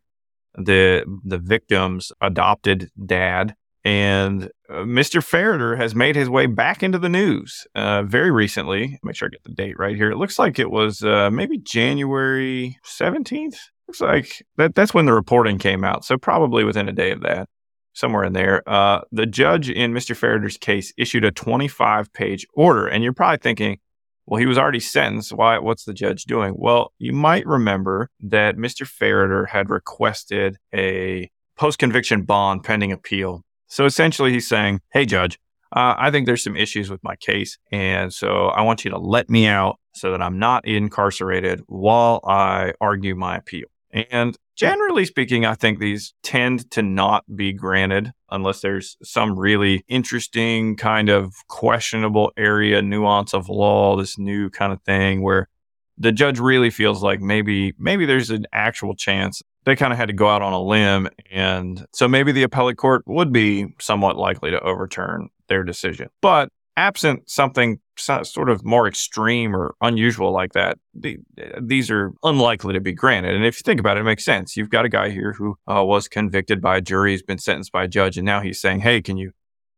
the 0.54 1.04
the 1.24 1.38
victim's 1.38 2.12
adopted 2.20 2.90
dad 3.04 3.54
and 3.85 4.50
uh, 4.68 4.85
Mr. 4.85 5.24
Ferriter 5.24 5.76
has 5.76 5.94
made 5.94 6.14
his 6.14 6.28
way 6.28 6.46
back 6.46 6.83
into 6.83 6.98
the 6.98 7.09
news 7.09 7.66
uh, 7.74 8.02
very 8.02 8.30
recently. 8.30 8.98
Make 9.02 9.16
sure 9.16 9.28
I 9.28 9.30
get 9.30 9.44
the 9.44 9.54
date 9.54 9.78
right 9.78 9.96
here. 9.96 10.11
It 10.11 10.18
looks 10.18 10.38
like 10.38 10.59
it 10.59 10.70
was 10.70 11.02
uh, 11.02 11.30
maybe 11.30 11.59
January 11.59 12.78
17th. 12.85 13.56
Looks 13.88 14.00
like 14.00 14.46
that, 14.56 14.74
that's 14.74 14.92
when 14.92 15.06
the 15.06 15.12
reporting 15.12 15.59
came 15.59 15.83
out. 15.83 16.04
So, 16.04 16.18
probably 16.18 16.62
within 16.62 16.88
a 16.88 16.92
day 16.92 17.11
of 17.11 17.22
that, 17.22 17.48
somewhere 17.92 18.24
in 18.24 18.33
there. 18.33 18.68
Uh, 18.68 19.00
the 19.12 19.26
judge 19.26 19.68
in 19.68 19.92
Mr. 19.92 20.16
Ferriter's 20.16 20.57
case 20.57 20.92
issued 20.96 21.24
a 21.24 21.31
25 21.31 22.12
page 22.12 22.46
order. 22.55 22.87
And 22.87 23.03
you're 23.03 23.12
probably 23.12 23.38
thinking, 23.38 23.79
well, 24.26 24.38
he 24.38 24.46
was 24.46 24.59
already 24.59 24.81
sentenced. 24.81 25.33
Why? 25.33 25.59
What's 25.59 25.85
the 25.85 25.94
judge 25.94 26.24
doing? 26.24 26.55
Well, 26.57 26.92
you 26.98 27.12
might 27.12 27.46
remember 27.46 28.11
that 28.20 28.57
Mr. 28.57 28.87
Ferriter 28.87 29.48
had 29.48 29.70
requested 29.70 30.57
a 30.74 31.31
post 31.57 31.79
conviction 31.79 32.22
bond 32.22 32.62
pending 32.64 32.92
appeal 32.92 33.44
so 33.70 33.85
essentially, 33.85 34.33
he's 34.33 34.48
saying, 34.48 34.81
Hey, 34.92 35.07
judge, 35.07 35.38
uh, 35.74 35.94
I 35.96 36.11
think 36.11 36.26
there's 36.26 36.42
some 36.42 36.57
issues 36.57 36.90
with 36.90 37.03
my 37.05 37.14
case. 37.16 37.57
And 37.70 38.12
so 38.12 38.46
I 38.48 38.62
want 38.62 38.85
you 38.85 38.90
to 38.90 38.98
let 38.98 39.31
me 39.31 39.46
out 39.46 39.79
so 39.94 40.11
that 40.11 40.20
I'm 40.20 40.38
not 40.40 40.66
incarcerated 40.66 41.62
while 41.68 42.20
I 42.24 42.74
argue 42.81 43.14
my 43.14 43.37
appeal. 43.37 43.68
And 43.92 44.37
generally 44.61 45.05
speaking, 45.05 45.46
I 45.46 45.55
think 45.55 45.79
these 45.79 46.12
tend 46.23 46.70
to 46.73 46.83
not 46.83 47.25
be 47.35 47.53
granted 47.53 48.12
unless 48.31 48.61
there's 48.61 48.96
some 49.03 49.38
really 49.38 49.85
interesting 49.88 50.77
kind 50.77 51.09
of 51.09 51.35
questionable 51.49 52.33
area, 52.37 52.83
nuance 52.83 53.33
of 53.33 53.49
law, 53.49 53.96
this 53.96 54.18
new 54.18 54.51
kind 54.51 54.73
of 54.73 54.83
thing 54.83 55.23
where 55.23 55.49
the 55.96 56.12
judge 56.12 56.38
really 56.38 56.70
feels 56.70 57.03
like 57.03 57.20
maybe 57.20 57.75
maybe 57.79 58.07
there's 58.07 58.31
an 58.31 58.46
actual 58.53 58.94
chance 58.94 59.42
they 59.64 59.77
kind 59.77 59.92
of 59.92 59.99
had 59.99 60.09
to 60.09 60.14
go 60.14 60.29
out 60.29 60.40
on 60.40 60.55
a 60.55 60.62
limb 60.62 61.09
and 61.31 61.85
so 61.92 62.09
maybe 62.09 62.33
the 62.33 62.42
appellate 62.42 62.79
court 62.79 63.03
would 63.07 63.33
be 63.33 63.66
somewhat 63.79 64.16
likely 64.16 64.51
to 64.51 64.61
overturn 64.61 65.29
their 65.49 65.62
decision. 65.62 66.09
But 66.23 66.49
absent 66.81 67.29
something 67.29 67.79
sort 67.97 68.49
of 68.49 68.64
more 68.64 68.88
extreme 68.88 69.55
or 69.55 69.75
unusual 69.83 70.33
like 70.33 70.53
that 70.55 70.79
the, 70.95 71.19
these 71.61 71.90
are 71.90 72.12
unlikely 72.23 72.73
to 72.73 72.81
be 72.81 72.93
granted. 72.93 73.35
And 73.35 73.45
if 73.45 73.59
you 73.59 73.62
think 73.62 73.79
about 73.79 73.99
it 73.99 74.01
it 74.01 74.05
makes 74.05 74.25
sense. 74.25 74.57
You've 74.57 74.71
got 74.71 74.87
a 74.87 74.88
guy 74.88 75.11
here 75.11 75.35
who 75.35 75.57
uh, 75.71 75.85
was 75.85 76.09
convicted 76.09 76.62
by 76.62 76.79
a 76.79 76.81
jury. 76.81 77.11
He's 77.11 77.23
been 77.23 77.38
sentenced 77.38 77.73
by 77.73 77.85
a 77.85 77.88
judge. 77.88 78.16
And 78.16 78.25
now 78.25 78.40
he's 78.40 78.61
saying 78.61 78.81
hey 78.81 79.03
can 79.03 79.16
you 79.19 79.33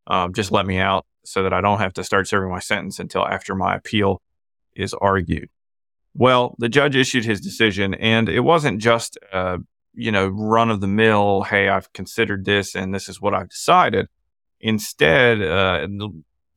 um, 0.07 0.33
just 0.33 0.53
let 0.53 0.67
me 0.67 0.79
out 0.79 1.07
so 1.25 1.45
that 1.45 1.53
i 1.53 1.61
don't 1.61 1.79
have 1.79 1.93
to 1.93 2.03
start 2.03 2.27
serving 2.27 2.51
my 2.51 2.59
sentence 2.59 2.99
until 2.99 3.25
after 3.27 3.55
my 3.55 3.75
appeal 3.75 4.21
is 4.75 4.95
argued? 4.95 5.49
Well, 6.15 6.55
the 6.59 6.69
judge 6.69 6.95
issued 6.95 7.25
his 7.25 7.41
decision, 7.41 7.95
and 7.95 8.29
it 8.29 8.41
wasn't 8.41 8.81
just, 8.81 9.19
uh, 9.33 9.59
you 9.95 10.13
know, 10.13 10.29
run 10.29 10.71
of 10.71 10.81
the 10.81 10.87
mill, 10.87 11.43
hey, 11.43 11.69
I've 11.69 11.93
considered 11.93 12.45
this 12.45 12.75
and 12.75 12.95
this 12.95 13.09
is 13.09 13.21
what 13.21 13.35
I've 13.35 13.49
decided. 13.49 14.09
Instead, 14.61 15.43
uh, 15.43 15.87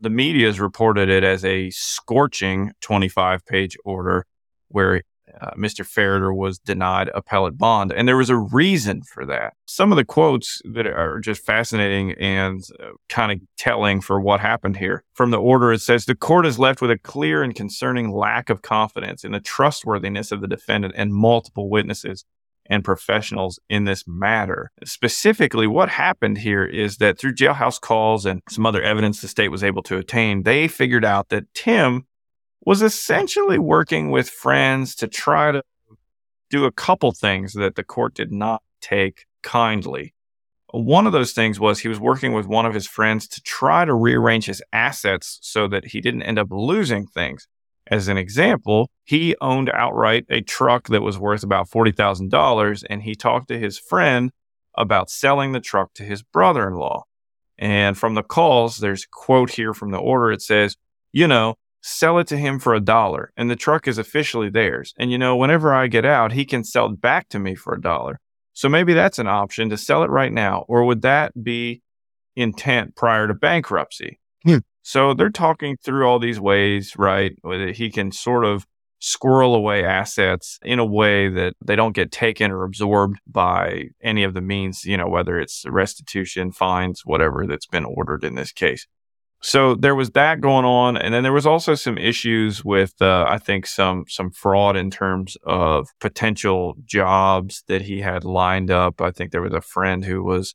the, 0.05 0.09
media 0.09 0.47
has 0.47 0.59
reported 0.59 1.09
it 1.09 1.23
as 1.23 1.43
a 1.43 1.69
scorching 1.71 2.71
25 2.81 3.45
page 3.45 3.77
order 3.83 4.25
where 4.69 5.01
uh, 5.41 5.51
Mr. 5.51 5.85
Ferriter 5.85 6.33
was 6.35 6.59
denied 6.59 7.09
appellate 7.13 7.57
bond. 7.57 7.91
And 7.91 8.07
there 8.07 8.17
was 8.17 8.29
a 8.29 8.37
reason 8.37 9.01
for 9.01 9.25
that. 9.25 9.53
Some 9.65 9.91
of 9.91 9.97
the 9.97 10.05
quotes 10.05 10.61
that 10.73 10.87
are 10.87 11.19
just 11.19 11.45
fascinating 11.45 12.13
and 12.13 12.61
uh, 12.79 12.91
kind 13.09 13.31
of 13.31 13.39
telling 13.57 14.01
for 14.01 14.21
what 14.21 14.39
happened 14.39 14.77
here. 14.77 15.03
From 15.13 15.31
the 15.31 15.41
order, 15.41 15.73
it 15.73 15.81
says 15.81 16.05
the 16.05 16.15
court 16.15 16.45
is 16.45 16.59
left 16.59 16.81
with 16.81 16.91
a 16.91 16.97
clear 16.97 17.43
and 17.43 17.55
concerning 17.55 18.11
lack 18.11 18.49
of 18.49 18.61
confidence 18.61 19.23
in 19.23 19.31
the 19.31 19.39
trustworthiness 19.39 20.31
of 20.31 20.41
the 20.41 20.47
defendant 20.47 20.93
and 20.95 21.13
multiple 21.13 21.69
witnesses 21.69 22.23
and 22.67 22.83
professionals 22.83 23.59
in 23.69 23.85
this 23.85 24.03
matter. 24.07 24.71
Specifically, 24.83 25.67
what 25.67 25.89
happened 25.89 26.39
here 26.39 26.65
is 26.65 26.97
that 26.97 27.19
through 27.19 27.35
jailhouse 27.35 27.79
calls 27.79 28.25
and 28.25 28.41
some 28.49 28.65
other 28.65 28.81
evidence 28.81 29.21
the 29.21 29.27
state 29.27 29.49
was 29.49 29.63
able 29.63 29.83
to 29.83 29.97
obtain, 29.97 30.43
they 30.43 30.67
figured 30.67 31.05
out 31.05 31.29
that 31.29 31.53
Tim 31.53 32.05
was 32.65 32.81
essentially 32.81 33.59
working 33.59 34.09
with 34.09 34.29
friends 34.29 34.95
to 34.95 35.07
try 35.07 35.51
to 35.51 35.63
do 36.49 36.65
a 36.65 36.71
couple 36.71 37.11
things 37.11 37.53
that 37.53 37.75
the 37.75 37.83
court 37.83 38.13
did 38.13 38.31
not 38.31 38.63
take 38.81 39.25
kindly. 39.43 40.13
One 40.71 41.07
of 41.07 41.13
those 41.13 41.31
things 41.31 41.59
was 41.59 41.79
he 41.79 41.87
was 41.87 41.99
working 41.99 42.33
with 42.33 42.47
one 42.47 42.65
of 42.65 42.73
his 42.73 42.87
friends 42.87 43.27
to 43.29 43.41
try 43.41 43.85
to 43.85 43.93
rearrange 43.93 44.45
his 44.45 44.61
assets 44.73 45.39
so 45.41 45.67
that 45.67 45.85
he 45.85 46.01
didn't 46.01 46.23
end 46.23 46.39
up 46.39 46.47
losing 46.51 47.07
things. 47.07 47.47
As 47.87 48.07
an 48.07 48.17
example, 48.17 48.89
he 49.03 49.35
owned 49.41 49.69
outright 49.73 50.25
a 50.29 50.41
truck 50.41 50.87
that 50.87 51.03
was 51.03 51.19
worth 51.19 51.43
about 51.43 51.69
$40,000 51.69 52.83
and 52.89 53.03
he 53.03 53.15
talked 53.15 53.47
to 53.49 53.59
his 53.59 53.77
friend 53.77 54.31
about 54.77 55.09
selling 55.09 55.51
the 55.51 55.59
truck 55.59 55.93
to 55.95 56.03
his 56.03 56.23
brother 56.23 56.67
in 56.67 56.75
law. 56.75 57.03
And 57.57 57.97
from 57.97 58.15
the 58.15 58.23
calls, 58.23 58.79
there's 58.79 59.05
quote 59.05 59.51
here 59.51 59.73
from 59.73 59.91
the 59.91 59.99
order. 59.99 60.31
It 60.31 60.41
says, 60.41 60.75
you 61.13 61.27
know, 61.27 61.55
sell 61.81 62.17
it 62.17 62.27
to 62.27 62.37
him 62.37 62.57
for 62.57 62.73
a 62.73 62.79
dollar 62.79 63.31
and 63.37 63.49
the 63.49 63.55
truck 63.55 63.87
is 63.87 63.99
officially 63.99 64.49
theirs. 64.49 64.93
And 64.97 65.11
you 65.11 65.17
know, 65.19 65.35
whenever 65.35 65.73
I 65.73 65.87
get 65.87 66.05
out, 66.05 66.31
he 66.31 66.43
can 66.43 66.63
sell 66.63 66.87
it 66.87 66.99
back 66.99 67.29
to 67.29 67.39
me 67.39 67.53
for 67.53 67.75
a 67.75 67.81
dollar. 67.81 68.19
So 68.53 68.69
maybe 68.69 68.93
that's 68.93 69.19
an 69.19 69.27
option 69.27 69.69
to 69.69 69.77
sell 69.77 70.01
it 70.03 70.09
right 70.09 70.31
now. 70.31 70.65
Or 70.67 70.85
would 70.85 71.03
that 71.03 71.43
be 71.43 71.83
intent 72.35 72.95
prior 72.95 73.27
to 73.27 73.33
bankruptcy? 73.33 74.19
Hmm. 74.43 74.59
So 74.87 75.15
they're 75.15 75.31
talking 75.31 75.77
through 75.77 76.07
all 76.07 76.19
these 76.19 76.39
ways, 76.39 76.93
right? 76.95 77.35
That 77.43 77.73
he 77.75 77.89
can 77.89 78.11
sort 78.11 78.45
of 78.45 78.67
squirrel 78.99 79.55
away 79.55 79.83
assets 79.83 80.59
in 80.61 80.77
a 80.77 80.85
way 80.85 81.27
that 81.27 81.55
they 81.59 81.75
don't 81.75 81.95
get 81.95 82.11
taken 82.11 82.51
or 82.51 82.63
absorbed 82.63 83.19
by 83.25 83.85
any 84.03 84.23
of 84.23 84.35
the 84.35 84.41
means, 84.41 84.85
you 84.85 84.95
know, 84.95 85.07
whether 85.07 85.39
it's 85.39 85.65
restitution, 85.67 86.51
fines, 86.51 87.01
whatever 87.03 87.47
that's 87.47 87.65
been 87.65 87.83
ordered 87.83 88.23
in 88.23 88.35
this 88.35 88.51
case. 88.51 88.85
So 89.41 89.73
there 89.73 89.95
was 89.95 90.11
that 90.11 90.39
going 90.39 90.65
on, 90.65 90.97
and 90.97 91.11
then 91.11 91.23
there 91.23 91.33
was 91.33 91.47
also 91.47 91.73
some 91.73 91.97
issues 91.97 92.63
with, 92.63 92.93
uh, 93.01 93.25
I 93.27 93.39
think, 93.39 93.65
some 93.65 94.05
some 94.07 94.29
fraud 94.29 94.77
in 94.77 94.91
terms 94.91 95.35
of 95.43 95.87
potential 95.99 96.75
jobs 96.85 97.63
that 97.67 97.81
he 97.81 98.01
had 98.01 98.23
lined 98.23 98.69
up. 98.69 99.01
I 99.01 99.09
think 99.09 99.31
there 99.31 99.41
was 99.41 99.53
a 99.53 99.61
friend 99.61 100.05
who 100.05 100.23
was 100.23 100.53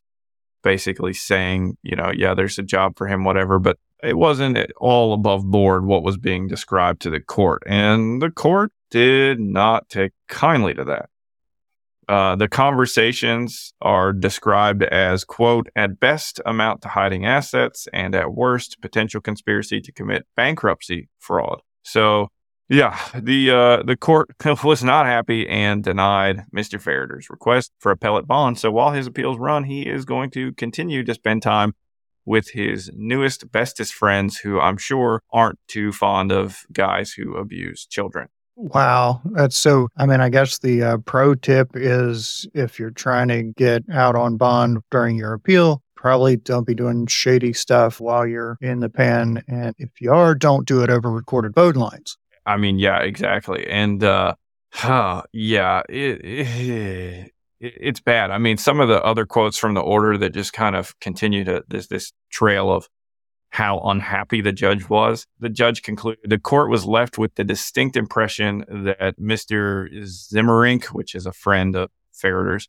basically 0.62 1.14
saying, 1.14 1.78
you 1.82 1.96
know, 1.96 2.12
yeah, 2.16 2.34
there's 2.34 2.58
a 2.58 2.62
job 2.62 2.96
for 2.96 3.08
him, 3.08 3.24
whatever, 3.24 3.58
but 3.58 3.76
it 4.02 4.16
wasn't 4.16 4.58
all 4.78 5.12
above 5.12 5.44
board 5.44 5.84
what 5.84 6.02
was 6.02 6.16
being 6.16 6.46
described 6.46 7.02
to 7.02 7.10
the 7.10 7.20
court, 7.20 7.62
and 7.66 8.20
the 8.20 8.30
court 8.30 8.72
did 8.90 9.40
not 9.40 9.88
take 9.88 10.12
kindly 10.28 10.74
to 10.74 10.84
that. 10.84 11.08
Uh, 12.10 12.34
the 12.34 12.48
conversations 12.48 13.72
are 13.80 14.12
described 14.12 14.82
as, 14.82 15.22
quote, 15.22 15.68
at 15.76 16.00
best 16.00 16.40
amount 16.44 16.82
to 16.82 16.88
hiding 16.88 17.24
assets 17.24 17.86
and 17.92 18.16
at 18.16 18.34
worst 18.34 18.80
potential 18.82 19.20
conspiracy 19.20 19.80
to 19.80 19.92
commit 19.92 20.26
bankruptcy 20.34 21.09
fraud. 21.20 21.61
So, 21.84 22.26
yeah, 22.68 22.98
the 23.14 23.51
uh, 23.53 23.82
the 23.84 23.96
court 23.96 24.30
was 24.64 24.82
not 24.82 25.07
happy 25.07 25.48
and 25.48 25.84
denied 25.84 26.46
Mr. 26.53 26.80
Ferriter's 26.80 27.30
request 27.30 27.70
for 27.78 27.92
appellate 27.92 28.26
bond. 28.26 28.59
So 28.59 28.72
while 28.72 28.90
his 28.90 29.07
appeals 29.07 29.38
run, 29.38 29.62
he 29.62 29.82
is 29.82 30.05
going 30.05 30.30
to 30.32 30.53
continue 30.55 31.05
to 31.05 31.14
spend 31.14 31.42
time 31.42 31.74
with 32.31 32.51
his 32.51 32.93
newest, 32.95 33.51
bestest 33.51 33.93
friends, 33.93 34.39
who 34.39 34.61
I'm 34.61 34.76
sure 34.76 35.20
aren't 35.33 35.59
too 35.66 35.91
fond 35.91 36.31
of 36.31 36.64
guys 36.72 37.11
who 37.12 37.35
abuse 37.35 37.85
children. 37.85 38.28
Wow. 38.55 39.20
That's 39.24 39.57
so. 39.57 39.89
I 39.97 40.07
mean, 40.07 40.20
I 40.20 40.28
guess 40.28 40.59
the 40.59 40.81
uh, 40.81 40.97
pro 40.99 41.35
tip 41.35 41.70
is 41.74 42.47
if 42.55 42.78
you're 42.78 42.93
trying 42.93 43.28
to 43.28 43.43
get 43.43 43.83
out 43.93 44.14
on 44.14 44.37
bond 44.37 44.78
during 44.93 45.16
your 45.16 45.33
appeal, 45.33 45.83
probably 45.97 46.37
don't 46.37 46.68
be 46.68 46.74
doing 46.74 47.09
shady 47.09 47.53
stuff 47.53 48.01
while 48.01 48.24
you're 48.24 48.57
in 48.61 48.78
the 48.78 48.89
pen. 48.89 49.43
And 49.49 49.74
if 49.78 50.01
you 50.01 50.12
are, 50.12 50.37
don't 50.37 50.68
do 50.68 50.85
it 50.85 50.91
over 50.91 51.11
recorded 51.11 51.57
phone 51.57 51.74
lines. 51.74 52.16
I 52.47 52.59
mean, 52.59 52.78
yeah, 52.78 53.01
exactly. 53.01 53.66
And, 53.66 54.05
uh, 54.05 54.35
huh, 54.72 55.22
yeah, 55.33 55.83
it, 55.89 56.24
it, 56.24 57.33
it's 57.61 58.00
bad. 58.00 58.30
I 58.30 58.38
mean, 58.38 58.56
some 58.56 58.80
of 58.80 58.88
the 58.88 59.02
other 59.04 59.26
quotes 59.26 59.58
from 59.58 59.74
the 59.74 59.80
order 59.80 60.16
that 60.18 60.32
just 60.32 60.52
kind 60.52 60.74
of 60.74 60.98
continue 61.00 61.44
to 61.44 61.62
this, 61.68 61.88
this 61.88 62.12
trail 62.30 62.70
of 62.72 62.88
how 63.50 63.80
unhappy 63.80 64.40
the 64.40 64.52
judge 64.52 64.88
was. 64.88 65.26
The 65.40 65.48
judge 65.48 65.82
concluded 65.82 66.20
the 66.24 66.38
court 66.38 66.70
was 66.70 66.86
left 66.86 67.18
with 67.18 67.34
the 67.34 67.44
distinct 67.44 67.96
impression 67.96 68.64
that 68.68 69.20
Mr. 69.20 69.88
Zimmerink, 70.04 70.86
which 70.86 71.14
is 71.14 71.26
a 71.26 71.32
friend 71.32 71.76
of 71.76 71.90
Ferriter's, 72.12 72.68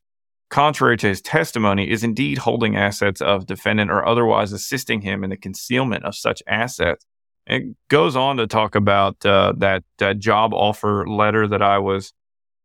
contrary 0.50 0.98
to 0.98 1.08
his 1.08 1.22
testimony, 1.22 1.90
is 1.90 2.04
indeed 2.04 2.40
holding 2.40 2.76
assets 2.76 3.22
of 3.22 3.46
defendant 3.46 3.92
or 3.92 4.06
otherwise 4.06 4.52
assisting 4.52 5.02
him 5.02 5.24
in 5.24 5.30
the 5.30 5.38
concealment 5.38 6.04
of 6.04 6.16
such 6.16 6.44
assets. 6.48 7.06
It 7.48 7.76
goes 7.88 8.16
on 8.16 8.38
to 8.38 8.48
talk 8.48 8.76
about 8.76 9.26
uh, 9.26 9.54
that, 9.58 9.84
that 10.00 10.20
job 10.20 10.54
offer 10.54 11.08
letter 11.08 11.48
that 11.48 11.62
I 11.62 11.78
was 11.78 12.12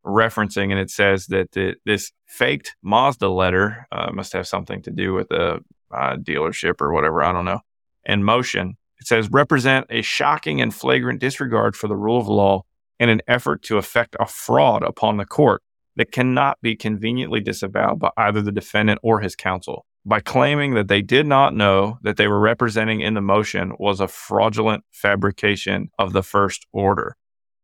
referencing, 0.06 0.70
and 0.70 0.78
it 0.78 0.90
says 0.90 1.26
that 1.26 1.52
the, 1.52 1.74
this 1.84 2.12
faked 2.26 2.76
Mazda 2.82 3.28
letter 3.28 3.86
uh, 3.90 4.10
must 4.12 4.32
have 4.32 4.46
something 4.46 4.82
to 4.82 4.90
do 4.90 5.12
with 5.12 5.30
a 5.30 5.60
uh, 5.92 6.16
dealership 6.16 6.80
or 6.80 6.92
whatever. 6.92 7.22
I 7.22 7.32
don't 7.32 7.44
know 7.44 7.60
and 8.06 8.24
motion. 8.24 8.76
It 8.98 9.06
says 9.06 9.28
represent 9.30 9.86
a 9.90 10.00
shocking 10.00 10.62
and 10.62 10.74
flagrant 10.74 11.20
disregard 11.20 11.76
for 11.76 11.88
the 11.88 11.96
rule 11.96 12.18
of 12.18 12.28
law 12.28 12.62
in 12.98 13.10
an 13.10 13.20
effort 13.28 13.62
to 13.64 13.76
effect 13.76 14.16
a 14.18 14.26
fraud 14.26 14.82
upon 14.82 15.18
the 15.18 15.26
court 15.26 15.62
that 15.96 16.12
cannot 16.12 16.58
be 16.62 16.76
conveniently 16.76 17.40
disavowed 17.40 17.98
by 17.98 18.10
either 18.16 18.40
the 18.40 18.52
defendant 18.52 19.00
or 19.02 19.20
his 19.20 19.36
counsel 19.36 19.84
by 20.06 20.20
claiming 20.20 20.74
that 20.74 20.86
they 20.86 21.02
did 21.02 21.26
not 21.26 21.52
know 21.52 21.98
that 22.02 22.16
they 22.16 22.28
were 22.28 22.38
representing 22.38 23.00
in 23.00 23.14
the 23.14 23.20
motion 23.20 23.72
was 23.78 24.00
a 24.00 24.06
fraudulent 24.06 24.84
fabrication 24.92 25.90
of 25.98 26.12
the 26.12 26.22
first 26.22 26.64
order. 26.72 27.16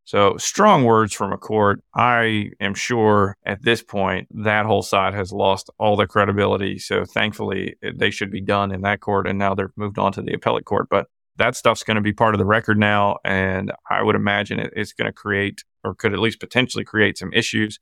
So 0.05 0.37
strong 0.37 0.85
words 0.85 1.13
from 1.13 1.33
a 1.33 1.39
court. 1.39 1.81
I 1.95 2.51
am 2.61 2.75
sure 2.75 3.37
at 3.47 3.63
this 3.63 3.83
point 3.83 4.29
that 4.45 4.67
whole 4.67 4.83
side 4.83 5.15
has 5.15 5.33
lost 5.33 5.71
all 5.79 5.97
their 5.97 6.09
credibility. 6.09 6.79
So 6.79 7.05
thankfully 7.05 7.77
eh, 7.83 7.93
they 7.95 8.11
should 8.11 8.31
be 8.31 8.41
done 8.41 8.73
in 8.73 8.83
that 8.83 9.01
court 9.01 9.29
and 9.29 9.39
now 9.39 9.55
they've 9.55 9.67
moved 9.77 9.99
on 9.99 10.13
to 10.13 10.23
the 10.23 10.35
appellate 10.35 10.65
court. 10.65 10.89
But 10.91 11.07
that 11.37 11.57
stuff's 11.57 11.85
going 11.85 11.95
to 11.97 12.01
be 12.01 12.13
part 12.13 12.35
of 12.35 12.39
the 12.39 12.45
record 12.45 12.79
now. 12.79 13.19
And 13.25 13.73
I 13.89 14.03
would 14.03 14.17
imagine 14.17 14.59
it's 14.61 14.93
going 14.93 15.07
to 15.07 15.13
create 15.13 15.63
or 15.85 15.95
could 15.95 16.13
at 16.13 16.19
least 16.19 16.41
potentially 16.41 16.85
create 16.85 17.17
some 17.17 17.33
issues 17.33 17.79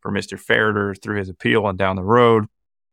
for 0.00 0.12
Mr. 0.12 0.40
Ferriter 0.40 1.00
through 1.02 1.18
his 1.18 1.28
appeal 1.28 1.66
and 1.66 1.78
down 1.78 1.96
the 1.96 2.04
road. 2.04 2.46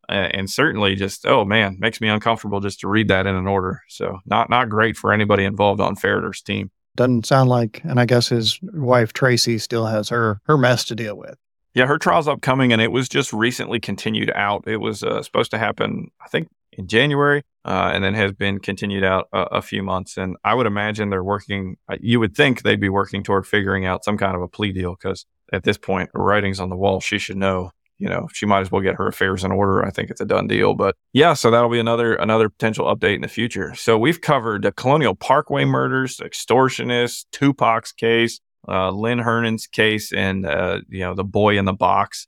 and 0.09 0.49
certainly 0.49 0.95
just, 0.95 1.25
oh 1.25 1.45
man, 1.45 1.77
makes 1.79 2.01
me 2.01 2.09
uncomfortable 2.09 2.59
just 2.59 2.79
to 2.79 2.87
read 2.87 3.07
that 3.07 3.27
in 3.27 3.35
an 3.35 3.47
order. 3.47 3.81
So 3.87 4.19
not, 4.25 4.49
not 4.49 4.69
great 4.69 4.97
for 4.97 5.13
anybody 5.13 5.45
involved 5.45 5.79
on 5.79 5.95
Ferriter's 5.95 6.41
team. 6.41 6.71
Doesn't 6.95 7.25
sound 7.25 7.49
like, 7.49 7.81
and 7.83 7.99
I 7.99 8.05
guess 8.05 8.27
his 8.27 8.59
wife 8.61 9.13
Tracy 9.13 9.57
still 9.57 9.85
has 9.85 10.09
her 10.09 10.41
her 10.45 10.57
mess 10.57 10.83
to 10.85 10.95
deal 10.95 11.15
with. 11.15 11.37
Yeah, 11.73 11.85
her 11.85 11.97
trial's 11.97 12.27
upcoming, 12.27 12.73
and 12.73 12.81
it 12.81 12.91
was 12.91 13.07
just 13.07 13.31
recently 13.31 13.79
continued 13.79 14.31
out. 14.35 14.67
It 14.67 14.77
was 14.77 15.03
uh, 15.03 15.23
supposed 15.23 15.51
to 15.51 15.57
happen, 15.57 16.09
I 16.23 16.27
think, 16.27 16.49
in 16.73 16.87
January, 16.87 17.43
uh, 17.63 17.91
and 17.93 18.03
then 18.03 18.13
has 18.13 18.33
been 18.33 18.59
continued 18.59 19.05
out 19.05 19.29
a, 19.31 19.39
a, 19.39 19.61
few 19.61 19.81
months. 19.81 20.17
And 20.17 20.35
I 20.43 20.53
would 20.53 20.67
imagine 20.67 21.09
they're 21.09 21.23
working. 21.23 21.77
Uh, 21.89 21.95
you 22.01 22.19
would 22.19 22.35
think 22.35 22.63
they'd 22.63 22.79
be 22.79 22.89
working 22.89 23.23
toward 23.23 23.47
figuring 23.47 23.85
out 23.85 24.03
some 24.03 24.17
kind 24.17 24.35
of 24.35 24.41
a 24.41 24.49
plea 24.49 24.73
deal 24.73 24.95
because 24.95 25.25
at 25.53 25.63
this 25.63 25.77
point, 25.77 26.09
writing's 26.13 26.59
on 26.59 26.69
the 26.69 26.75
wall. 26.75 26.99
She 26.99 27.17
should 27.17 27.37
know 27.37 27.71
you 28.01 28.09
know, 28.09 28.27
she 28.33 28.47
might 28.47 28.61
as 28.61 28.71
well 28.71 28.81
get 28.81 28.95
her 28.95 29.07
affairs 29.07 29.43
in 29.43 29.51
order. 29.51 29.85
I 29.85 29.91
think 29.91 30.09
it's 30.09 30.21
a 30.21 30.25
done 30.25 30.47
deal. 30.47 30.73
But 30.73 30.95
yeah, 31.13 31.33
so 31.33 31.51
that'll 31.51 31.69
be 31.69 31.79
another 31.79 32.15
another 32.15 32.49
potential 32.49 32.93
update 32.93 33.15
in 33.15 33.21
the 33.21 33.27
future. 33.27 33.75
So 33.75 33.97
we've 33.97 34.19
covered 34.19 34.63
the 34.63 34.71
Colonial 34.71 35.15
Parkway 35.15 35.65
murders, 35.65 36.17
extortionists, 36.17 37.25
Tupac's 37.31 37.91
case, 37.91 38.39
uh, 38.67 38.89
Lynn 38.89 39.19
Hernan's 39.19 39.67
case, 39.67 40.11
and 40.11 40.45
uh, 40.45 40.81
you 40.89 41.01
know 41.01 41.13
the 41.13 41.23
boy 41.23 41.59
in 41.59 41.65
the 41.65 41.73
box, 41.73 42.27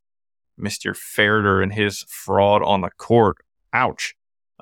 Mister 0.58 0.94
Ferriter 0.94 1.64
and 1.64 1.74
his 1.74 2.06
fraud 2.08 2.62
on 2.62 2.82
the 2.82 2.92
court. 2.98 3.38
Ouch. 3.74 4.14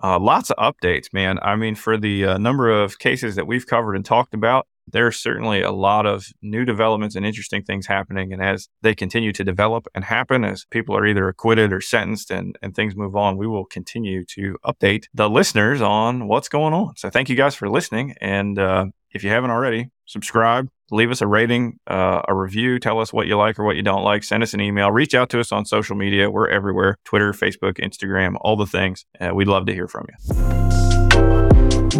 Uh, 0.01 0.17
lots 0.17 0.49
of 0.49 0.57
updates, 0.57 1.13
man. 1.13 1.37
I 1.43 1.55
mean, 1.55 1.75
for 1.75 1.97
the 1.97 2.25
uh, 2.25 2.37
number 2.37 2.71
of 2.71 2.97
cases 2.97 3.35
that 3.35 3.45
we've 3.45 3.67
covered 3.67 3.95
and 3.95 4.05
talked 4.05 4.33
about, 4.33 4.65
there's 4.91 5.17
certainly 5.17 5.61
a 5.61 5.71
lot 5.71 6.05
of 6.05 6.27
new 6.41 6.65
developments 6.65 7.15
and 7.15 7.25
interesting 7.25 7.63
things 7.63 7.87
happening. 7.87 8.33
And 8.33 8.41
as 8.41 8.69
they 8.81 8.95
continue 8.95 9.31
to 9.33 9.43
develop 9.43 9.87
and 9.93 10.03
happen, 10.03 10.43
as 10.43 10.65
people 10.69 10.95
are 10.95 11.05
either 11.05 11.27
acquitted 11.27 11.73
or 11.73 11.81
sentenced 11.81 12.31
and, 12.31 12.57
and 12.61 12.75
things 12.75 12.95
move 12.95 13.15
on, 13.15 13.37
we 13.37 13.47
will 13.47 13.65
continue 13.65 14.25
to 14.25 14.57
update 14.65 15.05
the 15.13 15.29
listeners 15.29 15.81
on 15.81 16.27
what's 16.27 16.49
going 16.49 16.73
on. 16.73 16.95
So 16.97 17.09
thank 17.09 17.29
you 17.29 17.35
guys 17.35 17.55
for 17.55 17.69
listening. 17.69 18.15
And 18.21 18.59
uh, 18.59 18.85
if 19.11 19.23
you 19.23 19.29
haven't 19.29 19.51
already, 19.51 19.89
subscribe, 20.05 20.69
leave 20.91 21.11
us 21.11 21.21
a 21.21 21.27
rating, 21.27 21.79
uh, 21.87 22.21
a 22.27 22.35
review, 22.35 22.79
tell 22.79 22.99
us 22.99 23.13
what 23.13 23.27
you 23.27 23.37
like 23.37 23.57
or 23.57 23.63
what 23.63 23.75
you 23.75 23.81
don't 23.81 24.03
like, 24.03 24.23
send 24.23 24.43
us 24.43 24.53
an 24.53 24.61
email, 24.61 24.91
reach 24.91 25.15
out 25.15 25.29
to 25.29 25.39
us 25.39 25.51
on 25.51 25.65
social 25.65 25.95
media. 25.95 26.29
We're 26.29 26.49
everywhere 26.49 26.97
Twitter, 27.05 27.31
Facebook, 27.31 27.73
Instagram, 27.79 28.35
all 28.41 28.55
the 28.55 28.67
things. 28.67 29.05
Uh, 29.19 29.31
we'd 29.33 29.47
love 29.47 29.65
to 29.67 29.73
hear 29.73 29.87
from 29.87 30.05
you. 30.09 30.90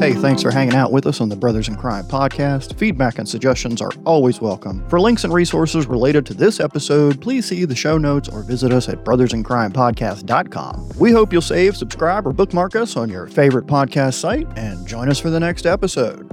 Hey, 0.02 0.14
thanks 0.14 0.42
for 0.42 0.50
hanging 0.50 0.74
out 0.74 0.92
with 0.92 1.06
us 1.06 1.22
on 1.22 1.30
the 1.30 1.36
Brothers 1.36 1.68
in 1.68 1.76
Crime 1.76 2.06
podcast. 2.06 2.74
Feedback 2.74 3.20
and 3.20 3.30
suggestions 3.30 3.82
are 3.82 3.92
always 4.04 4.42
welcome. 4.42 4.84
For 4.90 5.00
links 5.00 5.26
and 5.26 5.32
resources 5.32 5.86
related 5.86 6.26
to 6.26 6.34
this 6.34 6.60
episode, 6.60 7.22
please 7.22 7.46
see 7.46 7.66
the 7.66 7.76
show 7.76 8.00
notes 8.00 8.28
or 8.28 8.42
visit 8.42 8.72
us 8.74 8.90
at 8.90 9.04
brothersincrimepodcast.com. 9.04 10.90
We 10.98 11.12
hope 11.12 11.32
you'll 11.32 11.44
save, 11.44 11.78
subscribe, 11.78 12.26
or 12.26 12.34
bookmark 12.34 12.76
us 12.76 12.98
on 12.98 13.10
your 13.10 13.28
favorite 13.28 13.68
podcast 13.68 14.16
site 14.16 14.48
and 14.58 14.88
join 14.88 15.08
us 15.08 15.20
for 15.20 15.30
the 15.30 15.40
next 15.40 15.68
episode. 15.68 16.28